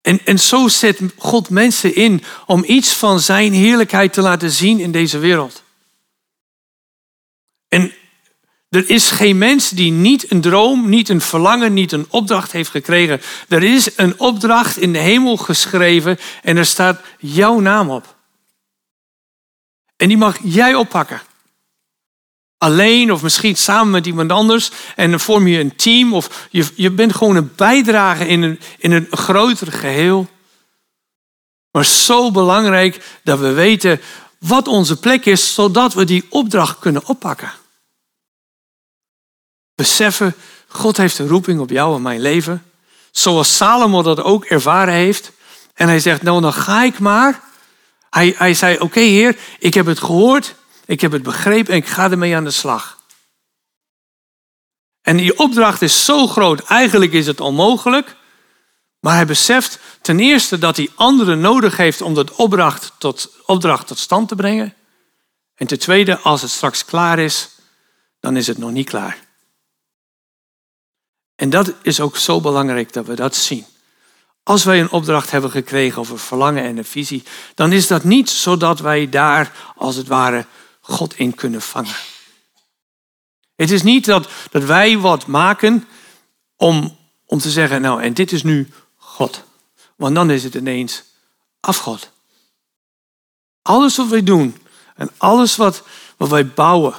En, 0.01 0.21
en 0.25 0.39
zo 0.39 0.69
zet 0.69 1.01
God 1.17 1.51
mensen 1.51 1.95
in 1.95 2.25
om 2.47 2.65
iets 2.67 2.93
van 2.93 3.21
zijn 3.21 3.53
heerlijkheid 3.53 4.13
te 4.13 4.21
laten 4.21 4.51
zien 4.51 4.81
in 4.81 4.93
deze 4.93 5.19
wereld. 5.19 5.63
En 7.69 7.93
er 8.73 8.91
is 8.91 9.11
geen 9.11 9.39
mens 9.39 9.71
die 9.71 9.93
niet 9.93 10.31
een 10.31 10.41
droom, 10.41 10.89
niet 10.89 11.09
een 11.09 11.21
verlangen, 11.21 11.73
niet 11.73 11.93
een 11.93 12.07
opdracht 12.09 12.53
heeft 12.53 12.71
gekregen. 12.71 13.21
Er 13.49 13.63
is 13.63 13.97
een 13.97 14.21
opdracht 14.21 14.77
in 14.77 14.93
de 14.93 14.99
hemel 14.99 15.37
geschreven 15.37 16.19
en 16.43 16.57
er 16.57 16.67
staat 16.67 17.01
jouw 17.19 17.61
naam 17.61 17.91
op. 17.91 18.17
En 19.97 20.09
die 20.09 20.17
mag 20.17 20.39
jij 20.43 20.75
oppakken. 20.75 21.23
Alleen 22.59 23.13
of 23.13 23.23
misschien 23.23 23.57
samen 23.57 23.91
met 23.91 24.07
iemand 24.07 24.31
anders. 24.31 24.71
En 24.97 25.11
dan 25.11 25.21
vorm 25.21 25.47
je 25.47 25.59
een 25.59 25.77
team 25.77 26.15
of 26.15 26.49
je, 26.51 26.67
je 26.75 26.91
bent 26.91 27.15
gewoon 27.15 27.37
een 27.37 27.53
bijdrage 27.57 28.27
in 28.27 28.43
een, 28.43 28.61
in 28.79 28.93
een 28.93 29.07
groter 29.11 29.73
geheel. 29.73 30.29
Maar 31.71 31.85
zo 31.85 32.31
belangrijk 32.31 33.19
dat 33.25 33.39
we 33.39 33.53
weten 33.53 34.01
wat 34.39 34.69
onze 34.69 34.99
plek 34.99 35.27
is, 35.27 35.55
zodat 35.55 35.95
we 35.95 36.05
die 36.05 36.27
opdracht 36.29 36.79
kunnen 36.79 37.07
oppakken. 37.07 37.61
Beseffen, 39.83 40.35
God 40.69 40.97
heeft 40.97 41.19
een 41.19 41.29
roeping 41.29 41.61
op 41.61 41.71
jou 41.71 41.97
en 41.97 42.03
mijn 42.03 42.21
leven. 42.21 42.65
Zoals 43.11 43.57
Salomo 43.57 44.03
dat 44.03 44.23
ook 44.23 44.45
ervaren 44.45 44.95
heeft. 44.95 45.33
En 45.75 45.89
hij 45.89 46.01
zegt, 46.01 46.23
nou 46.23 46.41
dan 46.41 46.53
ga 46.53 46.83
ik 46.83 46.99
maar. 46.99 47.41
Hij, 48.11 48.35
hij 48.39 48.55
zei, 48.55 48.79
oké 48.79 49.01
heer, 49.01 49.39
ik 49.59 49.75
heb 49.75 49.87
het 49.87 49.99
gehoord. 49.99 50.55
Ik 50.87 51.01
heb 51.01 51.13
het 51.13 51.23
begrepen 51.23 51.73
en 51.73 51.79
ik 51.79 51.87
ga 51.87 52.11
ermee 52.11 52.37
aan 52.37 52.45
de 52.45 52.51
slag. 52.51 52.99
En 55.03 55.17
die 55.17 55.39
opdracht 55.39 55.83
is 55.83 56.05
zo 56.05 56.27
groot, 56.27 56.61
eigenlijk 56.61 57.13
is 57.13 57.27
het 57.27 57.41
onmogelijk. 57.41 58.17
Maar 59.01 59.15
hij 59.15 59.27
beseft 59.27 59.79
ten 60.01 60.21
eerste 60.21 60.59
dat 60.59 60.77
hij 60.77 60.91
anderen 60.95 61.41
nodig 61.41 61.77
heeft 61.77 62.01
om 62.01 62.15
dat 62.15 62.35
opdracht 62.35 62.93
tot, 62.99 63.31
opdracht 63.47 63.87
tot 63.87 63.99
stand 63.99 64.29
te 64.29 64.35
brengen. 64.35 64.75
En 65.55 65.67
ten 65.67 65.79
tweede, 65.79 66.19
als 66.19 66.43
het 66.43 66.51
straks 66.51 66.85
klaar 66.85 67.19
is, 67.19 67.49
dan 68.21 68.37
is 68.37 68.47
het 68.47 68.59
nog 68.59 68.71
niet 68.71 68.89
klaar. 68.89 69.31
En 71.37 71.51
dat 71.51 71.73
is 71.83 72.01
ook 72.01 72.17
zo 72.17 72.41
belangrijk 72.41 72.93
dat 72.93 73.07
we 73.07 73.15
dat 73.15 73.35
zien. 73.35 73.67
Als 74.43 74.65
wij 74.65 74.81
een 74.81 74.91
opdracht 74.91 75.31
hebben 75.31 75.51
gekregen 75.51 76.11
een 76.11 76.19
verlangen 76.19 76.65
en 76.65 76.77
een 76.77 76.85
visie, 76.85 77.23
dan 77.55 77.73
is 77.73 77.87
dat 77.87 78.05
niet 78.05 78.31
zodat 78.31 78.81
wij 78.81 79.09
daar 79.09 79.53
als 79.77 79.97
het 79.97 80.07
ware 80.07 80.47
God 80.81 81.15
in 81.15 81.35
kunnen 81.35 81.63
vangen. 81.63 81.95
Het 83.55 83.71
is 83.71 83.83
niet 83.83 84.05
dat, 84.05 84.29
dat 84.51 84.65
wij 84.65 84.99
wat 84.99 85.27
maken 85.27 85.89
om, 86.57 86.97
om 87.27 87.39
te 87.39 87.51
zeggen, 87.51 87.81
nou 87.81 88.03
en 88.03 88.15
dit 88.15 88.33
is 88.33 88.43
nu 88.43 88.69
God. 88.97 89.45
Want 89.97 90.15
dan 90.15 90.31
is 90.31 90.45
het 90.45 90.55
ineens 90.55 91.03
afgod. 91.61 92.11
Alles 93.63 93.97
wat 93.97 94.09
wij 94.09 94.23
doen 94.23 94.63
en 94.95 95.11
alles 95.17 95.57
wat, 95.57 95.83
wat 96.17 96.29
wij 96.29 96.47
bouwen, 96.47 96.95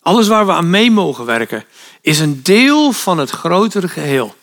alles 0.00 0.28
waar 0.28 0.46
we 0.46 0.52
aan 0.52 0.70
mee 0.70 0.90
mogen 0.90 1.24
werken, 1.24 1.64
is 2.02 2.18
een 2.18 2.42
deel 2.42 2.92
van 2.92 3.18
het 3.18 3.30
grotere 3.30 3.88
geheel. 3.88 4.34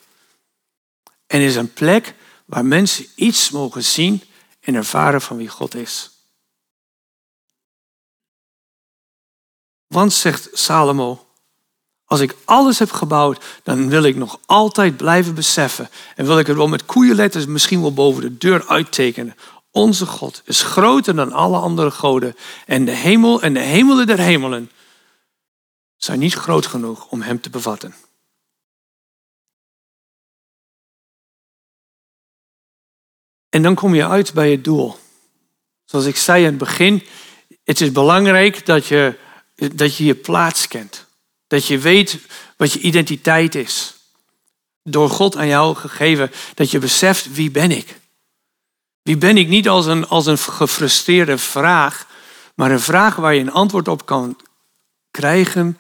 En 1.28 1.41
is 1.41 1.56
een 1.56 1.74
plek 1.74 2.15
waar 2.45 2.65
mensen 2.65 3.06
iets 3.15 3.50
mogen 3.50 3.84
zien 3.84 4.24
en 4.60 4.76
ervaren 4.76 5.22
van 5.22 5.38
wie 5.38 5.48
God 5.48 5.76
is. 5.76 6.10
Want, 9.88 10.13
zegt 10.13 10.50
Salomo, 10.54 11.28
als 12.06 12.19
ik 12.19 12.36
alles 12.45 12.80
heb 12.80 12.91
gebouwd, 12.91 13.45
dan 13.63 13.89
wil 13.89 14.04
ik 14.04 14.15
nog 14.15 14.39
altijd 14.45 14.98
blijven 14.98 15.36
beseffen. 15.36 15.89
En 16.15 16.26
wil 16.26 16.39
ik 16.39 16.48
het 16.48 16.58
wel 16.58 16.67
met 16.67 16.86
koeienletters 16.86 17.45
misschien 17.45 17.82
wel 17.82 17.93
boven 17.93 18.22
de 18.22 18.38
deur 18.38 18.67
uittekenen. 18.67 19.36
Onze 19.72 20.06
God 20.06 20.41
is 20.45 20.62
groter 20.62 21.15
dan 21.15 21.32
alle 21.32 21.58
andere 21.58 21.91
goden. 21.91 22.36
En 22.65 22.86
de 22.86 22.91
hemel 22.91 23.41
en 23.41 23.54
de 23.54 23.60
hemelen 23.60 24.08
der 24.08 24.19
hemelen 24.19 24.72
zijn 26.04 26.20
niet 26.20 26.34
groot 26.34 26.66
genoeg 26.66 27.08
om 27.08 27.22
hem 27.22 27.42
te 27.42 27.50
bevatten. 27.50 27.96
En 33.50 33.62
dan 33.62 33.76
kom 33.76 33.96
je 33.96 34.08
uit 34.08 34.34
bij 34.34 34.52
het 34.52 34.64
doel. 34.64 34.98
Zoals 35.86 36.06
ik 36.06 36.16
zei 36.16 36.44
in 36.44 36.50
het 36.50 36.58
begin, 36.58 37.04
het 37.64 37.82
is 37.82 37.92
belangrijk 37.92 38.66
dat 38.66 38.86
je 38.86 39.18
dat 39.76 39.96
je 39.96 40.06
je 40.06 40.16
plaats 40.16 40.68
kent. 40.68 41.06
Dat 41.48 41.66
je 41.66 41.80
weet 41.80 42.20
wat 42.58 42.74
je 42.74 42.80
identiteit 42.80 43.56
is. 43.56 43.96
Door 44.84 45.10
God 45.10 45.38
aan 45.38 45.48
jou 45.48 45.76
gegeven, 45.76 46.32
dat 46.54 46.72
je 46.72 46.80
beseft 46.80 47.34
wie 47.34 47.52
ben 47.52 47.72
ik. 47.72 48.00
Wie 49.02 49.18
ben 49.18 49.38
ik 49.38 49.48
niet 49.48 49.70
als 49.70 49.86
een, 49.86 50.08
als 50.08 50.26
een 50.26 50.38
gefrustreerde 50.38 51.38
vraag, 51.38 52.08
maar 52.56 52.72
een 52.72 52.80
vraag 52.80 53.16
waar 53.16 53.34
je 53.34 53.42
een 53.42 53.52
antwoord 53.52 53.88
op 53.88 54.06
kan 54.06 54.38
krijgen 55.12 55.78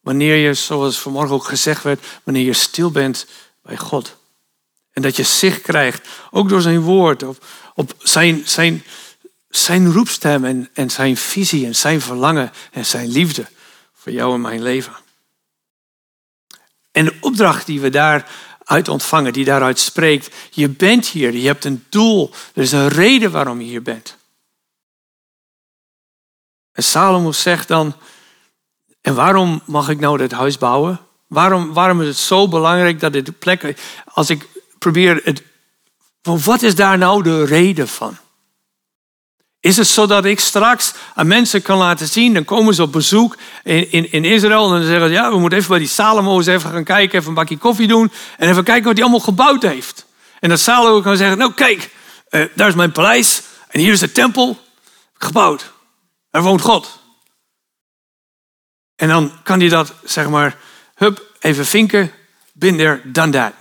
wanneer 0.00 0.36
je, 0.36 0.54
zoals 0.54 0.98
vanmorgen 0.98 1.34
ook 1.34 1.44
gezegd 1.44 1.82
werd, 1.82 2.04
wanneer 2.22 2.44
je 2.44 2.52
stil 2.52 2.90
bent 2.90 3.26
bij 3.62 3.76
God. 3.76 4.16
En 4.92 5.02
dat 5.02 5.16
je 5.16 5.22
zicht 5.22 5.60
krijgt, 5.60 6.08
ook 6.30 6.48
door 6.48 6.60
zijn 6.60 6.80
woord, 6.80 7.22
op, 7.22 7.44
op 7.74 7.94
zijn, 7.98 8.48
zijn, 8.48 8.84
zijn 9.48 9.92
roepstem 9.92 10.44
en, 10.44 10.70
en 10.72 10.90
zijn 10.90 11.16
visie 11.16 11.66
en 11.66 11.76
zijn 11.76 12.00
verlangen 12.00 12.52
en 12.72 12.86
zijn 12.86 13.08
liefde 13.08 13.46
voor 13.94 14.12
jou 14.12 14.34
en 14.34 14.40
mijn 14.40 14.62
leven. 14.62 14.96
En 16.90 17.04
de 17.04 17.16
opdracht 17.20 17.66
die 17.66 17.80
we 17.80 17.90
daaruit 17.90 18.88
ontvangen, 18.88 19.32
die 19.32 19.44
daaruit 19.44 19.78
spreekt, 19.78 20.34
je 20.50 20.68
bent 20.68 21.06
hier, 21.06 21.32
je 21.32 21.46
hebt 21.46 21.64
een 21.64 21.84
doel, 21.88 22.30
er 22.54 22.62
is 22.62 22.72
een 22.72 22.88
reden 22.88 23.30
waarom 23.30 23.60
je 23.60 23.66
hier 23.66 23.82
bent. 23.82 24.16
En 26.72 26.82
Salomo 26.82 27.32
zegt 27.32 27.68
dan, 27.68 27.94
en 29.06 29.14
waarom 29.14 29.60
mag 29.64 29.88
ik 29.88 30.00
nou 30.00 30.18
dit 30.18 30.32
huis 30.32 30.58
bouwen? 30.58 31.00
Waarom, 31.26 31.72
waarom 31.72 32.00
is 32.00 32.08
het 32.08 32.16
zo 32.16 32.48
belangrijk 32.48 33.00
dat 33.00 33.12
dit 33.12 33.38
plek, 33.38 33.74
als 34.12 34.30
ik 34.30 34.48
probeer 34.78 35.20
het, 35.24 35.42
wat 36.22 36.62
is 36.62 36.74
daar 36.74 36.98
nou 36.98 37.22
de 37.22 37.44
reden 37.44 37.88
van? 37.88 38.16
Is 39.60 39.76
het 39.76 39.86
zo 39.86 40.06
dat 40.06 40.24
ik 40.24 40.40
straks 40.40 40.94
aan 41.14 41.26
mensen 41.26 41.62
kan 41.62 41.78
laten 41.78 42.08
zien, 42.08 42.34
dan 42.34 42.44
komen 42.44 42.74
ze 42.74 42.82
op 42.82 42.92
bezoek 42.92 43.36
in, 43.64 43.92
in, 43.92 44.12
in 44.12 44.24
Israël 44.24 44.64
en 44.64 44.70
dan 44.70 44.88
zeggen 44.88 45.08
ze, 45.08 45.14
ja, 45.14 45.30
we 45.30 45.38
moeten 45.38 45.58
even 45.58 45.70
bij 45.70 45.78
die 45.78 45.88
Salomo 45.88 46.36
eens 46.36 46.46
even 46.46 46.70
gaan 46.70 46.84
kijken, 46.84 47.18
even 47.18 47.28
een 47.28 47.34
bakje 47.34 47.58
koffie 47.58 47.88
doen 47.88 48.12
en 48.38 48.48
even 48.48 48.64
kijken 48.64 48.84
wat 48.84 48.94
hij 48.94 49.02
allemaal 49.02 49.20
gebouwd 49.20 49.62
heeft. 49.62 50.06
En 50.40 50.48
dat 50.48 50.60
Salomo 50.60 51.00
kan 51.00 51.16
zeggen, 51.16 51.38
nou 51.38 51.52
kijk, 51.52 51.90
uh, 52.30 52.44
daar 52.54 52.68
is 52.68 52.74
mijn 52.74 52.92
paleis 52.92 53.42
en 53.68 53.80
hier 53.80 53.92
is 53.92 54.00
de 54.00 54.12
tempel 54.12 54.58
gebouwd. 55.14 55.72
Er 56.30 56.42
woont 56.42 56.60
God. 56.60 57.04
En 58.96 59.08
dan 59.08 59.42
kan 59.42 59.60
hij 59.60 59.68
dat, 59.68 59.94
zeg 60.04 60.28
maar, 60.28 60.58
hup, 60.94 61.34
even 61.38 61.66
vinken, 61.66 62.12
bin 62.52 62.76
there, 62.76 63.10
done 63.10 63.32
that. 63.32 63.52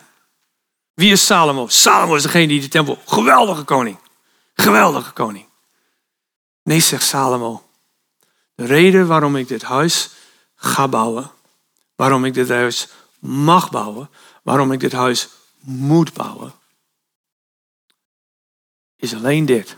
Wie 0.93 1.11
is 1.11 1.25
Salomo? 1.25 1.67
Salomo 1.67 2.15
is 2.15 2.23
degene 2.23 2.47
die 2.47 2.61
de 2.61 2.67
tempel, 2.67 2.99
geweldige 3.05 3.63
koning, 3.63 3.99
geweldige 4.53 5.11
koning. 5.11 5.47
Nee, 6.63 6.79
zegt 6.79 7.03
Salomo. 7.03 7.69
De 8.55 8.65
reden 8.65 9.07
waarom 9.07 9.35
ik 9.35 9.47
dit 9.47 9.61
huis 9.61 10.09
ga 10.55 10.87
bouwen, 10.87 11.31
waarom 11.95 12.25
ik 12.25 12.33
dit 12.33 12.49
huis 12.49 12.87
mag 13.19 13.69
bouwen, 13.69 14.09
waarom 14.43 14.71
ik 14.71 14.79
dit 14.79 14.91
huis 14.91 15.29
moet 15.59 16.13
bouwen, 16.13 16.53
is 18.95 19.15
alleen 19.15 19.45
dit. 19.45 19.75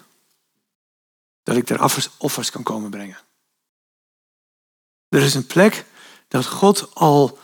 Dat 1.43 1.55
ik 1.55 1.69
er 1.69 2.09
offers 2.17 2.51
kan 2.51 2.63
komen 2.63 2.89
brengen. 2.89 3.17
Er 5.09 5.21
is 5.21 5.33
een 5.33 5.47
plek 5.47 5.85
dat 6.27 6.45
God 6.45 6.89
al, 6.93 7.39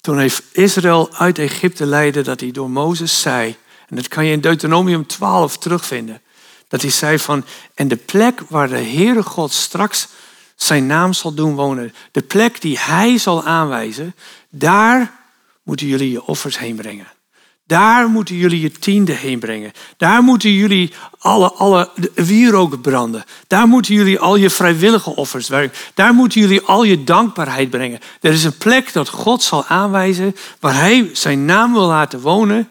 toen 0.00 0.16
hij 0.16 0.30
Israël 0.52 1.14
uit 1.14 1.38
Egypte 1.38 1.86
leidde, 1.86 2.22
dat 2.22 2.40
hij 2.40 2.50
door 2.50 2.70
Mozes 2.70 3.20
zei, 3.20 3.56
en 3.88 3.96
dat 3.96 4.08
kan 4.08 4.24
je 4.24 4.32
in 4.32 4.40
Deuteronomium 4.40 5.06
12 5.06 5.58
terugvinden. 5.58 6.22
Dat 6.68 6.82
hij 6.82 6.90
zei 6.90 7.18
van, 7.18 7.44
en 7.74 7.88
de 7.88 7.96
plek 7.96 8.40
waar 8.48 8.68
de 8.68 8.78
Heere 8.78 9.22
God 9.22 9.52
straks 9.52 10.08
zijn 10.56 10.86
naam 10.86 11.12
zal 11.12 11.34
doen 11.34 11.54
wonen, 11.54 11.94
de 12.12 12.22
plek 12.22 12.60
die 12.60 12.78
hij 12.78 13.18
zal 13.18 13.44
aanwijzen, 13.44 14.14
daar 14.48 15.20
moeten 15.62 15.86
jullie 15.86 16.10
je 16.10 16.26
offers 16.26 16.58
heen 16.58 16.76
brengen. 16.76 17.06
Daar 17.66 18.08
moeten 18.08 18.36
jullie 18.36 18.60
je 18.60 18.72
tiende 18.72 19.12
heen 19.12 19.38
brengen. 19.38 19.72
Daar 19.96 20.22
moeten 20.22 20.50
jullie 20.50 20.92
alle, 21.18 21.52
alle 21.52 21.90
wierook 22.14 22.80
branden. 22.80 23.24
Daar 23.46 23.68
moeten 23.68 23.94
jullie 23.94 24.18
al 24.18 24.36
je 24.36 24.50
vrijwillige 24.50 25.16
offers 25.16 25.48
werken. 25.48 25.78
Daar 25.94 26.14
moeten 26.14 26.40
jullie 26.40 26.60
al 26.60 26.82
je 26.84 27.04
dankbaarheid 27.04 27.70
brengen. 27.70 28.00
Er 28.20 28.32
is 28.32 28.44
een 28.44 28.56
plek 28.58 28.92
dat 28.92 29.08
God 29.08 29.42
zal 29.42 29.64
aanwijzen 29.64 30.36
waar 30.60 30.74
Hij 30.74 31.10
zijn 31.12 31.44
naam 31.44 31.72
wil 31.72 31.86
laten 31.86 32.20
wonen. 32.20 32.70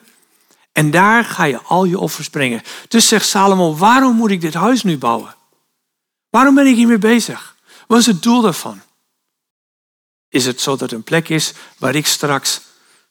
En 0.72 0.92
daar 0.92 1.26
ga 1.26 1.44
je 1.44 1.62
al 1.62 1.86
je 1.86 2.00
offers 2.00 2.30
brengen. 2.30 2.62
Dus 2.88 3.08
zegt 3.08 3.28
Salomo, 3.28 3.76
waarom 3.76 4.16
moet 4.16 4.32
ik 4.32 4.42
dit 4.42 4.54
huis 4.54 4.84
nu 4.84 4.98
bouwen? 4.98 5.36
Waarom 6.30 6.56
ben 6.56 6.68
ik 6.68 6.76
hiermee 6.76 6.98
bezig? 6.98 7.56
Wat 7.88 8.00
is 8.00 8.06
het 8.06 8.24
doel 8.24 8.42
daarvan? 8.42 8.82
Is 10.30 10.46
het 10.46 10.62
zo 10.62 10.76
dat 10.76 10.92
een 10.92 11.04
plek 11.04 11.30
is 11.30 11.54
waar 11.78 11.96
ik 11.96 12.06
straks 12.06 12.62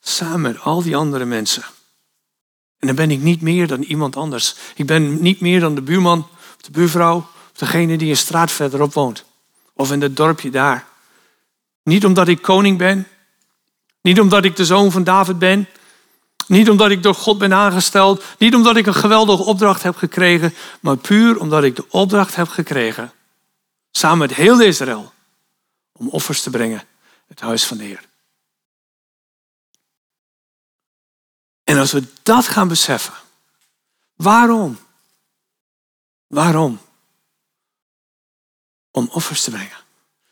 samen 0.09 0.41
met 0.41 0.61
al 0.61 0.83
die 0.83 0.97
andere 0.97 1.25
mensen. 1.25 1.63
En 2.79 2.87
dan 2.87 2.97
ben 2.97 3.11
ik 3.11 3.21
niet 3.21 3.41
meer 3.41 3.67
dan 3.67 3.83
iemand 3.83 4.17
anders. 4.17 4.57
Ik 4.75 4.87
ben 4.87 5.23
niet 5.23 5.41
meer 5.41 5.61
dan 5.61 5.75
de 5.75 5.83
buurman 5.83 6.29
de 6.65 6.71
buurvrouw 6.71 7.17
of 7.53 7.59
degene 7.59 7.97
die 7.97 8.11
een 8.11 8.17
straat 8.17 8.53
verderop 8.53 8.93
woont. 8.93 9.25
Of 9.73 9.93
in 9.93 10.03
het 10.03 10.17
dorpje 10.17 10.51
daar. 10.51 10.87
Niet 11.83 12.05
omdat 12.05 12.29
ik 12.29 12.43
koning 12.43 12.79
ben. 12.79 13.09
Niet 14.03 14.21
omdat 14.21 14.45
ik 14.45 14.57
de 14.57 14.65
zoon 14.65 14.93
van 14.93 15.05
David 15.05 15.39
ben. 15.39 15.69
Niet 16.47 16.71
omdat 16.71 16.91
ik 16.91 17.03
door 17.03 17.15
God 17.15 17.39
ben 17.39 17.53
aangesteld. 17.53 18.25
Niet 18.39 18.55
omdat 18.55 18.77
ik 18.77 18.87
een 18.87 18.95
geweldige 18.95 19.43
opdracht 19.43 19.83
heb 19.83 19.97
gekregen. 19.97 20.55
Maar 20.81 20.97
puur 20.97 21.41
omdat 21.41 21.65
ik 21.65 21.77
de 21.77 21.85
opdracht 21.89 22.35
heb 22.35 22.49
gekregen. 22.49 23.13
Samen 23.91 24.19
met 24.19 24.35
heel 24.35 24.61
Israël. 24.61 25.13
Om 25.93 26.09
offers 26.09 26.43
te 26.43 26.51
brengen. 26.51 26.83
Het 27.27 27.41
huis 27.41 27.65
van 27.65 27.77
de 27.77 27.85
Heer. 27.85 28.01
En 31.65 31.79
als 31.79 31.93
we 31.93 32.05
dat 32.23 32.47
gaan 32.47 32.69
beseffen, 32.69 33.15
waarom? 34.15 34.79
Waarom? 36.27 36.81
Om 38.91 39.09
offers 39.13 39.43
te 39.43 39.51
brengen. 39.51 39.77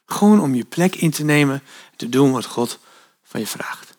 Gewoon 0.07 0.41
om 0.41 0.55
je 0.55 0.65
plek 0.65 0.95
in 0.95 1.11
te 1.11 1.25
nemen 1.25 1.63
en 1.91 1.97
te 1.97 2.09
doen 2.09 2.33
wat 2.33 2.45
God 2.45 2.79
van 3.23 3.41
je 3.41 3.47
vraagt. 3.47 3.93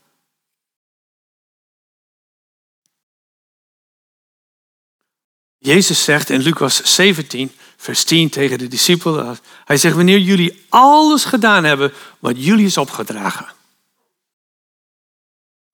Jezus 5.57 6.03
zegt 6.03 6.29
in 6.29 6.41
Lucas 6.41 6.95
17, 6.95 7.51
vers 7.77 8.03
10 8.03 8.29
tegen 8.29 8.57
de 8.57 8.67
discipelen, 8.67 9.38
hij 9.65 9.77
zegt, 9.77 9.95
wanneer 9.95 10.19
jullie 10.19 10.65
alles 10.69 11.25
gedaan 11.25 11.63
hebben 11.63 11.93
wat 12.19 12.43
jullie 12.43 12.65
is 12.65 12.77
opgedragen, 12.77 13.47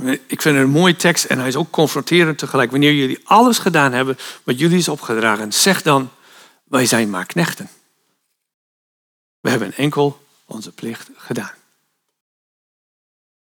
ik 0.05 0.41
vind 0.41 0.55
het 0.55 0.65
een 0.65 0.69
mooie 0.69 0.95
tekst 0.95 1.23
en 1.23 1.39
hij 1.39 1.47
is 1.47 1.55
ook 1.55 1.71
confronterend 1.71 2.37
tegelijk. 2.37 2.71
Wanneer 2.71 2.93
jullie 2.93 3.19
alles 3.23 3.57
gedaan 3.57 3.91
hebben 3.91 4.17
wat 4.43 4.59
jullie 4.59 4.77
is 4.77 4.87
opgedragen, 4.87 5.53
zeg 5.53 5.81
dan, 5.81 6.09
wij 6.63 6.85
zijn 6.85 7.09
maar 7.09 7.25
knechten. 7.25 7.69
We 9.39 9.49
hebben 9.49 9.73
enkel 9.73 10.25
onze 10.45 10.71
plicht 10.71 11.09
gedaan. 11.15 11.51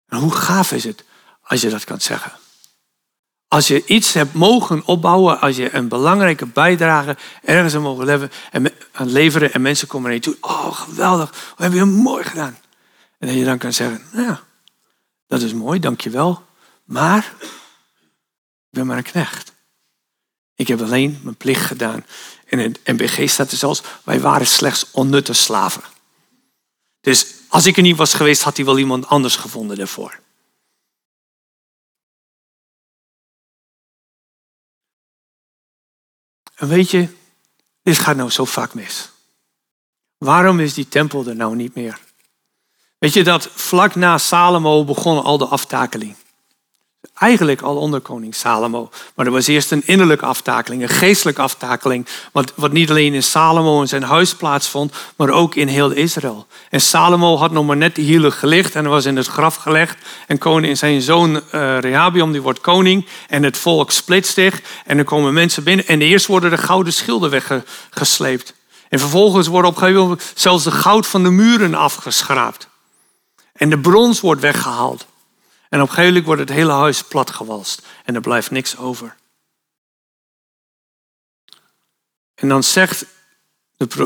En 0.07 0.17
hoe 0.17 0.33
gaaf 0.33 0.71
is 0.71 0.83
het 0.83 1.03
als 1.41 1.61
je 1.61 1.69
dat 1.69 1.83
kan 1.83 2.01
zeggen? 2.01 2.31
Als 3.47 3.67
je 3.67 3.85
iets 3.85 4.13
hebt 4.13 4.33
mogen 4.33 4.85
opbouwen, 4.85 5.39
als 5.39 5.55
je 5.55 5.75
een 5.75 5.87
belangrijke 5.87 6.45
bijdrage 6.45 7.17
ergens 7.43 7.75
aan 7.75 7.81
mogen 7.81 8.05
leveren 8.05 8.31
en, 8.51 8.73
aan 8.91 9.11
leveren 9.11 9.53
en 9.53 9.61
mensen 9.61 9.87
komen 9.87 10.05
naar 10.05 10.17
je 10.17 10.23
toe. 10.23 10.37
Oh, 10.41 10.71
geweldig, 10.71 11.29
we 11.57 11.63
hebben 11.63 11.79
je 11.79 11.85
mooi 11.85 12.23
gedaan. 12.23 12.57
En 13.19 13.27
dat 13.27 13.37
je 13.37 13.43
dan 13.43 13.57
kan 13.57 13.73
zeggen, 13.73 14.01
nou 14.11 14.25
ja, 14.25 14.41
dat 15.31 15.41
is 15.41 15.53
mooi, 15.53 15.79
dankjewel. 15.79 16.45
Maar 16.83 17.35
ik 17.41 18.69
ben 18.69 18.85
maar 18.85 18.97
een 18.97 19.03
knecht. 19.03 19.53
Ik 20.55 20.67
heb 20.67 20.81
alleen 20.81 21.19
mijn 21.23 21.35
plicht 21.35 21.65
gedaan. 21.65 22.05
In 22.45 22.59
het 22.59 22.79
MBG 22.85 23.29
staat 23.29 23.51
er 23.51 23.57
zelfs, 23.57 23.81
wij 24.03 24.19
waren 24.19 24.47
slechts 24.47 24.91
onnutte 24.91 25.33
slaven. 25.33 25.83
Dus 27.01 27.33
als 27.47 27.65
ik 27.65 27.75
er 27.75 27.81
niet 27.81 27.97
was 27.97 28.13
geweest, 28.13 28.41
had 28.41 28.55
hij 28.55 28.65
wel 28.65 28.77
iemand 28.77 29.07
anders 29.07 29.35
gevonden 29.35 29.77
daarvoor. 29.77 30.19
En 36.55 36.67
weet 36.67 36.89
je, 36.89 37.07
dit 37.81 37.97
gaat 37.97 38.15
nou 38.15 38.29
zo 38.29 38.45
vaak 38.45 38.73
mis. 38.73 39.09
Waarom 40.17 40.59
is 40.59 40.73
die 40.73 40.87
tempel 40.87 41.27
er 41.27 41.35
nou 41.35 41.55
niet 41.55 41.75
meer? 41.75 41.99
Weet 43.01 43.13
je 43.13 43.23
dat 43.23 43.49
vlak 43.55 43.95
na 43.95 44.17
Salomo 44.17 44.83
begon 44.83 45.23
al 45.23 45.37
de 45.37 45.45
aftakeling? 45.45 46.15
Eigenlijk 47.13 47.61
al 47.61 47.77
onder 47.77 47.99
koning 47.99 48.35
Salomo. 48.35 48.89
Maar 49.15 49.25
er 49.25 49.31
was 49.31 49.47
eerst 49.47 49.71
een 49.71 49.81
innerlijke 49.85 50.25
aftakeling, 50.25 50.81
een 50.81 50.89
geestelijke 50.89 51.41
aftakeling. 51.41 52.07
Wat, 52.31 52.53
wat 52.55 52.71
niet 52.71 52.89
alleen 52.89 53.13
in 53.13 53.23
Salomo 53.23 53.81
en 53.81 53.87
zijn 53.87 54.03
huis 54.03 54.35
plaatsvond, 54.35 54.93
maar 55.15 55.29
ook 55.29 55.55
in 55.55 55.67
heel 55.67 55.91
Israël. 55.91 56.47
En 56.69 56.81
Salomo 56.81 57.37
had 57.37 57.51
nog 57.51 57.65
maar 57.65 57.77
net 57.77 57.95
de 57.95 58.01
hielen 58.01 58.31
gelicht 58.31 58.75
en 58.75 58.89
was 58.89 59.05
in 59.05 59.17
het 59.17 59.27
graf 59.27 59.55
gelegd. 59.55 59.97
En 60.27 60.37
koning, 60.37 60.77
zijn 60.77 61.01
zoon 61.01 61.41
uh, 61.55 62.31
die 62.31 62.41
wordt 62.41 62.61
koning. 62.61 63.05
En 63.27 63.43
het 63.43 63.57
volk 63.57 63.91
splitst 63.91 64.33
zich. 64.33 64.61
En 64.85 64.97
er 64.97 65.03
komen 65.03 65.33
mensen 65.33 65.63
binnen. 65.63 65.87
En 65.87 66.01
eerst 66.01 66.25
worden 66.25 66.49
de 66.49 66.57
gouden 66.57 66.93
schilden 66.93 67.29
weggesleept. 67.29 68.53
En 68.89 68.99
vervolgens 68.99 69.47
wordt 69.47 69.67
op 69.67 69.73
een 69.73 69.81
gegeven 69.81 70.01
moment 70.01 70.31
zelfs 70.35 70.63
de 70.63 70.71
goud 70.71 71.07
van 71.07 71.23
de 71.23 71.31
muren 71.31 71.75
afgeschraapt. 71.75 72.69
En 73.61 73.69
de 73.69 73.79
brons 73.79 74.19
wordt 74.19 74.41
weggehaald. 74.41 75.05
En 75.69 75.81
op 75.81 75.87
een 75.87 75.93
gegeven 75.93 76.05
moment 76.05 76.25
wordt 76.25 76.41
het 76.41 76.49
hele 76.49 76.71
huis 76.71 77.03
platgewalst. 77.03 77.81
En 78.05 78.15
er 78.15 78.21
blijft 78.21 78.51
niks 78.51 78.77
over. 78.77 79.15
En 82.35 82.47
dan 82.47 82.63
zegt 82.63 83.05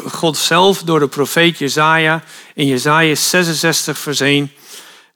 God 0.05 0.37
zelf 0.37 0.83
door 0.83 0.99
de 0.99 1.07
profeet 1.07 1.57
Jezaja 1.57 2.23
in 2.53 2.67
Jezaja 2.67 3.15
66 3.15 3.97
vers 3.97 4.19
1. 4.19 4.51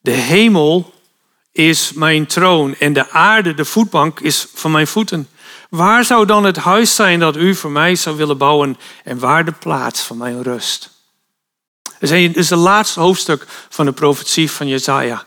De 0.02 0.12
hemel 0.12 0.94
is 1.52 1.94
mijn 1.94 2.26
troon 2.26 2.76
en 2.76 2.94
de 2.94 3.10
aarde, 3.10 3.54
de 3.54 3.66
voetbank, 3.66 4.20
is 4.20 4.48
van 4.54 4.72
mijn 4.72 4.88
voeten. 4.88 5.30
Waar 5.70 6.06
zou 6.06 6.26
dan 6.26 6.44
het 6.44 6.58
huis 6.58 6.96
zijn 6.96 7.20
dat 7.20 7.38
u 7.38 7.56
voor 7.56 7.72
mij 7.72 7.96
zou 7.96 8.18
willen 8.18 8.38
bouwen 8.38 8.78
en 9.04 9.20
waar 9.20 9.46
de 9.46 9.52
plaats 9.52 10.02
van 10.02 10.18
mijn 10.18 10.44
rust? 10.44 10.99
Het 12.00 12.36
is 12.36 12.50
het 12.50 12.60
laatste 12.60 13.00
hoofdstuk 13.00 13.48
van 13.70 13.86
de 13.86 13.92
profetie 13.92 14.52
van 14.52 14.68
Jezaja. 14.68 15.24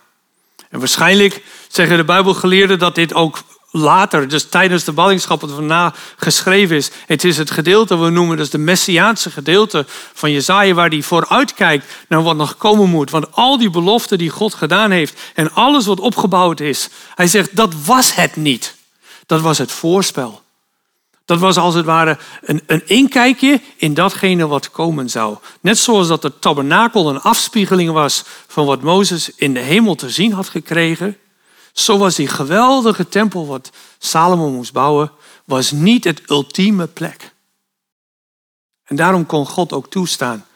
En 0.70 0.78
waarschijnlijk 0.78 1.42
zeggen 1.68 1.96
de 1.96 2.04
Bijbelgeleerden 2.04 2.78
dat 2.78 2.94
dit 2.94 3.14
ook 3.14 3.42
later, 3.72 4.28
dus 4.28 4.48
tijdens 4.48 4.84
de 4.84 4.92
ballingschap, 4.92 5.40
wat 5.40 5.60
na 5.60 5.94
geschreven 6.16 6.76
is. 6.76 6.90
Het 7.06 7.24
is 7.24 7.36
het 7.36 7.50
gedeelte, 7.50 7.98
we 7.98 8.10
noemen 8.10 8.36
dus 8.36 8.50
de 8.50 8.58
Messiaanse 8.58 9.30
gedeelte 9.30 9.84
van 10.12 10.32
Jezaja, 10.32 10.74
waar 10.74 10.88
hij 10.88 11.02
vooruitkijkt 11.02 11.86
naar 12.08 12.22
wat 12.22 12.36
nog 12.36 12.56
komen 12.56 12.88
moet. 12.88 13.10
Want 13.10 13.32
al 13.32 13.58
die 13.58 13.70
beloften 13.70 14.18
die 14.18 14.30
God 14.30 14.54
gedaan 14.54 14.90
heeft 14.90 15.20
en 15.34 15.52
alles 15.52 15.86
wat 15.86 16.00
opgebouwd 16.00 16.60
is, 16.60 16.88
hij 17.14 17.26
zegt 17.26 17.56
dat 17.56 17.74
was 17.84 18.14
het 18.14 18.36
niet. 18.36 18.74
Dat 19.26 19.40
was 19.40 19.58
het 19.58 19.72
voorspel. 19.72 20.42
Dat 21.24 21.38
was 21.38 21.56
als 21.56 21.74
het 21.74 21.84
ware 21.84 22.18
een, 22.40 22.62
een 22.66 22.88
inkijkje 22.88 23.60
in 23.76 23.94
datgene 23.94 24.46
wat 24.46 24.70
komen 24.70 25.10
zou. 25.10 25.36
Net 25.60 25.78
zoals 25.78 26.08
dat 26.08 26.22
de 26.22 26.38
tabernakel 26.38 27.08
een 27.08 27.20
afspiegeling 27.20 27.90
was 27.90 28.24
van 28.46 28.66
wat 28.66 28.82
Mozes 28.82 29.30
in 29.34 29.54
de 29.54 29.60
hemel 29.60 29.94
te 29.94 30.10
zien 30.10 30.32
had 30.32 30.48
gekregen. 30.48 31.18
Zo 31.72 31.98
was 31.98 32.14
die 32.14 32.28
geweldige 32.28 33.08
tempel 33.08 33.46
wat 33.46 33.70
Salomo 33.98 34.50
moest 34.50 34.72
bouwen, 34.72 35.10
was 35.44 35.70
niet 35.70 36.04
het 36.04 36.30
ultieme 36.30 36.86
plek. 36.86 37.32
En 38.84 38.96
daarom 38.96 39.26
kon 39.26 39.46
God 39.46 39.72
ook 39.72 39.90
toestaan 39.90 40.46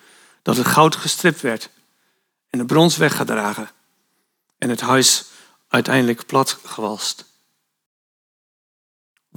dat 0.42 0.56
het 0.56 0.66
goud 0.66 0.96
gestript 0.96 1.40
werd 1.40 1.70
en 2.50 2.58
de 2.58 2.64
brons 2.64 2.96
weggedragen 2.96 3.70
en 4.58 4.68
het 4.68 4.80
huis 4.80 5.24
uiteindelijk 5.68 6.26
platgewalst. 6.26 7.25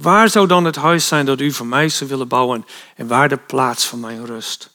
Waar 0.00 0.28
zou 0.28 0.46
dan 0.46 0.64
het 0.64 0.76
huis 0.76 1.06
zijn 1.06 1.26
dat 1.26 1.40
u 1.40 1.52
voor 1.52 1.66
mij 1.66 1.88
zou 1.88 2.10
willen 2.10 2.28
bouwen 2.28 2.66
en 2.96 3.06
waar 3.06 3.28
de 3.28 3.36
plaats 3.36 3.86
van 3.86 4.00
mijn 4.00 4.26
rust? 4.26 4.70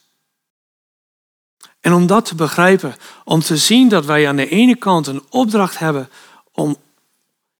En 1.80 1.92
om 1.92 2.06
dat 2.06 2.24
te 2.24 2.34
begrijpen, 2.34 2.96
om 3.24 3.40
te 3.40 3.56
zien 3.56 3.88
dat 3.88 4.04
wij 4.04 4.28
aan 4.28 4.36
de 4.36 4.48
ene 4.48 4.76
kant 4.76 5.06
een 5.06 5.24
opdracht 5.30 5.78
hebben 5.78 6.10
om, 6.52 6.76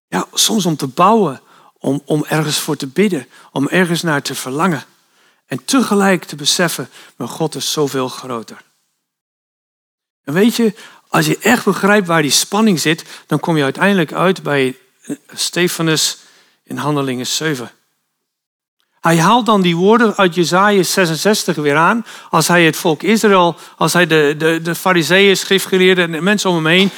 ja, 0.07 0.27
soms 0.33 0.65
om 0.65 0.75
te 0.75 0.87
bouwen, 0.87 1.41
om, 1.77 2.01
om 2.05 2.25
ergens 2.25 2.57
voor 2.57 2.75
te 2.75 2.87
bidden, 2.87 3.27
om 3.51 3.67
ergens 3.67 4.01
naar 4.01 4.21
te 4.21 4.35
verlangen. 4.35 4.85
En 5.45 5.65
tegelijk 5.65 6.23
te 6.23 6.35
beseffen, 6.35 6.89
mijn 7.15 7.29
God 7.29 7.55
is 7.55 7.71
zoveel 7.71 8.09
groter. 8.09 8.61
En 10.23 10.33
weet 10.33 10.55
je, 10.55 10.73
als 11.07 11.25
je 11.25 11.37
echt 11.37 11.65
begrijpt 11.65 12.07
waar 12.07 12.21
die 12.21 12.31
spanning 12.31 12.79
zit, 12.79 13.03
dan 13.25 13.39
kom 13.39 13.57
je 13.57 13.63
uiteindelijk 13.63 14.13
uit 14.13 14.43
bij 14.43 14.77
Stefanus 15.33 16.17
in 16.67 16.77
Handelingen 16.77 17.27
7. 17.27 17.71
Hij 19.01 19.17
haalt 19.17 19.45
dan 19.45 19.61
die 19.61 19.75
woorden 19.75 20.15
uit 20.15 20.35
Jezaja 20.35 20.83
66 20.83 21.55
weer 21.55 21.75
aan. 21.75 22.05
Als 22.29 22.47
hij 22.47 22.65
het 22.65 22.75
volk 22.75 23.03
Israël, 23.03 23.55
als 23.77 23.93
hij 23.93 24.07
de, 24.07 24.35
de, 24.37 24.59
de 24.63 24.75
fariseeën, 24.75 25.37
schriftgeleerden 25.37 26.03
en 26.03 26.11
de 26.11 26.21
mensen 26.21 26.49
om 26.49 26.55
hem 26.55 26.65
heen, 26.65 26.89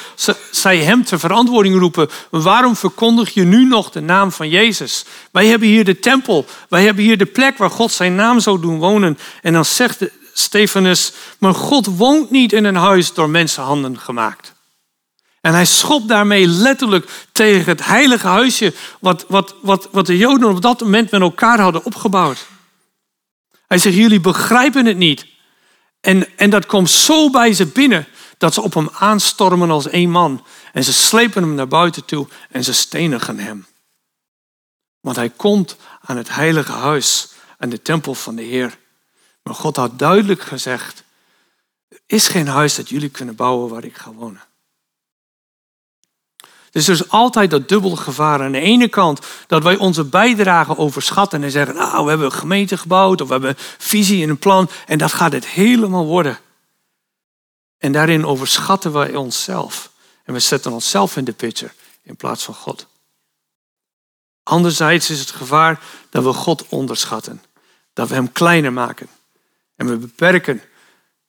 zij 0.52 0.78
hem 0.78 1.04
ter 1.04 1.20
verantwoording 1.20 1.80
roepen. 1.80 2.10
Waarom 2.30 2.76
verkondig 2.76 3.34
je 3.34 3.44
nu 3.44 3.66
nog 3.66 3.90
de 3.90 4.02
naam 4.02 4.32
van 4.32 4.50
Jezus? 4.50 5.06
Wij 5.32 5.48
hebben 5.48 5.68
hier 5.68 5.86
de 5.86 6.00
tempel. 6.00 6.46
Wij 6.70 6.84
hebben 6.84 7.04
hier 7.04 7.18
de 7.18 7.26
plek 7.26 7.58
waar 7.58 7.70
God 7.70 7.92
zijn 7.92 8.16
naam 8.16 8.40
zou 8.40 8.62
doen 8.62 8.80
wonen. 8.80 9.18
En 9.42 9.54
dan 9.54 9.66
zegt 9.66 10.06
Stefanus, 10.34 11.14
maar 11.38 11.54
God 11.54 11.86
woont 11.86 12.32
niet 12.32 12.54
in 12.54 12.64
een 12.64 12.76
huis 12.76 13.14
door 13.14 13.30
mensenhanden 13.30 14.00
gemaakt. 14.00 14.54
En 15.42 15.54
hij 15.54 15.66
schopt 15.66 16.08
daarmee 16.08 16.48
letterlijk 16.48 17.28
tegen 17.32 17.66
het 17.66 17.86
heilige 17.86 18.28
huisje 18.28 18.74
wat, 19.00 19.26
wat, 19.28 19.56
wat, 19.62 19.88
wat 19.92 20.06
de 20.06 20.18
Joden 20.18 20.50
op 20.50 20.62
dat 20.62 20.80
moment 20.80 21.12
met 21.12 21.22
elkaar 21.22 21.60
hadden 21.60 21.86
opgebouwd. 21.86 22.48
Hij 23.68 23.78
zegt, 23.78 23.96
jullie 23.96 24.20
begrijpen 24.20 24.86
het 24.86 24.98
niet. 24.98 25.26
En, 26.02 26.38
en 26.38 26.50
dat 26.50 26.66
komt 26.66 26.90
zo 26.90 27.30
bij 27.30 27.54
ze 27.54 27.66
binnen 27.66 28.08
dat 28.38 28.54
ze 28.54 28.62
op 28.62 28.74
hem 28.74 28.90
aanstormen 28.94 29.72
als 29.72 29.88
één 29.88 30.10
man. 30.10 30.46
En 30.74 30.84
ze 30.84 30.94
slepen 30.94 31.44
hem 31.44 31.56
naar 31.56 31.68
buiten 31.68 32.06
toe 32.06 32.28
en 32.50 32.64
ze 32.64 32.74
stenigen 32.74 33.40
hem. 33.40 33.68
Want 35.00 35.16
hij 35.16 35.30
komt 35.30 35.76
aan 36.02 36.18
het 36.18 36.30
heilige 36.30 36.72
huis, 36.72 37.32
aan 37.58 37.70
de 37.70 37.82
tempel 37.82 38.14
van 38.14 38.36
de 38.36 38.42
Heer. 38.44 38.78
Maar 39.44 39.56
God 39.56 39.76
had 39.76 40.00
duidelijk 40.00 40.42
gezegd, 40.42 41.04
er 41.90 42.00
is 42.06 42.28
geen 42.28 42.48
huis 42.48 42.76
dat 42.76 42.90
jullie 42.90 43.10
kunnen 43.10 43.36
bouwen 43.36 43.70
waar 43.70 43.84
ik 43.84 43.98
ga 43.98 44.12
wonen. 44.12 44.49
Dus 46.72 46.88
er 46.88 46.94
is 46.94 47.10
altijd 47.10 47.50
dat 47.50 47.70
dubbele 47.70 47.98
gevaar. 47.98 48.42
Aan 48.42 48.52
de 48.52 48.60
ene 48.60 48.88
kant 48.88 49.26
dat 49.48 49.64
wij 49.64 49.78
onze 49.78 50.04
bijdrage 50.04 50.78
overschatten 50.78 51.44
en 51.44 51.52
zeggen, 51.52 51.76
nou, 51.76 52.04
we 52.04 52.10
hebben 52.10 52.28
een 52.28 52.34
gemeente 52.34 52.78
gebouwd 52.78 53.22
of 53.22 53.28
we 53.28 53.34
hebben 53.34 53.50
een 53.50 53.64
visie 53.78 54.24
en 54.24 54.30
een 54.30 54.38
plan 54.38 54.70
en 54.86 54.98
dat 54.98 55.14
gaat 55.14 55.32
het 55.32 55.48
helemaal 55.48 56.06
worden. 56.06 56.40
En 57.78 57.92
daarin 57.92 58.26
overschatten 58.26 58.92
wij 58.92 59.16
onszelf. 59.16 59.92
En 60.24 60.34
we 60.34 60.40
zetten 60.40 60.72
onszelf 60.72 61.18
in 61.18 61.24
de 61.24 61.34
picture 61.34 61.72
in 62.04 62.16
plaats 62.16 62.44
van 62.44 62.54
God. 62.54 62.88
Anderzijds 64.44 65.10
is 65.10 65.20
het 65.20 65.32
gevaar 65.32 65.80
dat 66.10 66.24
we 66.24 66.34
God 66.34 66.66
onderschatten. 66.70 67.44
Dat 67.94 68.10
we 68.10 68.16
Hem 68.16 68.32
kleiner 68.32 68.74
maken. 68.74 69.08
En 69.76 69.88
we 69.88 69.98
beperken 69.98 70.62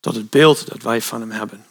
tot 0.00 0.14
het 0.14 0.30
beeld 0.30 0.68
dat 0.68 0.82
wij 0.82 1.02
van 1.02 1.20
Hem 1.20 1.30
hebben. 1.30 1.64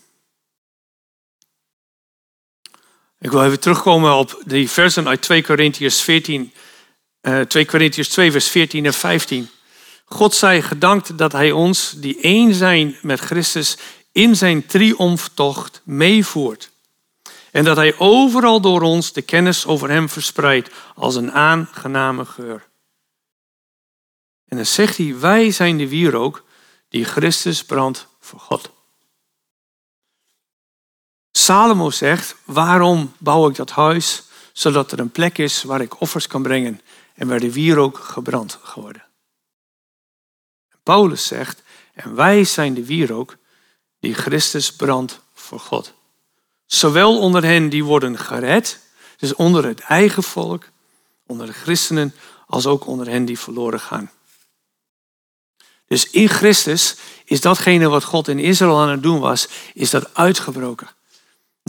Ik 3.20 3.32
wil 3.32 3.44
even 3.44 3.60
terugkomen 3.60 4.16
op 4.16 4.42
die 4.46 4.70
versen 4.70 5.08
uit 5.08 5.22
2 5.22 5.44
Korintiërs 5.44 6.02
14, 6.02 6.54
uh, 7.22 7.42
2 7.42 7.66
Korintiërs 7.66 8.10
2 8.10 8.32
vers 8.32 8.48
14 8.48 8.86
en 8.86 8.94
15. 8.94 9.50
God 10.06 10.36
zij 10.36 10.62
gedankt 10.62 11.18
dat 11.18 11.32
hij 11.32 11.52
ons, 11.52 11.94
die 11.98 12.20
één 12.22 12.54
zijn 12.54 12.98
met 13.02 13.20
Christus, 13.20 13.78
in 14.12 14.36
zijn 14.36 14.66
triomftocht 14.66 15.82
meevoert. 15.84 16.72
En 17.52 17.64
dat 17.64 17.76
hij 17.76 17.98
overal 17.98 18.62
door 18.62 18.82
ons 18.82 19.14
de 19.14 19.22
kennis 19.22 19.66
over 19.66 19.90
hem 19.90 20.10
verspreidt 20.10 20.70
als 20.96 21.16
een 21.16 21.32
aangename 21.32 22.26
geur. 22.26 22.68
En 24.48 24.58
dan 24.58 24.66
zegt 24.66 24.98
hij, 24.98 25.20
wij 25.20 25.52
zijn 25.52 25.78
de 25.78 25.88
wierook 25.88 26.44
die 26.90 27.06
Christus 27.06 27.64
brandt 27.64 28.08
voor 28.20 28.40
God. 28.40 28.79
Salomo 31.40 31.90
zegt, 31.90 32.36
waarom 32.46 33.14
bouw 33.18 33.50
ik 33.50 33.56
dat 33.56 33.72
huis? 33.72 34.24
Zodat 34.54 34.92
er 34.92 35.00
een 35.00 35.12
plek 35.12 35.38
is 35.38 35.64
waar 35.64 35.82
ik 35.82 36.02
offers 36.02 36.28
kan 36.28 36.42
brengen 36.42 36.82
en 37.14 37.28
waar 37.28 37.40
de 37.40 37.54
wierook 37.54 37.98
gebrand 37.98 38.60
geworden. 38.64 39.04
Paulus 40.84 41.28
zegt, 41.28 41.62
en 41.94 42.16
wij 42.16 42.44
zijn 42.44 42.74
de 42.74 42.86
wierook 42.86 43.38
die 44.00 44.14
Christus 44.14 44.76
brandt 44.76 45.20
voor 45.34 45.60
God. 45.60 45.94
Zowel 46.66 47.20
onder 47.20 47.44
hen 47.44 47.70
die 47.70 47.84
worden 47.84 48.18
gered, 48.18 48.80
dus 49.18 49.36
onder 49.36 49.66
het 49.66 49.80
eigen 49.80 50.24
volk, 50.24 50.64
onder 51.26 51.46
de 51.46 51.54
christenen, 51.54 52.16
als 52.48 52.66
ook 52.66 52.88
onder 52.88 53.10
hen 53.10 53.26
die 53.26 53.40
verloren 53.40 53.80
gaan. 53.80 54.12
Dus 55.88 56.10
in 56.10 56.30
Christus 56.30 56.96
is 57.26 57.42
datgene 57.42 57.88
wat 57.88 58.04
God 58.04 58.28
in 58.28 58.40
Israël 58.40 58.80
aan 58.80 58.90
het 58.90 59.04
doen 59.04 59.20
was, 59.20 59.48
is 59.74 59.90
dat 59.90 60.16
uitgebroken 60.16 60.98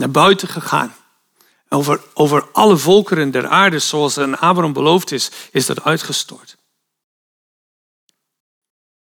naar 0.01 0.11
buiten 0.11 0.47
gegaan. 0.47 0.95
Over, 1.69 2.01
over 2.13 2.47
alle 2.51 2.77
volkeren 2.77 3.31
der 3.31 3.47
aarde, 3.47 3.79
zoals 3.79 4.17
aan 4.17 4.39
Abraham 4.39 4.73
beloofd 4.73 5.11
is, 5.11 5.31
is 5.51 5.65
dat 5.65 5.83
uitgestort. 5.83 6.57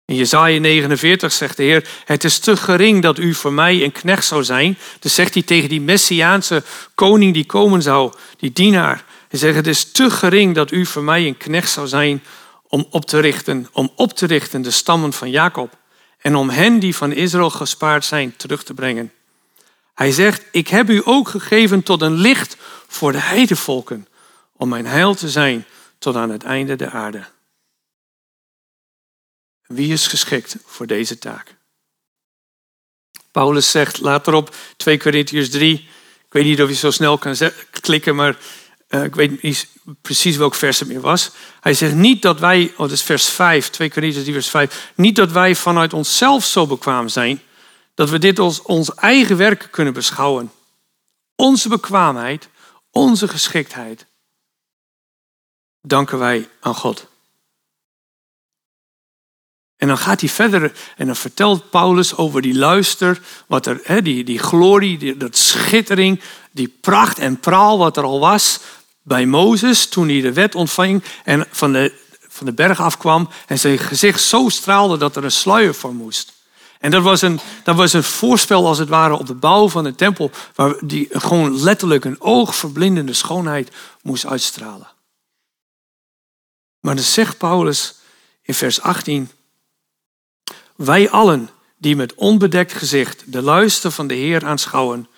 In 0.05 0.17
Jezaja 0.17 0.61
49 0.61 1.33
zegt 1.33 1.57
de 1.57 1.63
Heer, 1.63 1.89
het 2.05 2.25
is 2.25 2.39
te 2.39 2.57
gering 2.57 3.03
dat 3.03 3.19
u 3.19 3.35
voor 3.35 3.53
mij 3.53 3.85
een 3.85 3.93
knecht 3.93 4.25
zou 4.25 4.45
zijn. 4.45 4.79
Dus 5.01 5.15
zegt 5.15 5.35
hij 5.35 5.43
tegen 5.43 5.69
die 5.69 5.81
Messiaanse 5.81 6.63
koning 6.95 7.35
die 7.35 7.47
komen 7.47 7.83
zou, 7.83 8.13
die 8.37 8.53
dienaar. 8.53 9.05
Hij 9.29 9.39
zegt, 9.39 9.57
het 9.57 9.67
is 9.67 9.93
te 9.93 10.11
gering 10.11 10.55
dat 10.55 10.71
u 10.71 10.87
voor 10.87 11.03
mij 11.03 11.27
een 11.27 11.37
knecht 11.37 11.71
zou 11.71 11.89
zijn 11.89 12.23
om 12.69 12.87
op 12.91 13.05
te 13.05 13.19
richten, 13.19 13.69
om 13.73 13.93
op 13.95 14.13
te 14.13 14.27
richten 14.27 14.63
de 14.63 14.71
stammen 14.71 15.13
van 15.13 15.31
Jacob. 15.31 15.77
En 16.19 16.37
om 16.37 16.51
hen 16.51 16.79
die 16.79 16.97
van 16.97 17.13
Israël 17.13 17.51
gespaard 17.51 18.05
zijn 18.05 18.37
terug 18.37 18.63
te 18.63 18.75
brengen. 18.75 19.13
Hij 19.95 20.13
zegt, 20.13 20.45
ik 20.51 20.69
heb 20.69 20.89
u 20.89 21.03
ook 21.05 21.29
gegeven 21.29 21.83
tot 21.83 22.03
een 22.03 22.17
licht 22.17 22.57
voor 22.87 23.13
de 23.13 23.21
heidevolken, 23.21 24.07
om 24.53 24.69
mijn 24.69 24.87
heil 24.87 25.15
te 25.15 25.31
zijn 25.31 25.65
tot 25.99 26.17
aan 26.17 26.31
het 26.31 26.43
einde 26.43 26.77
der 26.77 26.91
aarde. 26.91 27.25
Wie 29.67 29.93
is 29.93 30.07
geschikt 30.07 30.57
voor 30.65 30.87
deze 30.87 31.19
taak? 31.19 31.55
Paulus 33.31 33.71
zegt 33.71 34.01
later 34.01 34.35
op 34.35 34.55
2 34.77 34.99
Corinthians 34.99 35.49
3, 35.49 35.75
ik 36.27 36.33
weet 36.33 36.45
niet 36.45 36.63
of 36.63 36.69
je 36.69 36.75
zo 36.75 36.91
snel 36.91 37.19
kan 37.19 37.37
klikken, 37.81 38.15
maar 38.15 38.37
uh, 38.89 39.05
ik 39.05 39.15
weet 39.15 39.43
niet 39.43 39.69
precies 40.01 40.37
welk 40.37 40.55
vers 40.55 40.79
het 40.79 40.89
meer 40.89 41.01
was. 41.01 41.31
Hij 41.61 41.75
zegt 41.75 41.95
niet 41.95 42.23
dat 42.23 42.41
wij, 42.41 42.71
oh 42.73 42.79
dat 42.79 42.91
is 42.91 43.03
vers 43.03 43.29
5, 43.29 43.69
2 43.69 43.91
Corinthians 43.91 44.25
3 44.25 44.35
vers 44.35 44.51
5, 44.51 44.93
niet 44.95 45.17
dat 45.17 45.33
wij 45.33 45.55
vanuit 45.55 45.93
onszelf 45.93 46.45
zo 46.45 46.67
bekwaam 46.67 47.09
zijn, 47.09 47.43
dat 47.95 48.11
we 48.11 48.19
dit 48.19 48.39
als 48.39 48.63
ons 48.63 48.95
eigen 48.95 49.37
werk 49.37 49.69
kunnen 49.71 49.93
beschouwen. 49.93 50.53
Onze 51.37 51.69
bekwaamheid, 51.69 52.49
onze 52.91 53.29
geschiktheid, 53.29 54.07
danken 55.81 56.19
wij 56.19 56.49
aan 56.61 56.75
God. 56.75 57.09
En 59.77 59.89
dan 59.89 59.99
gaat 59.99 60.21
hij 60.21 60.29
verder 60.29 60.73
en 60.97 61.07
dan 61.07 61.17
vertelt 61.17 61.71
Paulus 61.71 62.17
over 62.17 62.43
die 62.43 62.55
luister, 62.55 63.21
wat 63.47 63.67
er, 63.67 64.03
die, 64.03 64.25
die 64.25 64.39
glorie, 64.39 64.99
die, 64.99 65.17
dat 65.17 65.37
schittering, 65.37 66.21
die 66.51 66.69
pracht 66.81 67.19
en 67.19 67.41
praal 67.41 67.79
wat 67.79 67.97
er 67.97 68.03
al 68.03 68.21
was 68.21 68.61
bij 69.03 69.27
Mozes 69.27 69.89
toen 69.89 70.09
hij 70.09 70.21
de 70.21 70.33
wet 70.33 70.55
ontving 70.55 71.03
en 71.25 71.47
van 71.51 71.73
de, 71.73 71.93
van 72.29 72.47
de 72.47 72.53
berg 72.53 72.81
afkwam 72.81 73.29
en 73.47 73.59
zijn 73.59 73.79
gezicht 73.79 74.23
zo 74.23 74.49
straalde 74.49 74.97
dat 74.97 75.17
er 75.17 75.25
een 75.25 75.31
sluier 75.31 75.75
voor 75.75 75.95
moest. 75.95 76.33
En 76.81 76.91
dat 76.91 77.03
was, 77.03 77.23
een, 77.23 77.41
dat 77.65 77.77
was 77.77 77.93
een 77.93 78.03
voorspel 78.03 78.67
als 78.67 78.79
het 78.79 78.89
ware 78.89 79.19
op 79.19 79.27
de 79.27 79.35
bouw 79.35 79.69
van 79.69 79.85
de 79.85 79.95
tempel, 79.95 80.31
waar 80.55 80.75
die 80.81 81.09
gewoon 81.11 81.63
letterlijk 81.63 82.05
een 82.05 82.21
oogverblindende 82.21 83.13
schoonheid 83.13 83.71
moest 84.03 84.27
uitstralen. 84.27 84.89
Maar 86.81 86.95
dan 86.95 87.05
zegt 87.05 87.39
Paulus 87.39 87.95
in 88.43 88.55
vers 88.55 88.81
18, 88.81 89.31
wij 90.77 91.11
allen 91.11 91.51
die 91.77 91.97
met 91.97 92.15
onbedekt 92.15 92.73
gezicht 92.73 93.33
de 93.33 93.43
luister 93.43 93.91
van 93.91 94.07
de 94.07 94.15
Heer 94.15 94.47
aanschouwen, 94.47 95.09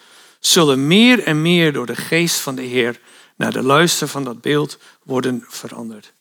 zullen 0.40 0.86
meer 0.86 1.22
en 1.22 1.42
meer 1.42 1.72
door 1.72 1.86
de 1.86 1.96
geest 1.96 2.36
van 2.36 2.54
de 2.54 2.62
Heer 2.62 3.00
naar 3.36 3.52
de 3.52 3.62
luister 3.62 4.08
van 4.08 4.24
dat 4.24 4.40
beeld 4.40 4.78
worden 5.02 5.44
veranderd. 5.48 6.12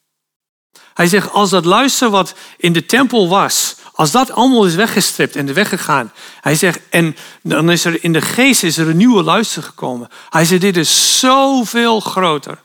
Hij 0.93 1.07
zegt, 1.07 1.31
als 1.31 1.49
dat 1.49 1.65
luister 1.65 2.09
wat 2.09 2.35
in 2.57 2.73
de 2.73 2.85
tempel 2.85 3.29
was, 3.29 3.75
als 4.01 4.11
dat 4.11 4.31
allemaal 4.31 4.65
is 4.65 4.75
weggestript 4.75 5.35
en 5.35 5.53
weggegaan. 5.53 6.13
Hij 6.39 6.55
zegt, 6.55 6.79
en 6.89 7.15
dan 7.43 7.71
is 7.71 7.85
er 7.85 8.03
in 8.03 8.13
de 8.13 8.21
geest 8.21 8.63
is 8.63 8.77
er 8.77 8.89
een 8.89 8.97
nieuwe 8.97 9.23
luister 9.23 9.63
gekomen. 9.63 10.09
Hij 10.29 10.45
zegt, 10.45 10.61
dit 10.61 10.77
is 10.77 11.19
zoveel 11.19 11.99
groter 11.99 12.61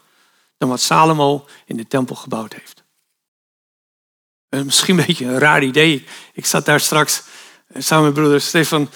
dan 0.59 0.69
wat 0.69 0.81
Salomo 0.81 1.47
in 1.65 1.77
de 1.77 1.87
tempel 1.87 2.15
gebouwd 2.17 2.53
heeft. 2.53 2.85
Misschien 4.65 4.99
een 4.99 5.07
beetje 5.07 5.25
een 5.25 5.39
raar 5.39 5.63
idee. 5.63 6.07
Ik 6.33 6.47
zat 6.47 6.65
daar 6.65 6.81
straks 6.81 7.23
eh, 7.67 7.83
samen 7.83 8.05
met 8.05 8.15
broeder 8.15 8.41
Stefan 8.41 8.91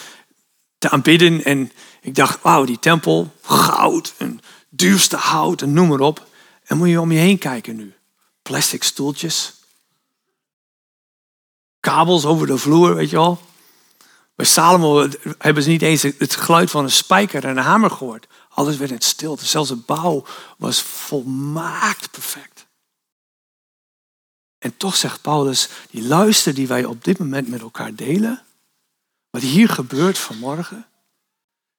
te 0.79 0.91
aanbidden. 0.91 1.45
En 1.45 1.73
ik 2.01 2.15
dacht, 2.15 2.43
wauw, 2.43 2.65
die 2.65 2.79
tempel, 2.79 3.35
goud, 3.43 4.15
een 4.19 4.41
duurste 4.69 5.17
hout 5.17 5.63
en 5.63 5.73
noem 5.73 5.89
maar 5.89 6.01
op. 6.01 6.27
En 6.65 6.77
moet 6.77 6.89
je 6.89 7.01
om 7.01 7.13
je 7.13 7.19
heen 7.19 7.39
kijken 7.39 7.77
nu. 7.77 7.95
Plastic 8.43 8.83
stoeltjes, 8.83 9.60
kabels 11.81 12.25
over 12.25 12.47
de 12.47 12.59
vloer, 12.59 12.95
weet 12.95 13.11
je 13.11 13.17
wel. 13.17 13.41
Bij 14.35 14.47
Salomo 14.47 15.09
hebben 15.39 15.63
ze 15.63 15.69
niet 15.69 15.83
eens 15.83 16.03
het 16.03 16.37
geluid 16.37 16.71
van 16.71 16.85
een 16.85 16.91
spijker 16.91 17.45
en 17.45 17.57
een 17.57 17.65
hamer 17.65 17.91
gehoord. 17.91 18.27
Alles 18.49 18.77
werd 18.77 18.91
in 18.91 19.01
stilte. 19.01 19.47
Zelfs 19.47 19.69
de 19.69 19.77
bouw 19.77 20.25
was 20.59 20.83
volmaakt 20.83 22.11
perfect. 22.11 22.67
En 24.59 24.77
toch 24.77 24.97
zegt 24.97 25.23
Paulus, 25.23 25.69
die 25.91 26.03
luister 26.03 26.55
die 26.55 26.67
wij 26.67 26.85
op 26.85 27.05
dit 27.05 27.19
moment 27.19 27.49
met 27.49 27.61
elkaar 27.61 27.95
delen, 27.95 28.43
wat 29.31 29.43
hier 29.43 29.69
gebeurt 29.69 30.19
vanmorgen, 30.19 30.87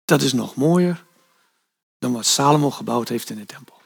dat 0.05 0.21
is 0.21 0.33
nog 0.33 0.55
mooier 0.55 1.03
dan 1.99 2.13
wat 2.13 2.25
Salomo 2.25 2.71
gebouwd 2.71 3.09
heeft 3.09 3.29
in 3.29 3.37
de 3.37 3.45
tempel. 3.45 3.80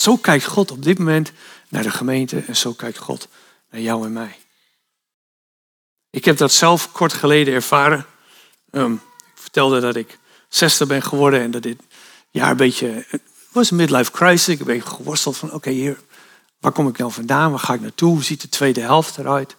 Zo 0.00 0.16
kijkt 0.16 0.44
God 0.44 0.70
op 0.70 0.82
dit 0.82 0.98
moment 0.98 1.32
naar 1.68 1.82
de 1.82 1.90
gemeente 1.90 2.44
en 2.46 2.56
zo 2.56 2.72
kijkt 2.72 2.98
God 2.98 3.28
naar 3.70 3.80
jou 3.80 4.04
en 4.04 4.12
mij. 4.12 4.38
Ik 6.10 6.24
heb 6.24 6.36
dat 6.36 6.52
zelf 6.52 6.92
kort 6.92 7.12
geleden 7.12 7.54
ervaren. 7.54 8.06
Um, 8.70 8.92
ik 9.18 9.32
vertelde 9.34 9.80
dat 9.80 9.96
ik 9.96 10.18
60 10.48 10.88
ben 10.88 11.02
geworden 11.02 11.40
en 11.40 11.50
dat 11.50 11.62
dit 11.62 11.80
jaar 12.30 12.50
een 12.50 12.56
beetje. 12.56 13.04
Het 13.08 13.22
was 13.52 13.70
een 13.70 13.76
midlife 13.76 14.10
crisis. 14.10 14.48
Ik 14.48 14.64
ben 14.64 14.82
geworsteld 14.82 15.36
van: 15.36 15.52
oké, 15.52 15.70
hier, 15.70 16.00
waar 16.60 16.72
kom 16.72 16.88
ik 16.88 16.98
nou 16.98 17.12
vandaan? 17.12 17.50
Waar 17.50 17.60
ga 17.60 17.74
ik 17.74 17.80
naartoe? 17.80 18.10
Hoe 18.10 18.24
ziet 18.24 18.40
de 18.40 18.48
tweede 18.48 18.80
helft 18.80 19.18
eruit? 19.18 19.56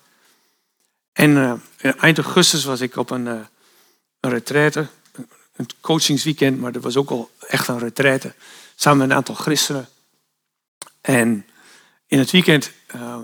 En 1.14 1.30
uh, 1.30 1.94
eind 2.04 2.18
augustus 2.18 2.64
was 2.64 2.82
ik 2.82 2.96
op 2.96 3.10
een, 3.10 3.26
uh, 3.26 3.40
een 4.20 4.30
retraite, 4.30 4.88
een 5.56 5.68
coachingsweekend, 5.82 6.60
maar 6.60 6.72
dat 6.72 6.84
was 6.84 6.98
ook 6.98 7.10
al 7.10 7.30
echt 7.48 7.68
een 7.68 7.80
retraite, 7.80 8.34
samen 8.76 9.00
met 9.00 9.10
een 9.10 9.16
aantal 9.16 9.36
christenen. 9.36 9.90
En 11.02 11.45
in 12.08 12.20
het 12.20 12.32
weekend 12.32 12.72
uh, 12.95 13.18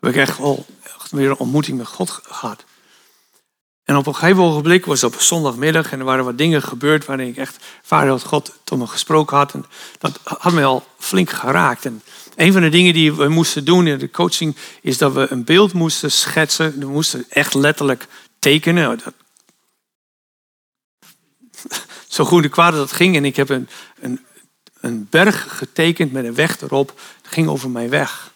heb 0.00 0.10
ik 0.10 0.16
echt 0.16 0.38
wel 0.38 0.66
echt 0.82 1.10
weer 1.10 1.30
een 1.30 1.36
ontmoeting 1.36 1.78
met 1.78 1.86
God 1.86 2.10
gehad. 2.10 2.64
En 3.84 3.96
op 3.96 4.06
een 4.06 4.14
gegeven 4.14 4.42
ogenblik 4.42 4.86
was 4.86 5.00
het 5.00 5.14
op 5.14 5.20
zondagmiddag 5.20 5.92
en 5.92 5.98
er 5.98 6.04
waren 6.04 6.24
wat 6.24 6.38
dingen 6.38 6.62
gebeurd 6.62 7.04
waarin 7.04 7.28
ik 7.28 7.36
echt 7.36 7.64
vader 7.82 8.08
dat 8.08 8.24
God 8.24 8.52
tot 8.64 8.78
me 8.78 8.86
gesproken 8.86 9.36
had. 9.36 9.54
En 9.54 9.64
dat 9.98 10.20
had 10.24 10.52
me 10.52 10.64
al 10.64 10.86
flink 10.98 11.30
geraakt. 11.30 11.84
En 11.84 12.02
een 12.36 12.52
van 12.52 12.62
de 12.62 12.68
dingen 12.68 12.94
die 12.94 13.14
we 13.14 13.28
moesten 13.28 13.64
doen 13.64 13.86
in 13.86 13.98
de 13.98 14.10
coaching 14.10 14.56
is 14.80 14.98
dat 14.98 15.12
we 15.12 15.26
een 15.30 15.44
beeld 15.44 15.72
moesten 15.72 16.12
schetsen. 16.12 16.78
We 16.78 16.86
moesten 16.86 17.26
echt 17.28 17.54
letterlijk 17.54 18.06
tekenen. 18.38 19.00
Zo 22.08 22.24
goed 22.24 22.44
en 22.44 22.50
kwaad 22.50 22.72
dat 22.72 22.92
ging. 22.92 23.16
En 23.16 23.24
ik 23.24 23.36
heb 23.36 23.48
een, 23.48 23.68
een, 24.00 24.20
een 24.82 25.06
berg 25.10 25.46
getekend 25.48 26.12
met 26.12 26.24
een 26.24 26.34
weg 26.34 26.60
erop. 26.60 26.88
Het 27.22 27.32
ging 27.32 27.48
over 27.48 27.70
mijn 27.70 27.88
weg. 27.88 28.32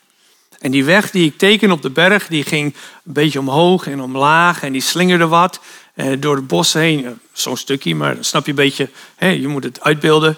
En 0.58 0.70
die 0.70 0.84
weg 0.84 1.10
die 1.10 1.26
ik 1.26 1.38
teken 1.38 1.70
op 1.70 1.82
de 1.82 1.90
berg, 1.90 2.26
die 2.26 2.44
ging 2.44 2.74
een 3.04 3.12
beetje 3.12 3.38
omhoog 3.38 3.86
en 3.86 4.00
omlaag. 4.00 4.62
En 4.62 4.72
die 4.72 4.80
slingerde 4.80 5.26
wat 5.26 5.60
eh, 5.94 6.12
door 6.18 6.36
de 6.36 6.42
bossen 6.42 6.80
heen. 6.80 7.18
Zo'n 7.32 7.56
stukje, 7.56 7.94
maar 7.94 8.16
snap 8.20 8.44
je 8.44 8.50
een 8.50 8.56
beetje, 8.56 8.90
je 9.18 9.48
moet 9.48 9.64
het 9.64 9.80
uitbeelden. 9.80 10.36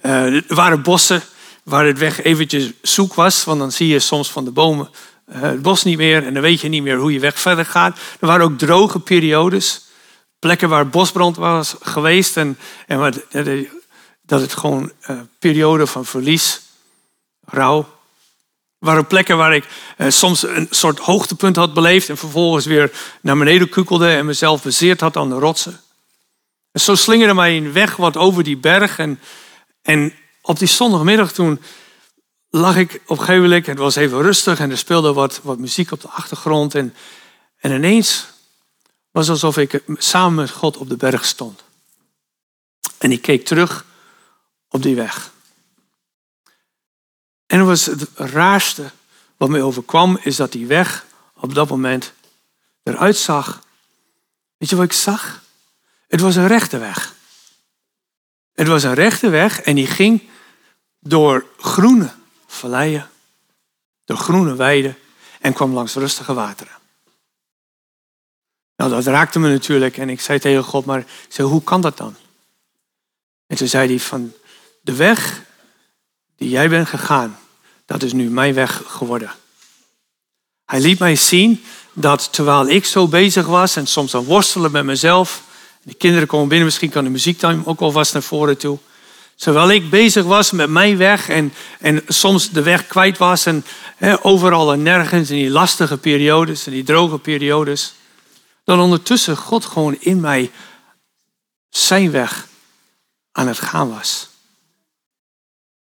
Eh, 0.00 0.34
er 0.34 0.44
waren 0.46 0.82
bossen 0.82 1.22
waar 1.62 1.86
het 1.86 1.98
weg 1.98 2.22
eventjes 2.22 2.70
zoek 2.82 3.14
was. 3.14 3.44
Want 3.44 3.58
dan 3.58 3.72
zie 3.72 3.88
je 3.88 3.98
soms 3.98 4.30
van 4.30 4.44
de 4.44 4.50
bomen 4.50 4.90
uh, 5.32 5.40
het 5.40 5.62
bos 5.62 5.84
niet 5.84 5.96
meer. 5.96 6.26
En 6.26 6.34
dan 6.34 6.42
weet 6.42 6.60
je 6.60 6.68
niet 6.68 6.82
meer 6.82 6.96
hoe 6.96 7.12
je 7.12 7.20
weg 7.20 7.38
verder 7.38 7.66
gaat. 7.66 7.98
Er 8.20 8.26
waren 8.26 8.44
ook 8.44 8.58
droge 8.58 8.98
periodes. 8.98 9.84
Plekken 10.38 10.68
waar 10.68 10.88
bosbrand 10.88 11.36
was 11.36 11.74
geweest. 11.80 12.36
En, 12.36 12.58
en 12.86 12.98
wat, 12.98 13.22
dat 14.26 14.40
het 14.40 14.52
gewoon 14.52 14.92
uh, 15.10 15.20
periode 15.38 15.86
van 15.86 16.04
verlies, 16.04 16.60
rouw. 17.44 17.94
Waren 18.78 19.06
plekken 19.06 19.36
waar 19.36 19.54
ik 19.54 19.66
uh, 19.98 20.10
soms 20.10 20.42
een 20.42 20.66
soort 20.70 20.98
hoogtepunt 20.98 21.56
had 21.56 21.74
beleefd. 21.74 22.08
En 22.08 22.16
vervolgens 22.16 22.66
weer 22.66 22.92
naar 23.20 23.36
beneden 23.36 23.68
kukelde 23.68 24.08
en 24.08 24.26
mezelf 24.26 24.62
bezeerd 24.62 25.00
had 25.00 25.16
aan 25.16 25.28
de 25.28 25.34
rotsen. 25.34 25.80
En 26.72 26.80
zo 26.80 26.94
slingerde 26.94 27.34
mij 27.34 27.56
een 27.56 27.72
weg 27.72 27.96
wat 27.96 28.16
over 28.16 28.42
die 28.42 28.56
berg. 28.56 28.98
En, 28.98 29.20
en 29.82 30.14
op 30.42 30.58
die 30.58 30.68
zondagmiddag 30.68 31.32
toen 31.32 31.60
lag 32.50 32.76
ik 32.76 33.00
op 33.06 33.28
een 33.28 33.52
het 33.52 33.78
was 33.78 33.96
even 33.96 34.22
rustig 34.22 34.60
en 34.60 34.70
er 34.70 34.78
speelde 34.78 35.12
wat, 35.12 35.40
wat 35.42 35.58
muziek 35.58 35.90
op 35.90 36.00
de 36.00 36.08
achtergrond. 36.08 36.74
En, 36.74 36.94
en 37.56 37.72
ineens 37.72 38.26
was 39.10 39.26
het 39.26 39.42
alsof 39.42 39.56
ik 39.56 39.82
samen 39.86 40.34
met 40.34 40.50
God 40.50 40.76
op 40.76 40.88
de 40.88 40.96
berg 40.96 41.24
stond. 41.24 41.64
En 42.98 43.12
ik 43.12 43.22
keek 43.22 43.44
terug 43.44 43.84
op 44.76 44.82
die 44.82 44.94
weg. 44.94 45.32
En 47.46 47.58
het 47.58 47.66
was 47.66 47.86
het 47.86 48.08
raarste 48.14 48.90
wat 49.36 49.48
mij 49.48 49.62
overkwam, 49.62 50.18
is 50.22 50.36
dat 50.36 50.52
die 50.52 50.66
weg 50.66 51.06
op 51.34 51.54
dat 51.54 51.68
moment 51.68 52.12
eruit 52.82 53.16
zag. 53.16 53.62
Weet 54.56 54.70
je 54.70 54.76
wat 54.76 54.84
ik 54.84 54.92
zag? 54.92 55.42
Het 56.08 56.20
was 56.20 56.36
een 56.36 56.46
rechte 56.46 56.78
weg. 56.78 57.14
Het 58.52 58.66
was 58.66 58.82
een 58.82 58.94
rechte 58.94 59.28
weg 59.28 59.60
en 59.60 59.74
die 59.74 59.86
ging 59.86 60.28
door 61.00 61.46
groene 61.58 62.14
valleien, 62.46 63.10
door 64.04 64.16
groene 64.16 64.54
weiden 64.54 64.96
en 65.40 65.52
kwam 65.52 65.72
langs 65.72 65.94
rustige 65.94 66.34
wateren. 66.34 66.74
Nou, 68.76 68.90
dat 68.90 69.06
raakte 69.06 69.38
me 69.38 69.48
natuurlijk 69.48 69.96
en 69.96 70.08
ik 70.08 70.20
zei 70.20 70.38
tegen 70.38 70.64
God, 70.64 70.84
maar 70.84 71.06
zei, 71.28 71.48
hoe 71.48 71.62
kan 71.62 71.80
dat 71.80 71.96
dan? 71.96 72.16
En 73.46 73.56
toen 73.56 73.68
zei 73.68 73.88
hij 73.88 74.00
van, 74.00 74.32
de 74.86 74.94
weg 74.94 75.42
die 76.36 76.48
jij 76.48 76.68
bent 76.68 76.88
gegaan, 76.88 77.38
dat 77.86 78.02
is 78.02 78.12
nu 78.12 78.30
mijn 78.30 78.54
weg 78.54 78.82
geworden. 78.86 79.30
Hij 80.64 80.80
liet 80.80 80.98
mij 80.98 81.16
zien 81.16 81.64
dat 81.92 82.32
terwijl 82.32 82.68
ik 82.68 82.84
zo 82.84 83.08
bezig 83.08 83.46
was 83.46 83.76
en 83.76 83.86
soms 83.86 84.10
dan 84.10 84.24
worstelen 84.24 84.70
met 84.70 84.84
mezelf, 84.84 85.42
de 85.82 85.94
kinderen 85.94 86.28
komen 86.28 86.48
binnen, 86.48 86.66
misschien 86.66 86.90
kan 86.90 87.04
de 87.04 87.10
muziektuin 87.10 87.66
ook 87.66 87.80
alvast 87.80 88.12
naar 88.12 88.22
voren 88.22 88.58
toe. 88.58 88.78
Terwijl 89.36 89.70
ik 89.70 89.90
bezig 89.90 90.24
was 90.24 90.50
met 90.50 90.70
mijn 90.70 90.96
weg 90.96 91.28
en, 91.28 91.52
en 91.80 92.02
soms 92.08 92.50
de 92.50 92.62
weg 92.62 92.86
kwijt 92.86 93.18
was 93.18 93.46
en 93.46 93.64
overal 94.22 94.72
en 94.72 94.82
nergens 94.82 95.30
in 95.30 95.36
die 95.36 95.50
lastige 95.50 95.96
periodes 95.96 96.66
en 96.66 96.72
die 96.72 96.84
droge 96.84 97.18
periodes, 97.18 97.94
dan 98.64 98.80
ondertussen 98.80 99.36
God 99.36 99.64
gewoon 99.64 99.96
in 99.98 100.20
mij 100.20 100.50
zijn 101.68 102.10
weg 102.10 102.46
aan 103.32 103.48
het 103.48 103.58
gaan 103.58 103.90
was. 103.90 104.34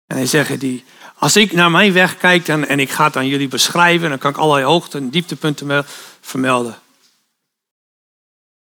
En 0.08 0.18
hij 0.18 0.26
zegt, 0.26 0.60
die, 0.60 0.86
als 1.16 1.36
ik 1.36 1.52
naar 1.52 1.72
mijn 1.72 1.94
weg 1.94 2.18
kijk 2.18 2.46
dan, 2.46 2.66
en 2.66 2.80
ik 2.80 2.90
ga 2.90 3.04
het 3.04 3.16
aan 3.16 3.28
jullie 3.28 3.48
beschrijven, 3.48 4.10
dan 4.10 4.18
kan 4.18 4.32
ik 4.32 4.38
allerlei 4.38 4.66
hoogte- 4.66 4.98
en 4.98 5.10
dieptepunten 5.10 5.86
vermelden. 6.22 6.80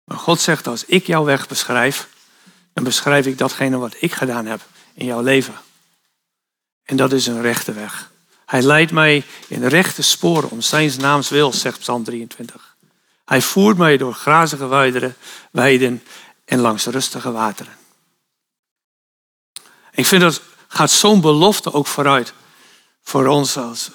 Maar 0.04 0.18
God 0.18 0.40
zegt, 0.40 0.68
als 0.68 0.86
ik 0.86 1.08
jouw 1.08 1.24
weg 1.24 1.48
beschrijf, 1.48 2.08
dan 2.74 2.84
beschrijf 2.84 3.26
ik 3.26 3.38
datgene 3.38 3.78
wat 3.78 3.96
ik 4.00 4.12
gedaan 4.12 4.46
heb 4.46 4.62
in 4.94 5.06
jouw 5.06 5.22
leven. 5.22 5.54
En 6.84 6.96
dat 6.96 7.12
is 7.12 7.28
een 7.28 7.42
rechte 7.42 7.74
weg. 7.74 8.12
Hij 8.46 8.62
leidt 8.62 8.92
mij 8.92 9.24
in 9.48 9.66
rechte 9.66 10.02
sporen 10.02 10.50
om 10.50 10.62
zijn 10.62 10.92
naams 10.98 11.30
wil, 11.30 11.54
zegt 11.54 11.80
Psalm 11.80 12.04
23. 12.04 12.76
Hij 13.26 13.42
voert 13.42 13.78
mij 13.78 13.98
door 13.98 14.14
grazige 14.14 14.68
weiden 15.52 16.04
en 16.46 16.60
langs 16.60 16.86
rustige 16.86 17.32
wateren. 17.32 17.74
Ik 19.92 20.06
vind 20.06 20.22
dat 20.22 20.42
gaat 20.74 20.92
zo'n 20.92 21.22
belofte 21.22 21.74
ook 21.74 21.88
vooruit. 21.88 22.34
Voor 23.02 23.28
ons 23.28 23.58
als 23.58 23.92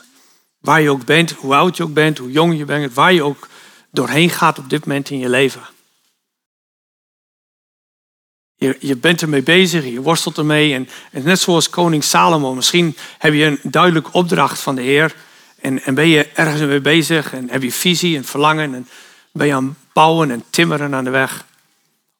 waar 0.58 0.80
je 0.80 0.90
ook 0.90 1.04
bent, 1.04 1.30
hoe 1.30 1.54
oud 1.54 1.76
je 1.76 1.82
ook 1.82 1.92
bent, 1.92 2.18
hoe 2.18 2.30
jong 2.30 2.56
je 2.56 2.64
bent, 2.64 2.94
waar 2.94 3.12
je 3.12 3.22
ook 3.22 3.48
doorheen 3.90 4.30
gaat 4.30 4.58
op 4.58 4.70
dit 4.70 4.86
moment 4.86 5.10
in 5.10 5.18
je 5.18 5.28
leven. 5.28 5.62
Je, 8.56 8.76
je 8.80 8.96
bent 8.96 9.22
ermee 9.22 9.42
bezig, 9.42 9.84
je 9.84 10.00
worstelt 10.00 10.38
ermee. 10.38 10.74
En, 10.74 10.88
net 11.10 11.40
zoals 11.40 11.70
koning 11.70 12.04
Salomo, 12.04 12.54
misschien 12.54 12.96
heb 13.18 13.32
je 13.32 13.44
een 13.44 13.58
duidelijke 13.62 14.12
opdracht 14.12 14.60
van 14.60 14.74
de 14.74 14.82
Heer. 14.82 15.14
En, 15.60 15.82
en 15.82 15.94
ben 15.94 16.08
je 16.08 16.26
ergens 16.26 16.60
mee 16.60 16.80
bezig 16.80 17.32
en 17.32 17.50
heb 17.50 17.62
je 17.62 17.72
visie 17.72 18.16
en 18.16 18.24
verlangen. 18.24 18.74
En 18.74 18.88
ben 19.32 19.46
je 19.46 19.54
aan 19.54 19.76
bouwen 19.92 20.30
en 20.30 20.44
timmeren 20.50 20.94
aan 20.94 21.04
de 21.04 21.10
weg. 21.10 21.44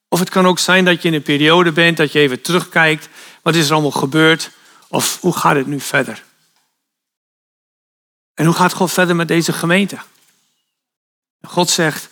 Of 0.08 0.18
het 0.18 0.30
kan 0.30 0.46
ook 0.46 0.58
zijn 0.58 0.84
dat 0.84 1.02
je 1.02 1.08
in 1.08 1.14
een 1.14 1.22
periode 1.22 1.72
bent 1.72 1.96
dat 1.96 2.12
je 2.12 2.18
even 2.18 2.40
terugkijkt. 2.40 3.08
Wat 3.46 3.54
is 3.54 3.66
er 3.66 3.72
allemaal 3.72 3.90
gebeurd? 3.90 4.50
Of 4.88 5.20
hoe 5.20 5.36
gaat 5.36 5.56
het 5.56 5.66
nu 5.66 5.80
verder? 5.80 6.24
En 8.34 8.44
hoe 8.44 8.54
gaat 8.54 8.72
God 8.72 8.92
verder 8.92 9.16
met 9.16 9.28
deze 9.28 9.52
gemeente? 9.52 9.98
God 11.42 11.70
zegt, 11.70 12.08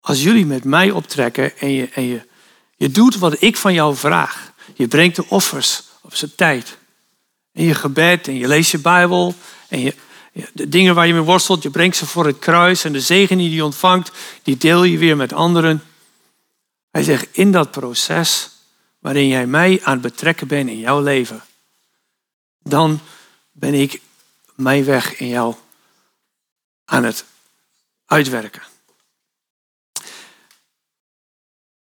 als 0.00 0.22
jullie 0.22 0.46
met 0.46 0.64
mij 0.64 0.90
optrekken 0.90 1.58
en 1.58 1.70
je, 1.70 1.88
en 1.88 2.02
je 2.02 2.26
je 2.76 2.90
doet 2.90 3.16
wat 3.16 3.42
ik 3.42 3.56
van 3.56 3.72
jou 3.74 3.96
vraag. 3.96 4.52
Je 4.74 4.88
brengt 4.88 5.16
de 5.16 5.28
offers 5.28 5.82
op 6.00 6.14
zijn 6.14 6.34
tijd. 6.34 6.78
En 7.52 7.64
je 7.64 7.74
gebed 7.74 8.28
en 8.28 8.34
je 8.34 8.48
leest 8.48 8.70
je 8.70 8.78
Bijbel. 8.78 9.34
En 9.68 9.80
je, 9.80 9.94
de 10.52 10.68
dingen 10.68 10.94
waar 10.94 11.06
je 11.06 11.12
mee 11.12 11.22
worstelt, 11.22 11.62
je 11.62 11.70
brengt 11.70 11.96
ze 11.96 12.06
voor 12.06 12.26
het 12.26 12.38
kruis. 12.38 12.84
En 12.84 12.92
de 12.92 13.00
zegen 13.00 13.38
die 13.38 13.50
je 13.50 13.64
ontvangt, 13.64 14.10
die 14.42 14.56
deel 14.56 14.84
je 14.84 14.98
weer 14.98 15.16
met 15.16 15.32
anderen. 15.32 15.82
Hij 16.90 17.02
zegt, 17.02 17.26
in 17.32 17.52
dat 17.52 17.70
proces 17.70 18.53
waarin 19.04 19.28
jij 19.28 19.46
mij 19.46 19.80
aan 19.82 19.92
het 19.92 20.02
betrekken 20.02 20.46
bent 20.46 20.68
in 20.68 20.78
jouw 20.78 21.00
leven, 21.00 21.42
dan 22.62 23.00
ben 23.52 23.74
ik 23.74 24.00
mijn 24.54 24.84
weg 24.84 25.18
in 25.18 25.28
jou 25.28 25.54
aan 26.84 27.04
het 27.04 27.24
uitwerken. 28.06 28.62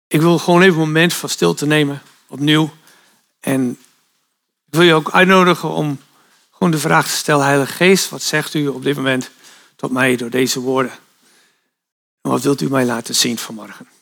Ik 0.07 0.21
wil 0.21 0.39
gewoon 0.39 0.63
even 0.63 0.75
een 0.75 0.87
moment 0.87 1.15
van 1.15 1.29
stilte 1.29 1.67
nemen, 1.67 2.03
opnieuw. 2.27 2.71
En 3.41 3.71
ik 4.67 4.75
wil 4.75 4.83
je 4.83 4.95
ook 4.95 5.11
uitnodigen 5.11 5.71
om 5.71 6.01
gewoon 6.51 6.71
de 6.71 6.79
vraag 6.79 7.07
te 7.07 7.17
stellen, 7.17 7.47
Heilige 7.47 7.73
Geest, 7.73 8.09
wat 8.09 8.23
zegt 8.23 8.55
u 8.55 8.69
op 8.69 8.83
dit 8.83 8.97
moment 8.97 9.31
tot 9.77 9.91
mij 9.91 10.17
door 10.17 10.31
deze 10.31 10.61
woorden? 10.61 10.93
En 12.21 12.31
wat 12.31 12.43
wilt 12.43 12.61
u 12.61 12.71
mij 12.71 12.85
laten 12.85 13.15
zien 13.15 13.39
vanmorgen? 13.39 13.96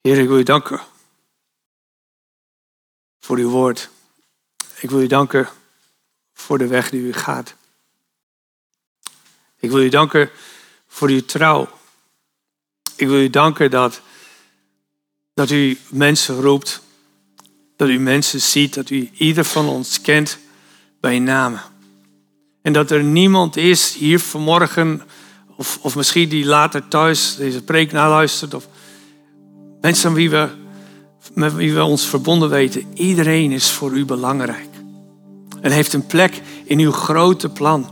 Heer, 0.00 0.18
ik 0.18 0.28
wil 0.28 0.38
u 0.38 0.42
danken 0.42 0.80
voor 3.20 3.36
uw 3.36 3.50
woord. 3.50 3.90
Ik 4.80 4.90
wil 4.90 5.00
u 5.00 5.06
danken 5.06 5.48
voor 6.32 6.58
de 6.58 6.66
weg 6.66 6.90
die 6.90 7.00
u 7.00 7.12
gaat. 7.12 7.54
Ik 9.58 9.70
wil 9.70 9.82
u 9.82 9.88
danken 9.88 10.30
voor 10.86 11.08
uw 11.08 11.24
trouw. 11.24 11.68
Ik 12.96 13.06
wil 13.06 13.20
u 13.20 13.30
danken 13.30 13.70
dat, 13.70 14.00
dat 15.34 15.50
u 15.50 15.78
mensen 15.88 16.40
roept, 16.40 16.82
dat 17.76 17.88
u 17.88 17.98
mensen 17.98 18.40
ziet, 18.40 18.74
dat 18.74 18.90
u 18.90 19.10
ieder 19.12 19.44
van 19.44 19.68
ons 19.68 20.00
kent 20.00 20.38
bij 21.00 21.18
naam. 21.18 21.60
En 22.62 22.72
dat 22.72 22.90
er 22.90 23.02
niemand 23.02 23.56
is 23.56 23.94
hier 23.94 24.20
vanmorgen, 24.20 25.02
of, 25.56 25.78
of 25.82 25.96
misschien 25.96 26.28
die 26.28 26.44
later 26.44 26.88
thuis 26.88 27.36
deze 27.36 27.62
preek 27.62 27.92
naluistert, 27.92 28.54
of 28.54 28.68
Mensen 29.80 30.12
wie 30.12 30.30
we, 30.30 30.48
met 31.34 31.54
wie 31.54 31.74
we 31.74 31.84
ons 31.84 32.06
verbonden 32.06 32.50
weten, 32.50 32.86
iedereen 32.94 33.52
is 33.52 33.70
voor 33.70 33.92
u 33.92 34.04
belangrijk. 34.04 34.68
En 35.60 35.70
heeft 35.70 35.92
een 35.92 36.06
plek 36.06 36.42
in 36.64 36.78
uw 36.78 36.92
grote 36.92 37.48
plan. 37.48 37.86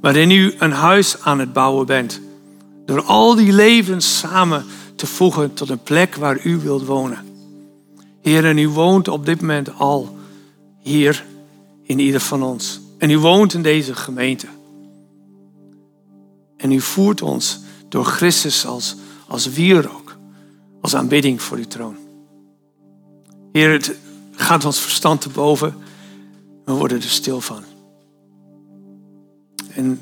Waarin 0.00 0.30
u 0.30 0.54
een 0.58 0.72
huis 0.72 1.20
aan 1.22 1.38
het 1.38 1.52
bouwen 1.52 1.86
bent. 1.86 2.20
Door 2.86 3.02
al 3.02 3.34
die 3.34 3.52
levens 3.52 4.18
samen 4.18 4.64
te 4.94 5.06
voegen 5.06 5.54
tot 5.54 5.68
een 5.68 5.82
plek 5.82 6.14
waar 6.14 6.44
u 6.44 6.56
wilt 6.56 6.86
wonen. 6.86 7.18
Heer, 8.22 8.44
en 8.44 8.58
u 8.58 8.68
woont 8.68 9.08
op 9.08 9.26
dit 9.26 9.40
moment 9.40 9.78
al 9.78 10.16
hier 10.78 11.24
in 11.82 11.98
ieder 11.98 12.20
van 12.20 12.42
ons. 12.42 12.80
En 12.98 13.10
u 13.10 13.18
woont 13.18 13.54
in 13.54 13.62
deze 13.62 13.94
gemeente. 13.94 14.46
En 16.56 16.72
u 16.72 16.80
voert 16.80 17.22
ons 17.22 17.60
door 17.88 18.04
Christus 18.04 18.66
als, 18.66 18.96
als 19.26 19.46
wierook 19.46 20.09
als 20.80 20.94
aanbidding 20.94 21.42
voor 21.42 21.56
uw 21.56 21.66
troon. 21.66 21.96
Heer, 23.52 23.72
het 23.72 23.94
gaat 24.36 24.64
ons 24.64 24.80
verstand 24.80 25.20
te 25.20 25.28
boven. 25.28 25.74
We 26.64 26.72
worden 26.72 26.96
er 26.96 27.02
stil 27.02 27.40
van. 27.40 27.62
En 29.74 30.00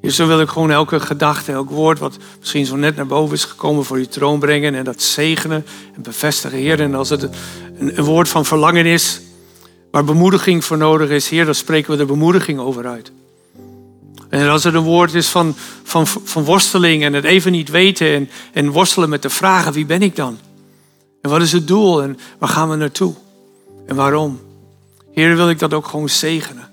Heer, 0.00 0.10
zo 0.10 0.26
wil 0.26 0.40
ik 0.40 0.48
gewoon 0.48 0.70
elke 0.70 1.00
gedachte, 1.00 1.52
elk 1.52 1.70
woord 1.70 1.98
wat 1.98 2.16
misschien 2.38 2.66
zo 2.66 2.76
net 2.76 2.96
naar 2.96 3.06
boven 3.06 3.34
is 3.34 3.44
gekomen 3.44 3.84
voor 3.84 3.96
uw 3.96 4.06
troon 4.06 4.38
brengen 4.38 4.74
en 4.74 4.84
dat 4.84 5.02
zegenen 5.02 5.66
en 5.94 6.02
bevestigen, 6.02 6.58
Heer. 6.58 6.80
En 6.80 6.94
als 6.94 7.08
het 7.08 7.22
een, 7.22 7.98
een 7.98 8.04
woord 8.04 8.28
van 8.28 8.44
verlangen 8.44 8.86
is, 8.86 9.20
waar 9.90 10.04
bemoediging 10.04 10.64
voor 10.64 10.76
nodig 10.76 11.08
is, 11.10 11.28
Heer, 11.28 11.44
dan 11.44 11.54
spreken 11.54 11.90
we 11.90 11.96
de 11.96 12.04
bemoediging 12.04 12.58
over 12.58 12.86
uit. 12.86 13.12
En 14.32 14.48
als 14.48 14.64
het 14.64 14.74
een 14.74 14.82
woord 14.82 15.14
is 15.14 15.28
van, 15.28 15.54
van, 15.82 16.06
van 16.06 16.44
worsteling 16.44 17.02
en 17.02 17.12
het 17.12 17.24
even 17.24 17.52
niet 17.52 17.68
weten 17.68 18.14
en, 18.14 18.30
en 18.52 18.70
worstelen 18.70 19.08
met 19.08 19.22
de 19.22 19.30
vragen, 19.30 19.72
wie 19.72 19.86
ben 19.86 20.02
ik 20.02 20.16
dan? 20.16 20.38
En 21.22 21.30
wat 21.30 21.40
is 21.40 21.52
het 21.52 21.66
doel 21.66 22.02
en 22.02 22.18
waar 22.38 22.48
gaan 22.48 22.70
we 22.70 22.76
naartoe? 22.76 23.14
En 23.86 23.96
waarom? 23.96 24.40
Heer, 25.12 25.36
wil 25.36 25.50
ik 25.50 25.58
dat 25.58 25.74
ook 25.74 25.86
gewoon 25.86 26.08
zegenen. 26.08 26.70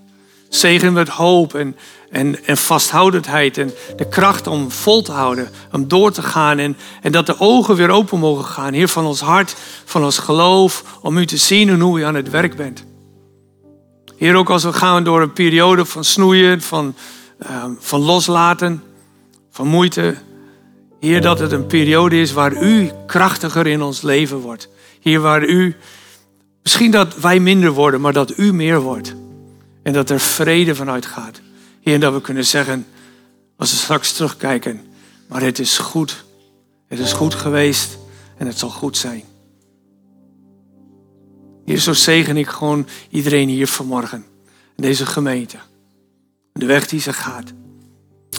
Zegenen 0.49 0.93
met 0.93 1.09
hoop 1.09 1.55
en, 1.55 1.75
en, 2.09 2.45
en 2.45 2.57
vasthoudendheid 2.57 3.57
en 3.57 3.71
de 3.97 4.07
kracht 4.07 4.47
om 4.47 4.71
vol 4.71 5.01
te 5.01 5.11
houden, 5.11 5.49
om 5.71 5.87
door 5.87 6.11
te 6.11 6.21
gaan 6.21 6.57
en, 6.57 6.77
en 7.01 7.11
dat 7.11 7.25
de 7.25 7.39
ogen 7.39 7.75
weer 7.75 7.89
open 7.89 8.19
mogen 8.19 8.45
gaan. 8.45 8.73
Heer, 8.73 8.87
van 8.87 9.05
ons 9.05 9.21
hart, 9.21 9.55
van 9.85 10.03
ons 10.03 10.17
geloof, 10.17 10.83
om 11.01 11.17
u 11.17 11.25
te 11.25 11.37
zien 11.37 11.69
en 11.69 11.79
hoe 11.79 11.99
u 11.99 12.03
aan 12.03 12.15
het 12.15 12.29
werk 12.29 12.55
bent. 12.55 12.83
Heer, 14.17 14.35
ook 14.35 14.49
als 14.49 14.63
we 14.63 14.73
gaan 14.73 15.03
door 15.03 15.21
een 15.21 15.33
periode 15.33 15.85
van 15.85 16.03
snoeien, 16.03 16.61
van, 16.61 16.95
van 17.79 18.01
loslaten, 18.01 18.83
van 19.49 19.67
moeite. 19.67 20.15
Heer, 20.99 21.21
dat 21.21 21.39
het 21.39 21.51
een 21.51 21.67
periode 21.67 22.21
is 22.21 22.31
waar 22.31 22.63
u 22.63 22.91
krachtiger 23.05 23.67
in 23.67 23.81
ons 23.81 24.01
leven 24.01 24.37
wordt. 24.37 24.69
Hier 24.99 25.19
waar 25.19 25.45
u, 25.45 25.75
misschien 26.63 26.91
dat 26.91 27.19
wij 27.19 27.39
minder 27.39 27.71
worden, 27.71 28.01
maar 28.01 28.13
dat 28.13 28.37
u 28.37 28.53
meer 28.53 28.79
wordt. 28.79 29.15
En 29.83 29.93
dat 29.93 30.09
er 30.09 30.19
vrede 30.19 30.75
vanuit 30.75 31.05
gaat. 31.05 31.41
Heer, 31.81 31.99
dat 31.99 32.13
we 32.13 32.21
kunnen 32.21 32.45
zeggen, 32.45 32.87
als 33.57 33.71
we 33.71 33.77
straks 33.77 34.13
terugkijken, 34.13 34.81
maar 35.27 35.41
het 35.41 35.59
is 35.59 35.77
goed. 35.77 36.25
Het 36.87 36.99
is 36.99 37.13
goed 37.13 37.35
geweest 37.35 37.97
en 38.37 38.47
het 38.47 38.57
zal 38.57 38.69
goed 38.69 38.97
zijn. 38.97 39.23
Hier 41.65 41.79
zo 41.79 41.93
zegen 41.93 42.37
ik 42.37 42.47
gewoon 42.47 42.87
iedereen 43.09 43.49
hier 43.49 43.67
vanmorgen. 43.67 44.25
In 44.75 44.83
deze 44.83 45.05
gemeente 45.05 45.57
de 46.53 46.65
weg 46.65 46.87
die 46.87 46.99
ze 46.99 47.13
gaat. 47.13 47.53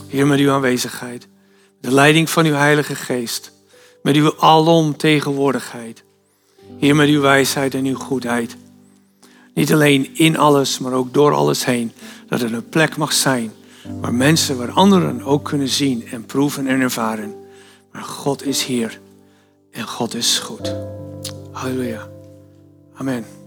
Heer, 0.07 0.27
met 0.27 0.39
uw 0.39 0.51
aanwezigheid, 0.51 1.29
de 1.81 1.93
leiding 1.93 2.31
van 2.31 2.47
uw 2.47 2.55
Heilige 2.55 2.95
Geest, 2.95 3.53
met 4.03 4.17
uw 4.17 4.35
alom 4.39 4.97
tegenwoordigheid. 4.97 6.03
Heer, 6.79 6.97
met 6.97 7.09
uw 7.09 7.21
wijsheid 7.21 7.75
en 7.75 7.85
uw 7.85 7.97
goedheid. 7.97 8.57
Niet 9.55 9.73
alleen 9.73 10.17
in 10.17 10.39
alles, 10.39 10.79
maar 10.79 10.93
ook 10.93 11.15
door 11.15 11.35
alles 11.35 11.65
heen. 11.65 11.93
Dat 12.29 12.41
er 12.41 12.55
een 12.55 12.69
plek 12.69 12.97
mag 12.97 13.13
zijn 13.13 13.53
waar 14.01 14.15
mensen, 14.15 14.57
waar 14.57 14.71
anderen 14.71 15.23
ook 15.23 15.45
kunnen 15.45 15.69
zien 15.69 16.09
en 16.09 16.27
proeven 16.27 16.67
en 16.67 16.81
ervaren. 16.81 17.35
Maar 17.93 18.03
God 18.03 18.47
is 18.47 18.65
hier 18.65 19.01
en 19.71 19.87
God 19.87 20.15
is 20.15 20.39
goed. 20.39 20.75
Halleluja. 21.53 22.09
Amen. 22.95 23.40